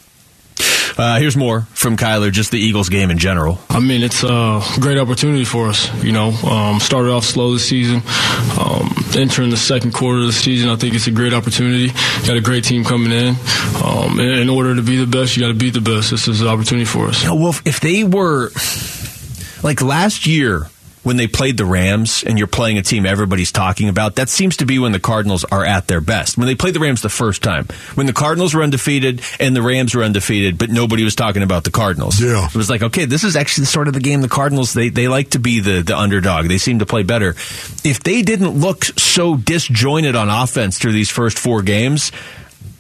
Uh, 0.97 1.17
here's 1.17 1.36
more 1.36 1.62
from 1.73 1.97
Kyler, 1.97 2.32
just 2.32 2.51
the 2.51 2.60
Eagles 2.60 2.89
game 2.89 3.10
in 3.10 3.17
general. 3.17 3.60
I 3.69 3.79
mean, 3.79 4.03
it's 4.03 4.23
a 4.23 4.62
great 4.79 4.97
opportunity 4.97 5.45
for 5.45 5.67
us. 5.69 6.03
You 6.03 6.12
know, 6.12 6.29
um, 6.29 6.79
started 6.79 7.12
off 7.12 7.23
slow 7.25 7.53
this 7.53 7.67
season. 7.67 8.01
Um, 8.60 8.93
entering 9.15 9.49
the 9.49 9.58
second 9.58 9.93
quarter 9.93 10.21
of 10.21 10.27
the 10.27 10.34
season, 10.34 10.69
I 10.69 10.75
think 10.75 10.95
it's 10.95 11.08
a 11.08 11.12
great 11.12 11.34
opportunity. 11.34 11.89
Got 12.27 12.38
a 12.38 12.41
great 12.41 12.63
team 12.63 12.84
coming 12.84 13.12
in. 13.12 13.36
Um, 13.84 14.19
in, 14.19 14.39
in 14.39 14.49
order 14.49 14.75
to 14.75 14.82
be 14.82 14.97
the 14.97 15.08
best, 15.08 15.36
you 15.36 15.41
got 15.41 15.49
to 15.49 15.53
beat 15.53 15.73
the 15.73 15.82
best. 15.82 16.12
This 16.12 16.27
is 16.27 16.41
an 16.41 16.47
opportunity 16.47 16.86
for 16.86 17.08
us. 17.08 17.23
You 17.23 17.29
know, 17.29 17.36
Wolf, 17.36 17.62
if 17.65 17.79
they 17.79 18.03
were 18.03 18.51
like 19.63 19.82
last 19.82 20.27
year 20.27 20.69
when 21.04 21.18
they 21.18 21.28
played 21.28 21.58
the 21.58 21.66
Rams 21.66 22.24
and 22.24 22.38
you're 22.38 22.48
playing 22.48 22.78
a 22.78 22.82
team 22.82 23.06
everybody's 23.06 23.52
talking 23.52 23.89
about, 23.89 24.16
that 24.16 24.30
seems 24.30 24.58
to 24.58 24.66
be 24.66 24.80
when 24.80 24.92
the 24.92 25.00
Cardinals 25.00 25.44
are 25.46 25.66
at 25.66 25.88
their 25.88 26.02
best. 26.02 26.38
When 26.38 26.48
they 26.48 26.56
played 26.56 26.74
the 26.74 26.80
Rams 26.80 27.02
the 27.02 27.10
first 27.10 27.44
time, 27.44 27.68
when 27.96 28.08
the 28.08 28.13
Cardinals 28.13 28.54
were 28.54 28.63
undefeated 28.63 29.22
and 29.39 29.56
the 29.56 29.62
Rams 29.62 29.94
were 29.94 30.04
undefeated, 30.04 30.58
but 30.58 30.70
nobody 30.70 31.04
was 31.04 31.16
talking 31.16 31.44
about 31.44 31.63
the 31.66 31.72
Cardinals. 31.72 32.22
Yeah. 32.22 32.48
It 32.48 32.56
was 32.56 32.70
like, 32.70 32.84
okay, 32.84 33.06
this 33.06 33.24
is 33.24 33.36
actually 33.36 33.63
the 33.63 33.68
sort 33.68 33.88
of 33.88 33.94
the 33.94 34.00
game 34.00 34.22
the 34.22 34.30
Cardinals, 34.30 34.74
they, 34.74 34.89
they 34.89 35.08
like 35.08 35.32
to 35.32 35.39
be 35.39 35.60
the, 35.60 35.82
the 35.82 35.98
underdog. 35.98 36.48
They 36.48 36.58
seem 36.58 36.80
to 36.80 36.86
play 36.86 37.04
better. 37.04 37.30
If 37.84 38.02
they 38.04 38.22
didn't 38.22 38.60
look 38.60 38.86
so 38.86 39.36
disjointed 39.36 40.16
on 40.16 40.30
offense 40.30 40.80
through 40.80 40.94
these 40.94 41.10
first 41.10 41.38
four 41.38 41.62
games, 41.62 42.12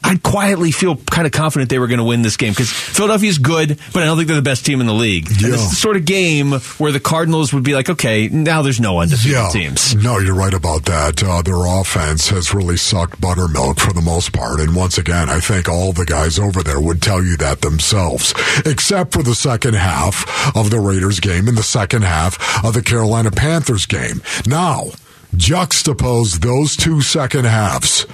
I'd 0.05 0.21
quietly 0.21 0.71
feel 0.71 0.97
kind 0.97 1.25
of 1.25 1.31
confident 1.31 1.69
they 1.69 1.79
were 1.79 1.87
going 1.87 1.99
to 1.99 2.03
win 2.03 2.21
this 2.23 2.35
game 2.37 2.51
because 2.51 2.69
Philadelphia's 2.71 3.37
good, 3.37 3.79
but 3.93 4.03
I 4.03 4.05
don't 4.05 4.17
think 4.17 4.27
they're 4.27 4.35
the 4.35 4.41
best 4.41 4.65
team 4.65 4.81
in 4.81 4.87
the 4.87 4.93
league. 4.93 5.27
And 5.27 5.35
this 5.37 5.61
is 5.61 5.69
the 5.69 5.75
sort 5.77 5.95
of 5.95 6.05
game 6.05 6.51
where 6.77 6.91
the 6.91 6.99
Cardinals 6.99 7.53
would 7.53 7.63
be 7.63 7.73
like, 7.73 7.89
okay, 7.89 8.27
now 8.27 8.61
there's 8.61 8.79
no 8.81 8.99
undefeated 8.99 9.31
Yeah. 9.37 9.49
teams. 9.49 9.95
No, 9.95 10.19
you're 10.19 10.35
right 10.35 10.53
about 10.53 10.85
that. 10.85 11.23
Uh, 11.23 11.41
their 11.41 11.63
offense 11.65 12.29
has 12.29 12.53
really 12.53 12.75
sucked 12.77 13.21
buttermilk 13.21 13.79
for 13.79 13.93
the 13.93 14.01
most 14.01 14.33
part. 14.33 14.59
And 14.59 14.75
once 14.75 14.97
again, 14.97 15.29
I 15.29 15.39
think 15.39 15.69
all 15.69 15.93
the 15.93 16.05
guys 16.05 16.37
over 16.37 16.61
there 16.63 16.81
would 16.81 17.01
tell 17.01 17.23
you 17.23 17.37
that 17.37 17.61
themselves, 17.61 18.33
except 18.65 19.13
for 19.13 19.23
the 19.23 19.35
second 19.35 19.75
half 19.75 20.55
of 20.55 20.69
the 20.69 20.79
Raiders 20.79 21.19
game 21.21 21.47
and 21.47 21.57
the 21.57 21.63
second 21.63 22.01
half 22.03 22.63
of 22.65 22.73
the 22.73 22.81
Carolina 22.83 23.31
Panthers 23.31 23.85
game. 23.85 24.21
Now, 24.45 24.87
juxtapose 25.35 26.39
those 26.39 26.75
two 26.75 27.01
second 27.01 27.45
halves. 27.45 28.05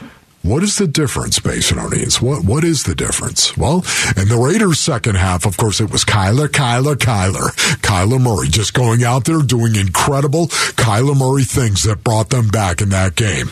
What 0.42 0.64
is 0.64 0.78
the 0.78 0.88
difference, 0.88 1.40
Masononians? 1.40 2.22
What 2.22 2.46
what 2.46 2.64
is 2.64 2.84
the 2.84 2.96
difference? 2.96 3.58
Well, 3.58 3.84
in 4.16 4.30
the 4.30 4.40
Raiders' 4.42 4.80
second 4.80 5.16
half, 5.16 5.46
of 5.46 5.58
course, 5.58 5.82
it 5.82 5.92
was 5.92 6.06
Kyler, 6.06 6.48
Kyler, 6.48 6.96
Kyler, 6.96 7.50
Kyler 7.82 8.22
Murray 8.22 8.48
just 8.48 8.74
going 8.74 9.04
out 9.04 9.26
there 9.26 9.42
doing 9.42 9.76
incredible 9.76 10.48
Kyler 10.48 11.18
Murray 11.18 11.44
things 11.44 11.84
that 11.84 12.06
brought 12.06 12.30
them 12.30 12.48
back 12.48 12.82
in 12.82 12.90
that 12.90 13.16
game. 13.16 13.52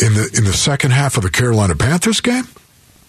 In 0.00 0.14
the 0.14 0.28
in 0.36 0.44
the 0.44 0.52
second 0.52 0.90
half 0.90 1.16
of 1.16 1.22
the 1.22 1.30
Carolina 1.30 1.76
Panthers 1.76 2.20
game, 2.20 2.48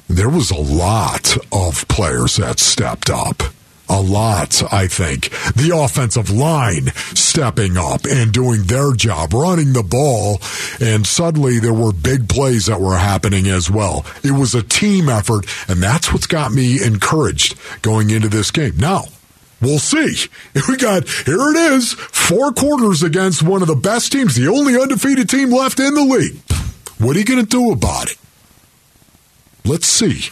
there 0.07 0.29
was 0.29 0.51
a 0.51 0.61
lot 0.61 1.35
of 1.51 1.87
players 1.87 2.35
that 2.35 2.59
stepped 2.59 3.09
up. 3.09 3.41
A 3.89 4.01
lot, 4.01 4.61
I 4.71 4.87
think. 4.87 5.29
The 5.55 5.71
offensive 5.73 6.29
line 6.29 6.87
stepping 7.13 7.77
up 7.77 8.05
and 8.05 8.33
doing 8.33 8.63
their 8.63 8.93
job, 8.93 9.33
running 9.33 9.73
the 9.73 9.83
ball, 9.83 10.41
and 10.81 11.07
suddenly 11.07 11.59
there 11.59 11.73
were 11.73 11.93
big 11.93 12.27
plays 12.27 12.65
that 12.65 12.81
were 12.81 12.97
happening 12.97 13.47
as 13.47 13.71
well. 13.71 14.05
It 14.23 14.31
was 14.31 14.53
a 14.53 14.63
team 14.63 15.07
effort, 15.07 15.45
and 15.69 15.81
that's 15.81 16.11
what's 16.11 16.27
got 16.27 16.51
me 16.51 16.83
encouraged 16.83 17.57
going 17.81 18.09
into 18.09 18.27
this 18.27 18.51
game. 18.51 18.75
Now, 18.77 19.05
We'll 19.61 19.79
see. 19.79 20.29
We 20.67 20.77
got, 20.77 21.07
here 21.07 21.49
it 21.49 21.55
is, 21.55 21.93
four 21.93 22.51
quarters 22.51 23.03
against 23.03 23.41
one 23.41 23.61
of 23.61 23.67
the 23.67 23.75
best 23.75 24.11
teams, 24.11 24.35
the 24.35 24.47
only 24.47 24.79
undefeated 24.79 25.29
team 25.29 25.49
left 25.49 25.79
in 25.79 25.93
the 25.93 26.03
league. 26.03 26.37
What 26.99 27.15
are 27.15 27.19
you 27.19 27.25
going 27.25 27.43
to 27.43 27.49
do 27.49 27.71
about 27.71 28.11
it? 28.11 28.17
Let's 29.65 29.87
see. 29.87 30.29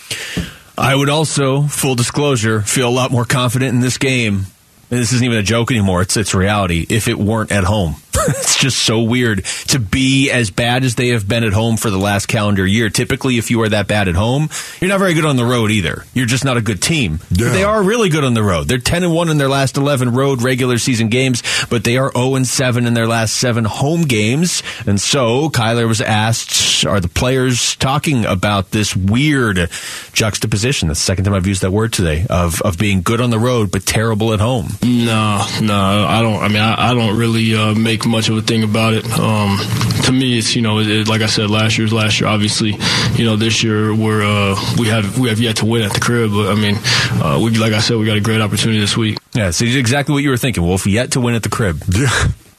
I 0.77 0.93
would 0.93 1.09
also, 1.09 1.63
full 1.63 1.95
disclosure, 1.95 2.61
feel 2.61 2.89
a 2.89 2.91
lot 2.91 3.11
more 3.11 3.25
confident 3.25 3.73
in 3.73 3.79
this 3.79 3.97
game 3.97 4.47
and 4.89 4.99
this 4.99 5.13
isn't 5.13 5.25
even 5.25 5.37
a 5.37 5.43
joke 5.43 5.71
anymore. 5.71 6.01
It's 6.03 6.15
it's 6.15 6.35
reality. 6.35 6.85
If 6.87 7.07
it 7.07 7.17
weren't 7.17 7.51
at 7.51 7.63
home, 7.63 7.95
it's 8.27 8.57
just 8.57 8.79
so 8.79 9.01
weird 9.01 9.43
to 9.67 9.79
be 9.79 10.31
as 10.31 10.49
bad 10.49 10.83
as 10.83 10.95
they 10.95 11.09
have 11.09 11.27
been 11.27 11.43
at 11.43 11.53
home 11.53 11.77
for 11.77 11.89
the 11.89 11.97
last 11.97 12.27
calendar 12.27 12.65
year. 12.65 12.89
Typically, 12.89 13.37
if 13.37 13.51
you 13.51 13.61
are 13.61 13.69
that 13.69 13.87
bad 13.87 14.07
at 14.07 14.15
home, 14.15 14.49
you're 14.79 14.89
not 14.89 14.99
very 14.99 15.13
good 15.13 15.25
on 15.25 15.35
the 15.35 15.45
road 15.45 15.71
either. 15.71 16.05
You're 16.13 16.25
just 16.25 16.45
not 16.45 16.57
a 16.57 16.61
good 16.61 16.81
team. 16.81 17.19
But 17.29 17.51
they 17.51 17.63
are 17.63 17.83
really 17.83 18.09
good 18.09 18.23
on 18.23 18.33
the 18.33 18.43
road. 18.43 18.67
They're 18.67 18.77
ten 18.77 19.03
and 19.03 19.13
one 19.13 19.29
in 19.29 19.37
their 19.37 19.49
last 19.49 19.77
eleven 19.77 20.13
road 20.13 20.41
regular 20.41 20.77
season 20.77 21.09
games, 21.09 21.43
but 21.69 21.83
they 21.83 21.97
are 21.97 22.11
zero 22.11 22.35
and 22.35 22.47
seven 22.47 22.85
in 22.85 22.93
their 22.93 23.07
last 23.07 23.35
seven 23.35 23.65
home 23.65 24.03
games. 24.03 24.63
And 24.85 24.99
so 24.99 25.49
Kyler 25.49 25.87
was 25.87 26.01
asked, 26.01 26.85
"Are 26.85 26.99
the 26.99 27.09
players 27.09 27.75
talking 27.75 28.25
about 28.25 28.71
this 28.71 28.95
weird 28.95 29.69
juxtaposition?" 30.13 30.87
That's 30.87 30.99
the 30.99 31.05
second 31.05 31.25
time 31.25 31.33
I've 31.33 31.47
used 31.47 31.61
that 31.63 31.71
word 31.71 31.93
today 31.93 32.25
of 32.29 32.61
of 32.61 32.77
being 32.77 33.01
good 33.01 33.21
on 33.21 33.29
the 33.29 33.39
road 33.39 33.71
but 33.71 33.85
terrible 33.85 34.33
at 34.33 34.39
home. 34.39 34.69
No, 34.83 35.45
no, 35.61 36.05
I 36.07 36.21
don't. 36.21 36.41
I 36.41 36.47
mean, 36.47 36.61
I, 36.61 36.91
I 36.91 36.93
don't 36.93 37.17
really 37.17 37.55
uh, 37.55 37.73
make 37.73 38.04
much 38.09 38.29
of 38.29 38.37
a 38.37 38.41
thing 38.41 38.63
about 38.63 38.93
it. 38.93 39.05
Um, 39.19 39.57
to 40.03 40.11
me, 40.11 40.37
it's 40.37 40.55
you 40.55 40.61
know, 40.61 40.79
it, 40.79 40.87
it- 40.87 41.07
like 41.07 41.21
I 41.21 41.25
said, 41.27 41.49
last 41.49 41.77
year's 41.77 41.91
last 41.93 42.19
year. 42.19 42.29
Obviously, 42.29 42.75
you 43.15 43.25
know, 43.25 43.35
this 43.35 43.63
year 43.63 43.93
we're 43.93 44.23
uh, 44.23 44.55
we 44.77 44.87
have 44.87 45.17
we 45.19 45.29
have 45.29 45.39
yet 45.39 45.57
to 45.57 45.65
win 45.65 45.81
at 45.83 45.93
the 45.93 45.99
crib. 45.99 46.31
But 46.31 46.51
I 46.51 46.55
mean, 46.55 46.75
uh, 47.21 47.39
we 47.43 47.51
like 47.57 47.73
I 47.73 47.79
said, 47.79 47.97
we 47.97 48.05
got 48.05 48.17
a 48.17 48.21
great 48.21 48.41
opportunity 48.41 48.79
this 48.79 48.95
week. 48.97 49.17
Yeah, 49.33 49.51
so 49.51 49.65
exactly 49.65 50.13
what 50.13 50.23
you 50.23 50.29
were 50.29 50.37
thinking, 50.37 50.63
Wolf. 50.63 50.85
Yet 50.87 51.11
to 51.11 51.19
win 51.21 51.35
at 51.35 51.43
the 51.43 51.49
crib. 51.49 51.81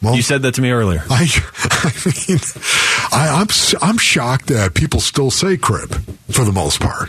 Yeah. 0.02 0.12
you 0.12 0.20
said 0.22 0.42
that 0.42 0.54
to 0.54 0.60
me 0.62 0.70
earlier. 0.70 1.02
I, 1.08 1.24
I 1.54 2.12
mean, 2.28 2.38
I, 3.12 3.28
I'm 3.40 3.48
s- 3.48 3.74
I'm 3.80 3.96
shocked 3.96 4.48
that 4.48 4.74
people 4.74 5.00
still 5.00 5.30
say 5.30 5.56
crib 5.56 5.88
for 6.30 6.44
the 6.44 6.52
most 6.52 6.80
part. 6.80 7.08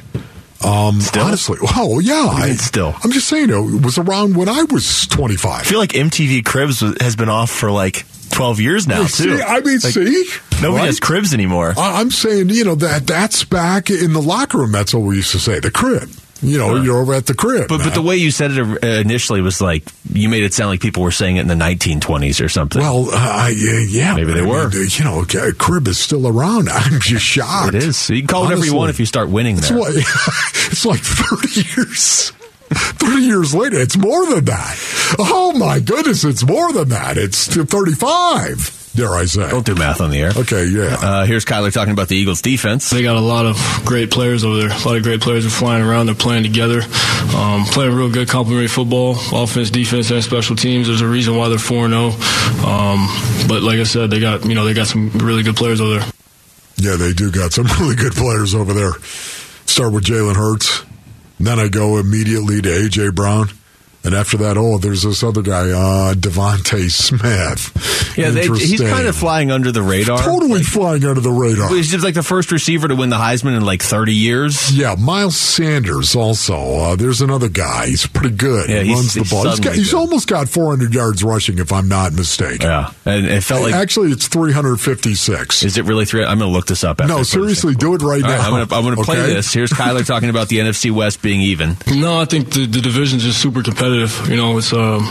Um, 0.63 0.99
honestly, 1.19 1.57
well, 1.61 1.99
yeah, 2.01 2.25
I, 2.31 2.53
still. 2.53 2.95
I'm 3.03 3.11
just 3.11 3.27
saying 3.27 3.49
it 3.49 3.83
was 3.83 3.97
around 3.97 4.37
when 4.37 4.47
I 4.47 4.63
was 4.63 5.05
25. 5.07 5.51
I 5.51 5.63
feel 5.63 5.79
like 5.79 5.91
MTV 5.91 6.45
Cribs 6.45 6.81
was- 6.81 6.95
has 7.01 7.15
been 7.17 7.29
off 7.29 7.51
for 7.51 7.71
like 7.71 8.05
12 8.31 8.59
years 8.61 8.87
now, 8.87 9.01
Yeah, 9.01 9.07
too. 9.07 9.41
I 9.45 9.59
mean, 9.61 9.79
Like, 9.83 9.93
see? 9.93 10.27
Nobody 10.61 10.77
Right? 10.81 10.85
has 10.87 10.99
cribs 10.99 11.33
anymore. 11.33 11.73
I- 11.77 11.99
I'm 12.01 12.11
saying, 12.11 12.49
you 12.49 12.63
know, 12.63 12.75
that 12.75 13.05
that's 13.07 13.43
back 13.43 13.89
in 13.89 14.13
the 14.13 14.21
locker 14.21 14.57
room. 14.59 14.71
That's 14.71 14.93
what 14.93 15.03
we 15.03 15.17
used 15.17 15.31
to 15.31 15.39
say, 15.39 15.59
the 15.59 15.71
crib. 15.71 16.09
You 16.39 16.59
know, 16.59 16.75
you're 16.79 16.97
over 17.01 17.15
at 17.15 17.25
the 17.25 17.33
crib. 17.33 17.67
But 17.67 17.83
but 17.83 17.95
the 17.95 18.01
way 18.01 18.15
you 18.17 18.29
said 18.29 18.51
it 18.51 18.59
uh, 18.59 18.87
initially 18.87 19.41
was 19.41 19.59
like 19.59 19.83
you 20.13 20.29
made 20.29 20.43
it 20.43 20.53
sound 20.53 20.69
like 20.69 20.81
people 20.81 21.01
were 21.01 21.09
saying 21.09 21.37
it 21.37 21.41
in 21.41 21.47
the 21.47 21.55
1920s 21.55 22.45
or 22.45 22.47
something. 22.47 22.79
Well, 22.79 23.07
uh, 23.11 23.49
yeah, 23.51 23.79
yeah, 23.79 24.13
Maybe 24.15 24.33
they 24.33 24.41
I 24.41 24.45
were. 24.45 24.67
uh, 24.67 24.71
you 24.71 25.03
know, 25.03 25.25
crib 25.57 25.87
is 25.87 25.97
still 25.97 26.27
around. 26.27 26.69
I'm 26.71 26.99
just 26.99 27.25
shocked. 27.25 27.73
It 27.73 27.81
is. 27.83 28.07
You 28.11 28.17
can 28.19 28.27
call 28.27 28.41
it 28.43 28.45
whatever 28.45 28.65
you 28.65 28.75
want 28.75 28.91
if 28.91 28.99
you 28.99 29.07
start 29.07 29.29
winning 29.29 29.57
It's 29.57 29.69
there. 29.69 29.79
like, 29.79 29.95
it's 30.71 30.85
like 30.85 30.99
30 30.99 31.61
years. 31.75 32.31
30 32.73 33.21
years 33.21 33.55
later, 33.55 33.79
it's 33.79 33.97
more 33.97 34.25
than 34.25 34.45
that. 34.45 35.15
Oh 35.19 35.53
my 35.53 35.79
goodness, 35.79 36.23
it's 36.23 36.45
more 36.45 36.73
than 36.73 36.89
that. 36.89 37.17
It's 37.17 37.47
35, 37.47 38.91
dare 38.95 39.15
I 39.15 39.25
say. 39.25 39.49
Don't 39.49 39.65
do 39.65 39.75
math 39.75 40.01
on 40.01 40.11
the 40.11 40.19
air. 40.19 40.31
Okay, 40.35 40.65
yeah. 40.65 40.97
Uh, 40.99 41.25
here's 41.25 41.45
Kyler 41.45 41.71
talking 41.71 41.93
about 41.93 42.09
the 42.09 42.17
Eagles 42.17 42.41
defense. 42.41 42.89
They 42.89 43.03
got 43.03 43.15
a 43.15 43.21
lot 43.21 43.45
of 43.45 43.55
great 43.85 44.11
players 44.11 44.43
over 44.43 44.57
there. 44.57 44.69
A 44.69 44.79
lot 44.85 44.97
of 44.97 45.03
great 45.03 45.21
players 45.21 45.45
are 45.45 45.49
flying 45.49 45.83
around. 45.83 46.07
They're 46.07 46.15
playing 46.15 46.43
together, 46.43 46.81
um, 47.35 47.63
playing 47.65 47.93
real 47.95 48.11
good 48.11 48.27
complementary 48.27 48.67
football, 48.67 49.15
offense, 49.33 49.69
defense, 49.69 50.11
and 50.11 50.21
special 50.23 50.55
teams. 50.57 50.87
There's 50.87 51.01
a 51.01 51.07
reason 51.07 51.37
why 51.37 51.47
they're 51.49 51.57
four 51.57 51.87
zero. 51.87 52.07
Um, 52.65 53.07
but 53.47 53.63
like 53.63 53.79
I 53.79 53.83
said, 53.83 54.09
they 54.09 54.19
got 54.19 54.45
you 54.45 54.55
know 54.55 54.65
they 54.65 54.73
got 54.73 54.87
some 54.87 55.09
really 55.11 55.43
good 55.43 55.55
players 55.55 55.79
over 55.79 55.99
there. 55.99 56.11
Yeah, 56.77 56.95
they 56.97 57.13
do 57.13 57.31
got 57.31 57.53
some 57.53 57.65
really 57.79 57.95
good 57.95 58.13
players 58.13 58.53
over 58.53 58.73
there. 58.73 58.91
Start 59.65 59.93
with 59.93 60.03
Jalen 60.03 60.35
Hurts. 60.35 60.83
Then 61.39 61.59
I 61.59 61.67
go 61.67 61.97
immediately 61.97 62.61
to 62.61 62.69
A.J. 62.69 63.11
Brown. 63.11 63.49
And 64.07 64.15
after 64.15 64.37
that, 64.37 64.57
oh, 64.57 64.77
there's 64.77 65.03
this 65.03 65.21
other 65.21 65.41
guy, 65.41 65.69
uh, 65.69 66.13
DeVonta 66.13 66.89
Smith. 66.89 68.15
Yeah, 68.17 68.29
they, 68.29 68.47
he's 68.47 68.79
kind 68.79 69.05
of 69.05 69.17
flying 69.17 69.51
under 69.51 69.69
the 69.69 69.81
radar. 69.81 70.17
totally 70.17 70.63
flying 70.63 71.03
under 71.03 71.19
the 71.19 71.29
radar. 71.29 71.67
He's 71.69 71.91
just 71.91 72.05
like 72.05 72.13
the 72.15 72.23
first 72.23 72.49
receiver 72.53 72.87
to 72.87 72.95
win 72.95 73.09
the 73.09 73.17
Heisman 73.17 73.57
in 73.57 73.65
like 73.65 73.81
30 73.83 74.13
years. 74.13 74.71
Yeah, 74.75 74.95
Miles 74.97 75.35
Sanders 75.35 76.15
also. 76.15 76.55
Uh, 76.57 76.95
there's 76.95 77.19
another 77.21 77.49
guy. 77.49 77.87
He's 77.87 78.07
pretty 78.07 78.33
good. 78.33 78.69
Yeah, 78.69 78.79
he 78.79 78.87
he's- 78.87 78.97
runs 78.97 79.13
the 79.13 79.27
ball. 79.29 79.49
He's, 79.49 79.59
got, 79.59 79.75
he's 79.75 79.93
almost 79.93 80.29
got 80.29 80.47
400 80.47 80.93
yards 80.93 81.21
rushing, 81.21 81.59
if 81.59 81.73
I'm 81.73 81.89
not 81.89 82.13
mistaken. 82.13 82.61
Yeah, 82.65 82.91
and 83.03 83.25
it 83.25 83.43
felt 83.43 83.61
like. 83.63 83.73
Actually, 83.73 84.11
it's 84.11 84.29
356. 84.29 85.63
Is 85.63 85.77
it 85.77 85.83
really 85.83 86.05
three? 86.05 86.21
I'm 86.23 86.39
going 86.39 86.49
to 86.49 86.55
look 86.55 86.67
this 86.67 86.85
up. 86.85 87.01
After 87.01 87.13
No, 87.13 87.23
seriously, 87.23 87.75
do 87.75 87.93
it 87.93 88.01
right 88.01 88.23
All 88.23 88.29
right, 88.29 88.37
now. 88.37 88.45
I'm 88.45 88.51
going 88.51 88.67
to 88.67 88.75
I'm 88.75 88.83
gonna 88.83 89.03
play 89.03 89.19
Okay? 89.19 89.33
this. 89.33 89.51
Here's 89.53 89.71
Kyler 89.71 90.05
talking 90.05 90.29
about 90.29 90.47
the 90.47 90.59
NFC 90.59 90.91
West 90.91 91.21
being 91.21 91.41
even. 91.41 91.75
No, 91.93 92.19
I 92.19 92.25
think 92.25 92.51
the, 92.51 92.65
the 92.65 92.79
division's 92.81 93.23
just 93.23 93.41
super 93.41 93.61
competitive. 93.63 93.96
You 94.29 94.35
know, 94.35 94.57
it's 94.57 94.73
um, 94.73 95.01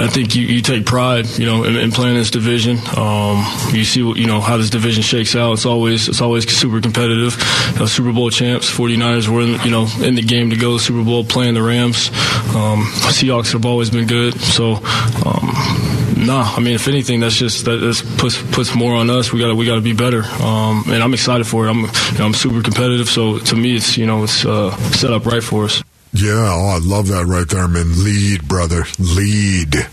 I 0.00 0.06
think 0.06 0.36
you, 0.36 0.46
you 0.46 0.62
take 0.62 0.86
pride, 0.86 1.26
you 1.38 1.46
know, 1.46 1.64
in, 1.64 1.76
in 1.76 1.90
playing 1.90 2.14
this 2.14 2.30
division. 2.30 2.78
Um, 2.96 3.44
you 3.72 3.84
see 3.84 4.02
what 4.02 4.16
you 4.16 4.26
know 4.26 4.40
how 4.40 4.56
this 4.56 4.70
division 4.70 5.02
shakes 5.02 5.34
out. 5.34 5.54
It's 5.54 5.66
always 5.66 6.08
it's 6.08 6.20
always 6.20 6.48
super 6.48 6.80
competitive. 6.80 7.36
You 7.72 7.80
know, 7.80 7.86
Super 7.86 8.12
Bowl 8.12 8.30
champs, 8.30 8.70
49ers 8.70 9.28
were 9.28 9.40
in, 9.40 9.60
you 9.62 9.70
know 9.70 9.88
in 10.00 10.14
the 10.14 10.22
game 10.22 10.50
to 10.50 10.56
go 10.56 10.78
to 10.78 10.82
Super 10.82 11.02
Bowl 11.02 11.24
playing 11.24 11.54
the 11.54 11.62
Rams. 11.62 12.08
Um, 12.54 12.84
Seahawks 13.10 13.52
have 13.52 13.66
always 13.66 13.90
been 13.90 14.06
good. 14.06 14.38
So. 14.40 14.76
Um, 15.24 15.94
Nah, 16.18 16.52
I 16.56 16.58
mean, 16.58 16.74
if 16.74 16.88
anything, 16.88 17.20
that's 17.20 17.36
just 17.36 17.64
that 17.66 17.78
puts 18.18 18.42
puts 18.50 18.74
more 18.74 18.92
on 18.92 19.08
us. 19.08 19.32
We 19.32 19.38
got 19.38 19.54
we 19.54 19.64
got 19.66 19.76
to 19.76 19.80
be 19.80 19.92
better, 19.92 20.24
um, 20.42 20.82
and 20.88 21.00
I'm 21.00 21.14
excited 21.14 21.46
for 21.46 21.66
it. 21.66 21.70
I'm 21.70 21.82
you 21.82 22.18
know, 22.18 22.26
I'm 22.26 22.34
super 22.34 22.60
competitive, 22.60 23.08
so 23.08 23.38
to 23.38 23.54
me, 23.56 23.76
it's 23.76 23.96
you 23.96 24.04
know 24.04 24.24
it's 24.24 24.44
uh, 24.44 24.76
set 24.90 25.12
up 25.12 25.26
right 25.26 25.42
for 25.42 25.66
us. 25.66 25.80
Yeah, 26.12 26.52
oh, 26.54 26.68
I 26.74 26.78
love 26.78 27.08
that 27.08 27.26
right 27.26 27.48
there, 27.48 27.68
man. 27.68 28.02
Lead, 28.02 28.48
brother. 28.48 28.84
Lead. 28.98 29.88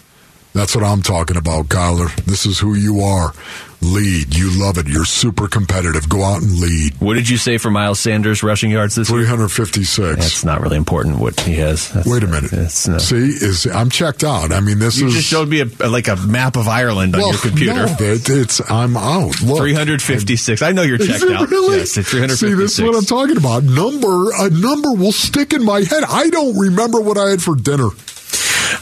That's 0.53 0.73
what 0.73 0.85
I'm 0.85 1.01
talking 1.01 1.35
about, 1.35 1.65
Kyler. 1.65 2.13
This 2.25 2.45
is 2.45 2.59
who 2.59 2.73
you 2.73 3.01
are. 3.01 3.33
Lead. 3.81 4.35
You 4.35 4.51
love 4.59 4.77
it. 4.77 4.87
You're 4.87 5.05
super 5.05 5.47
competitive. 5.47 6.09
Go 6.09 6.23
out 6.23 6.41
and 6.41 6.59
lead. 6.59 6.93
What 6.99 7.15
did 7.15 7.29
you 7.29 7.37
say 7.37 7.57
for 7.57 7.69
Miles 7.69 7.99
Sanders 7.99 8.41
rushing 8.43 8.71
yards 8.71 8.95
this 8.95 9.09
year? 9.09 9.19
356. 9.25 10.15
That's 10.17 10.43
not 10.43 10.61
really 10.61 10.77
important 10.77 11.19
what 11.19 11.39
he 11.39 11.55
has. 11.55 11.89
That's, 11.91 12.07
Wait 12.07 12.23
a 12.23 12.27
minute. 12.27 12.51
That's, 12.51 12.87
no. 12.87 12.97
See, 12.97 13.15
is 13.15 13.67
I'm 13.67 13.89
checked 13.89 14.23
out. 14.23 14.51
I 14.51 14.59
mean, 14.59 14.79
this 14.79 14.99
You 14.99 15.07
is 15.07 15.13
just 15.15 15.27
showed 15.27 15.49
me 15.49 15.61
a, 15.61 15.87
like 15.87 16.07
a 16.07 16.15
map 16.15 16.55
of 16.55 16.67
Ireland 16.67 17.15
on 17.15 17.21
your 17.21 17.37
computer. 17.37 17.85
No, 17.85 17.95
it, 17.99 18.29
it's 18.29 18.61
I'm 18.71 18.97
out. 18.97 19.41
Look, 19.41 19.59
356. 19.59 20.61
I 20.61 20.71
know 20.71 20.81
you're 20.81 20.99
Is 20.99 21.07
checked 21.07 21.23
it 21.23 21.31
out. 21.31 21.49
Really? 21.49 21.77
Yes, 21.77 21.97
it's 21.97 22.09
356. 22.09 22.39
See, 22.39 22.55
this 22.55 22.79
is 22.79 22.83
what 22.83 22.95
I'm 22.95 23.05
talking 23.05 23.37
about. 23.37 23.63
Number, 23.63 24.31
a 24.33 24.49
number 24.49 24.93
will 24.93 25.11
stick 25.11 25.53
in 25.53 25.63
my 25.63 25.81
head. 25.81 26.03
I 26.07 26.29
don't 26.29 26.57
remember 26.57 26.99
what 27.01 27.17
I 27.17 27.29
had 27.29 27.41
for 27.41 27.55
dinner. 27.55 27.89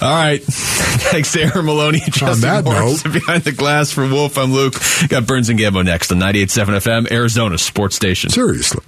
All 0.01 0.13
right. 0.13 0.41
Thanks 0.43 1.31
to 1.33 1.41
Aaron 1.41 1.65
Maloney 1.65 2.01
and 2.03 2.13
Justin 2.13 2.41
that 2.41 2.63
Morris. 2.65 3.03
Behind 3.03 3.43
the 3.43 3.51
glass 3.51 3.91
for 3.91 4.07
Wolf, 4.07 4.37
I'm 4.37 4.53
Luke. 4.53 4.75
Got 5.09 5.27
Burns 5.27 5.49
and 5.49 5.59
Gambo 5.59 5.83
next 5.83 6.11
on 6.11 6.19
98.7 6.19 7.05
FM, 7.05 7.11
Arizona 7.11 7.57
Sports 7.57 7.95
Station. 7.95 8.29
Seriously. 8.29 8.83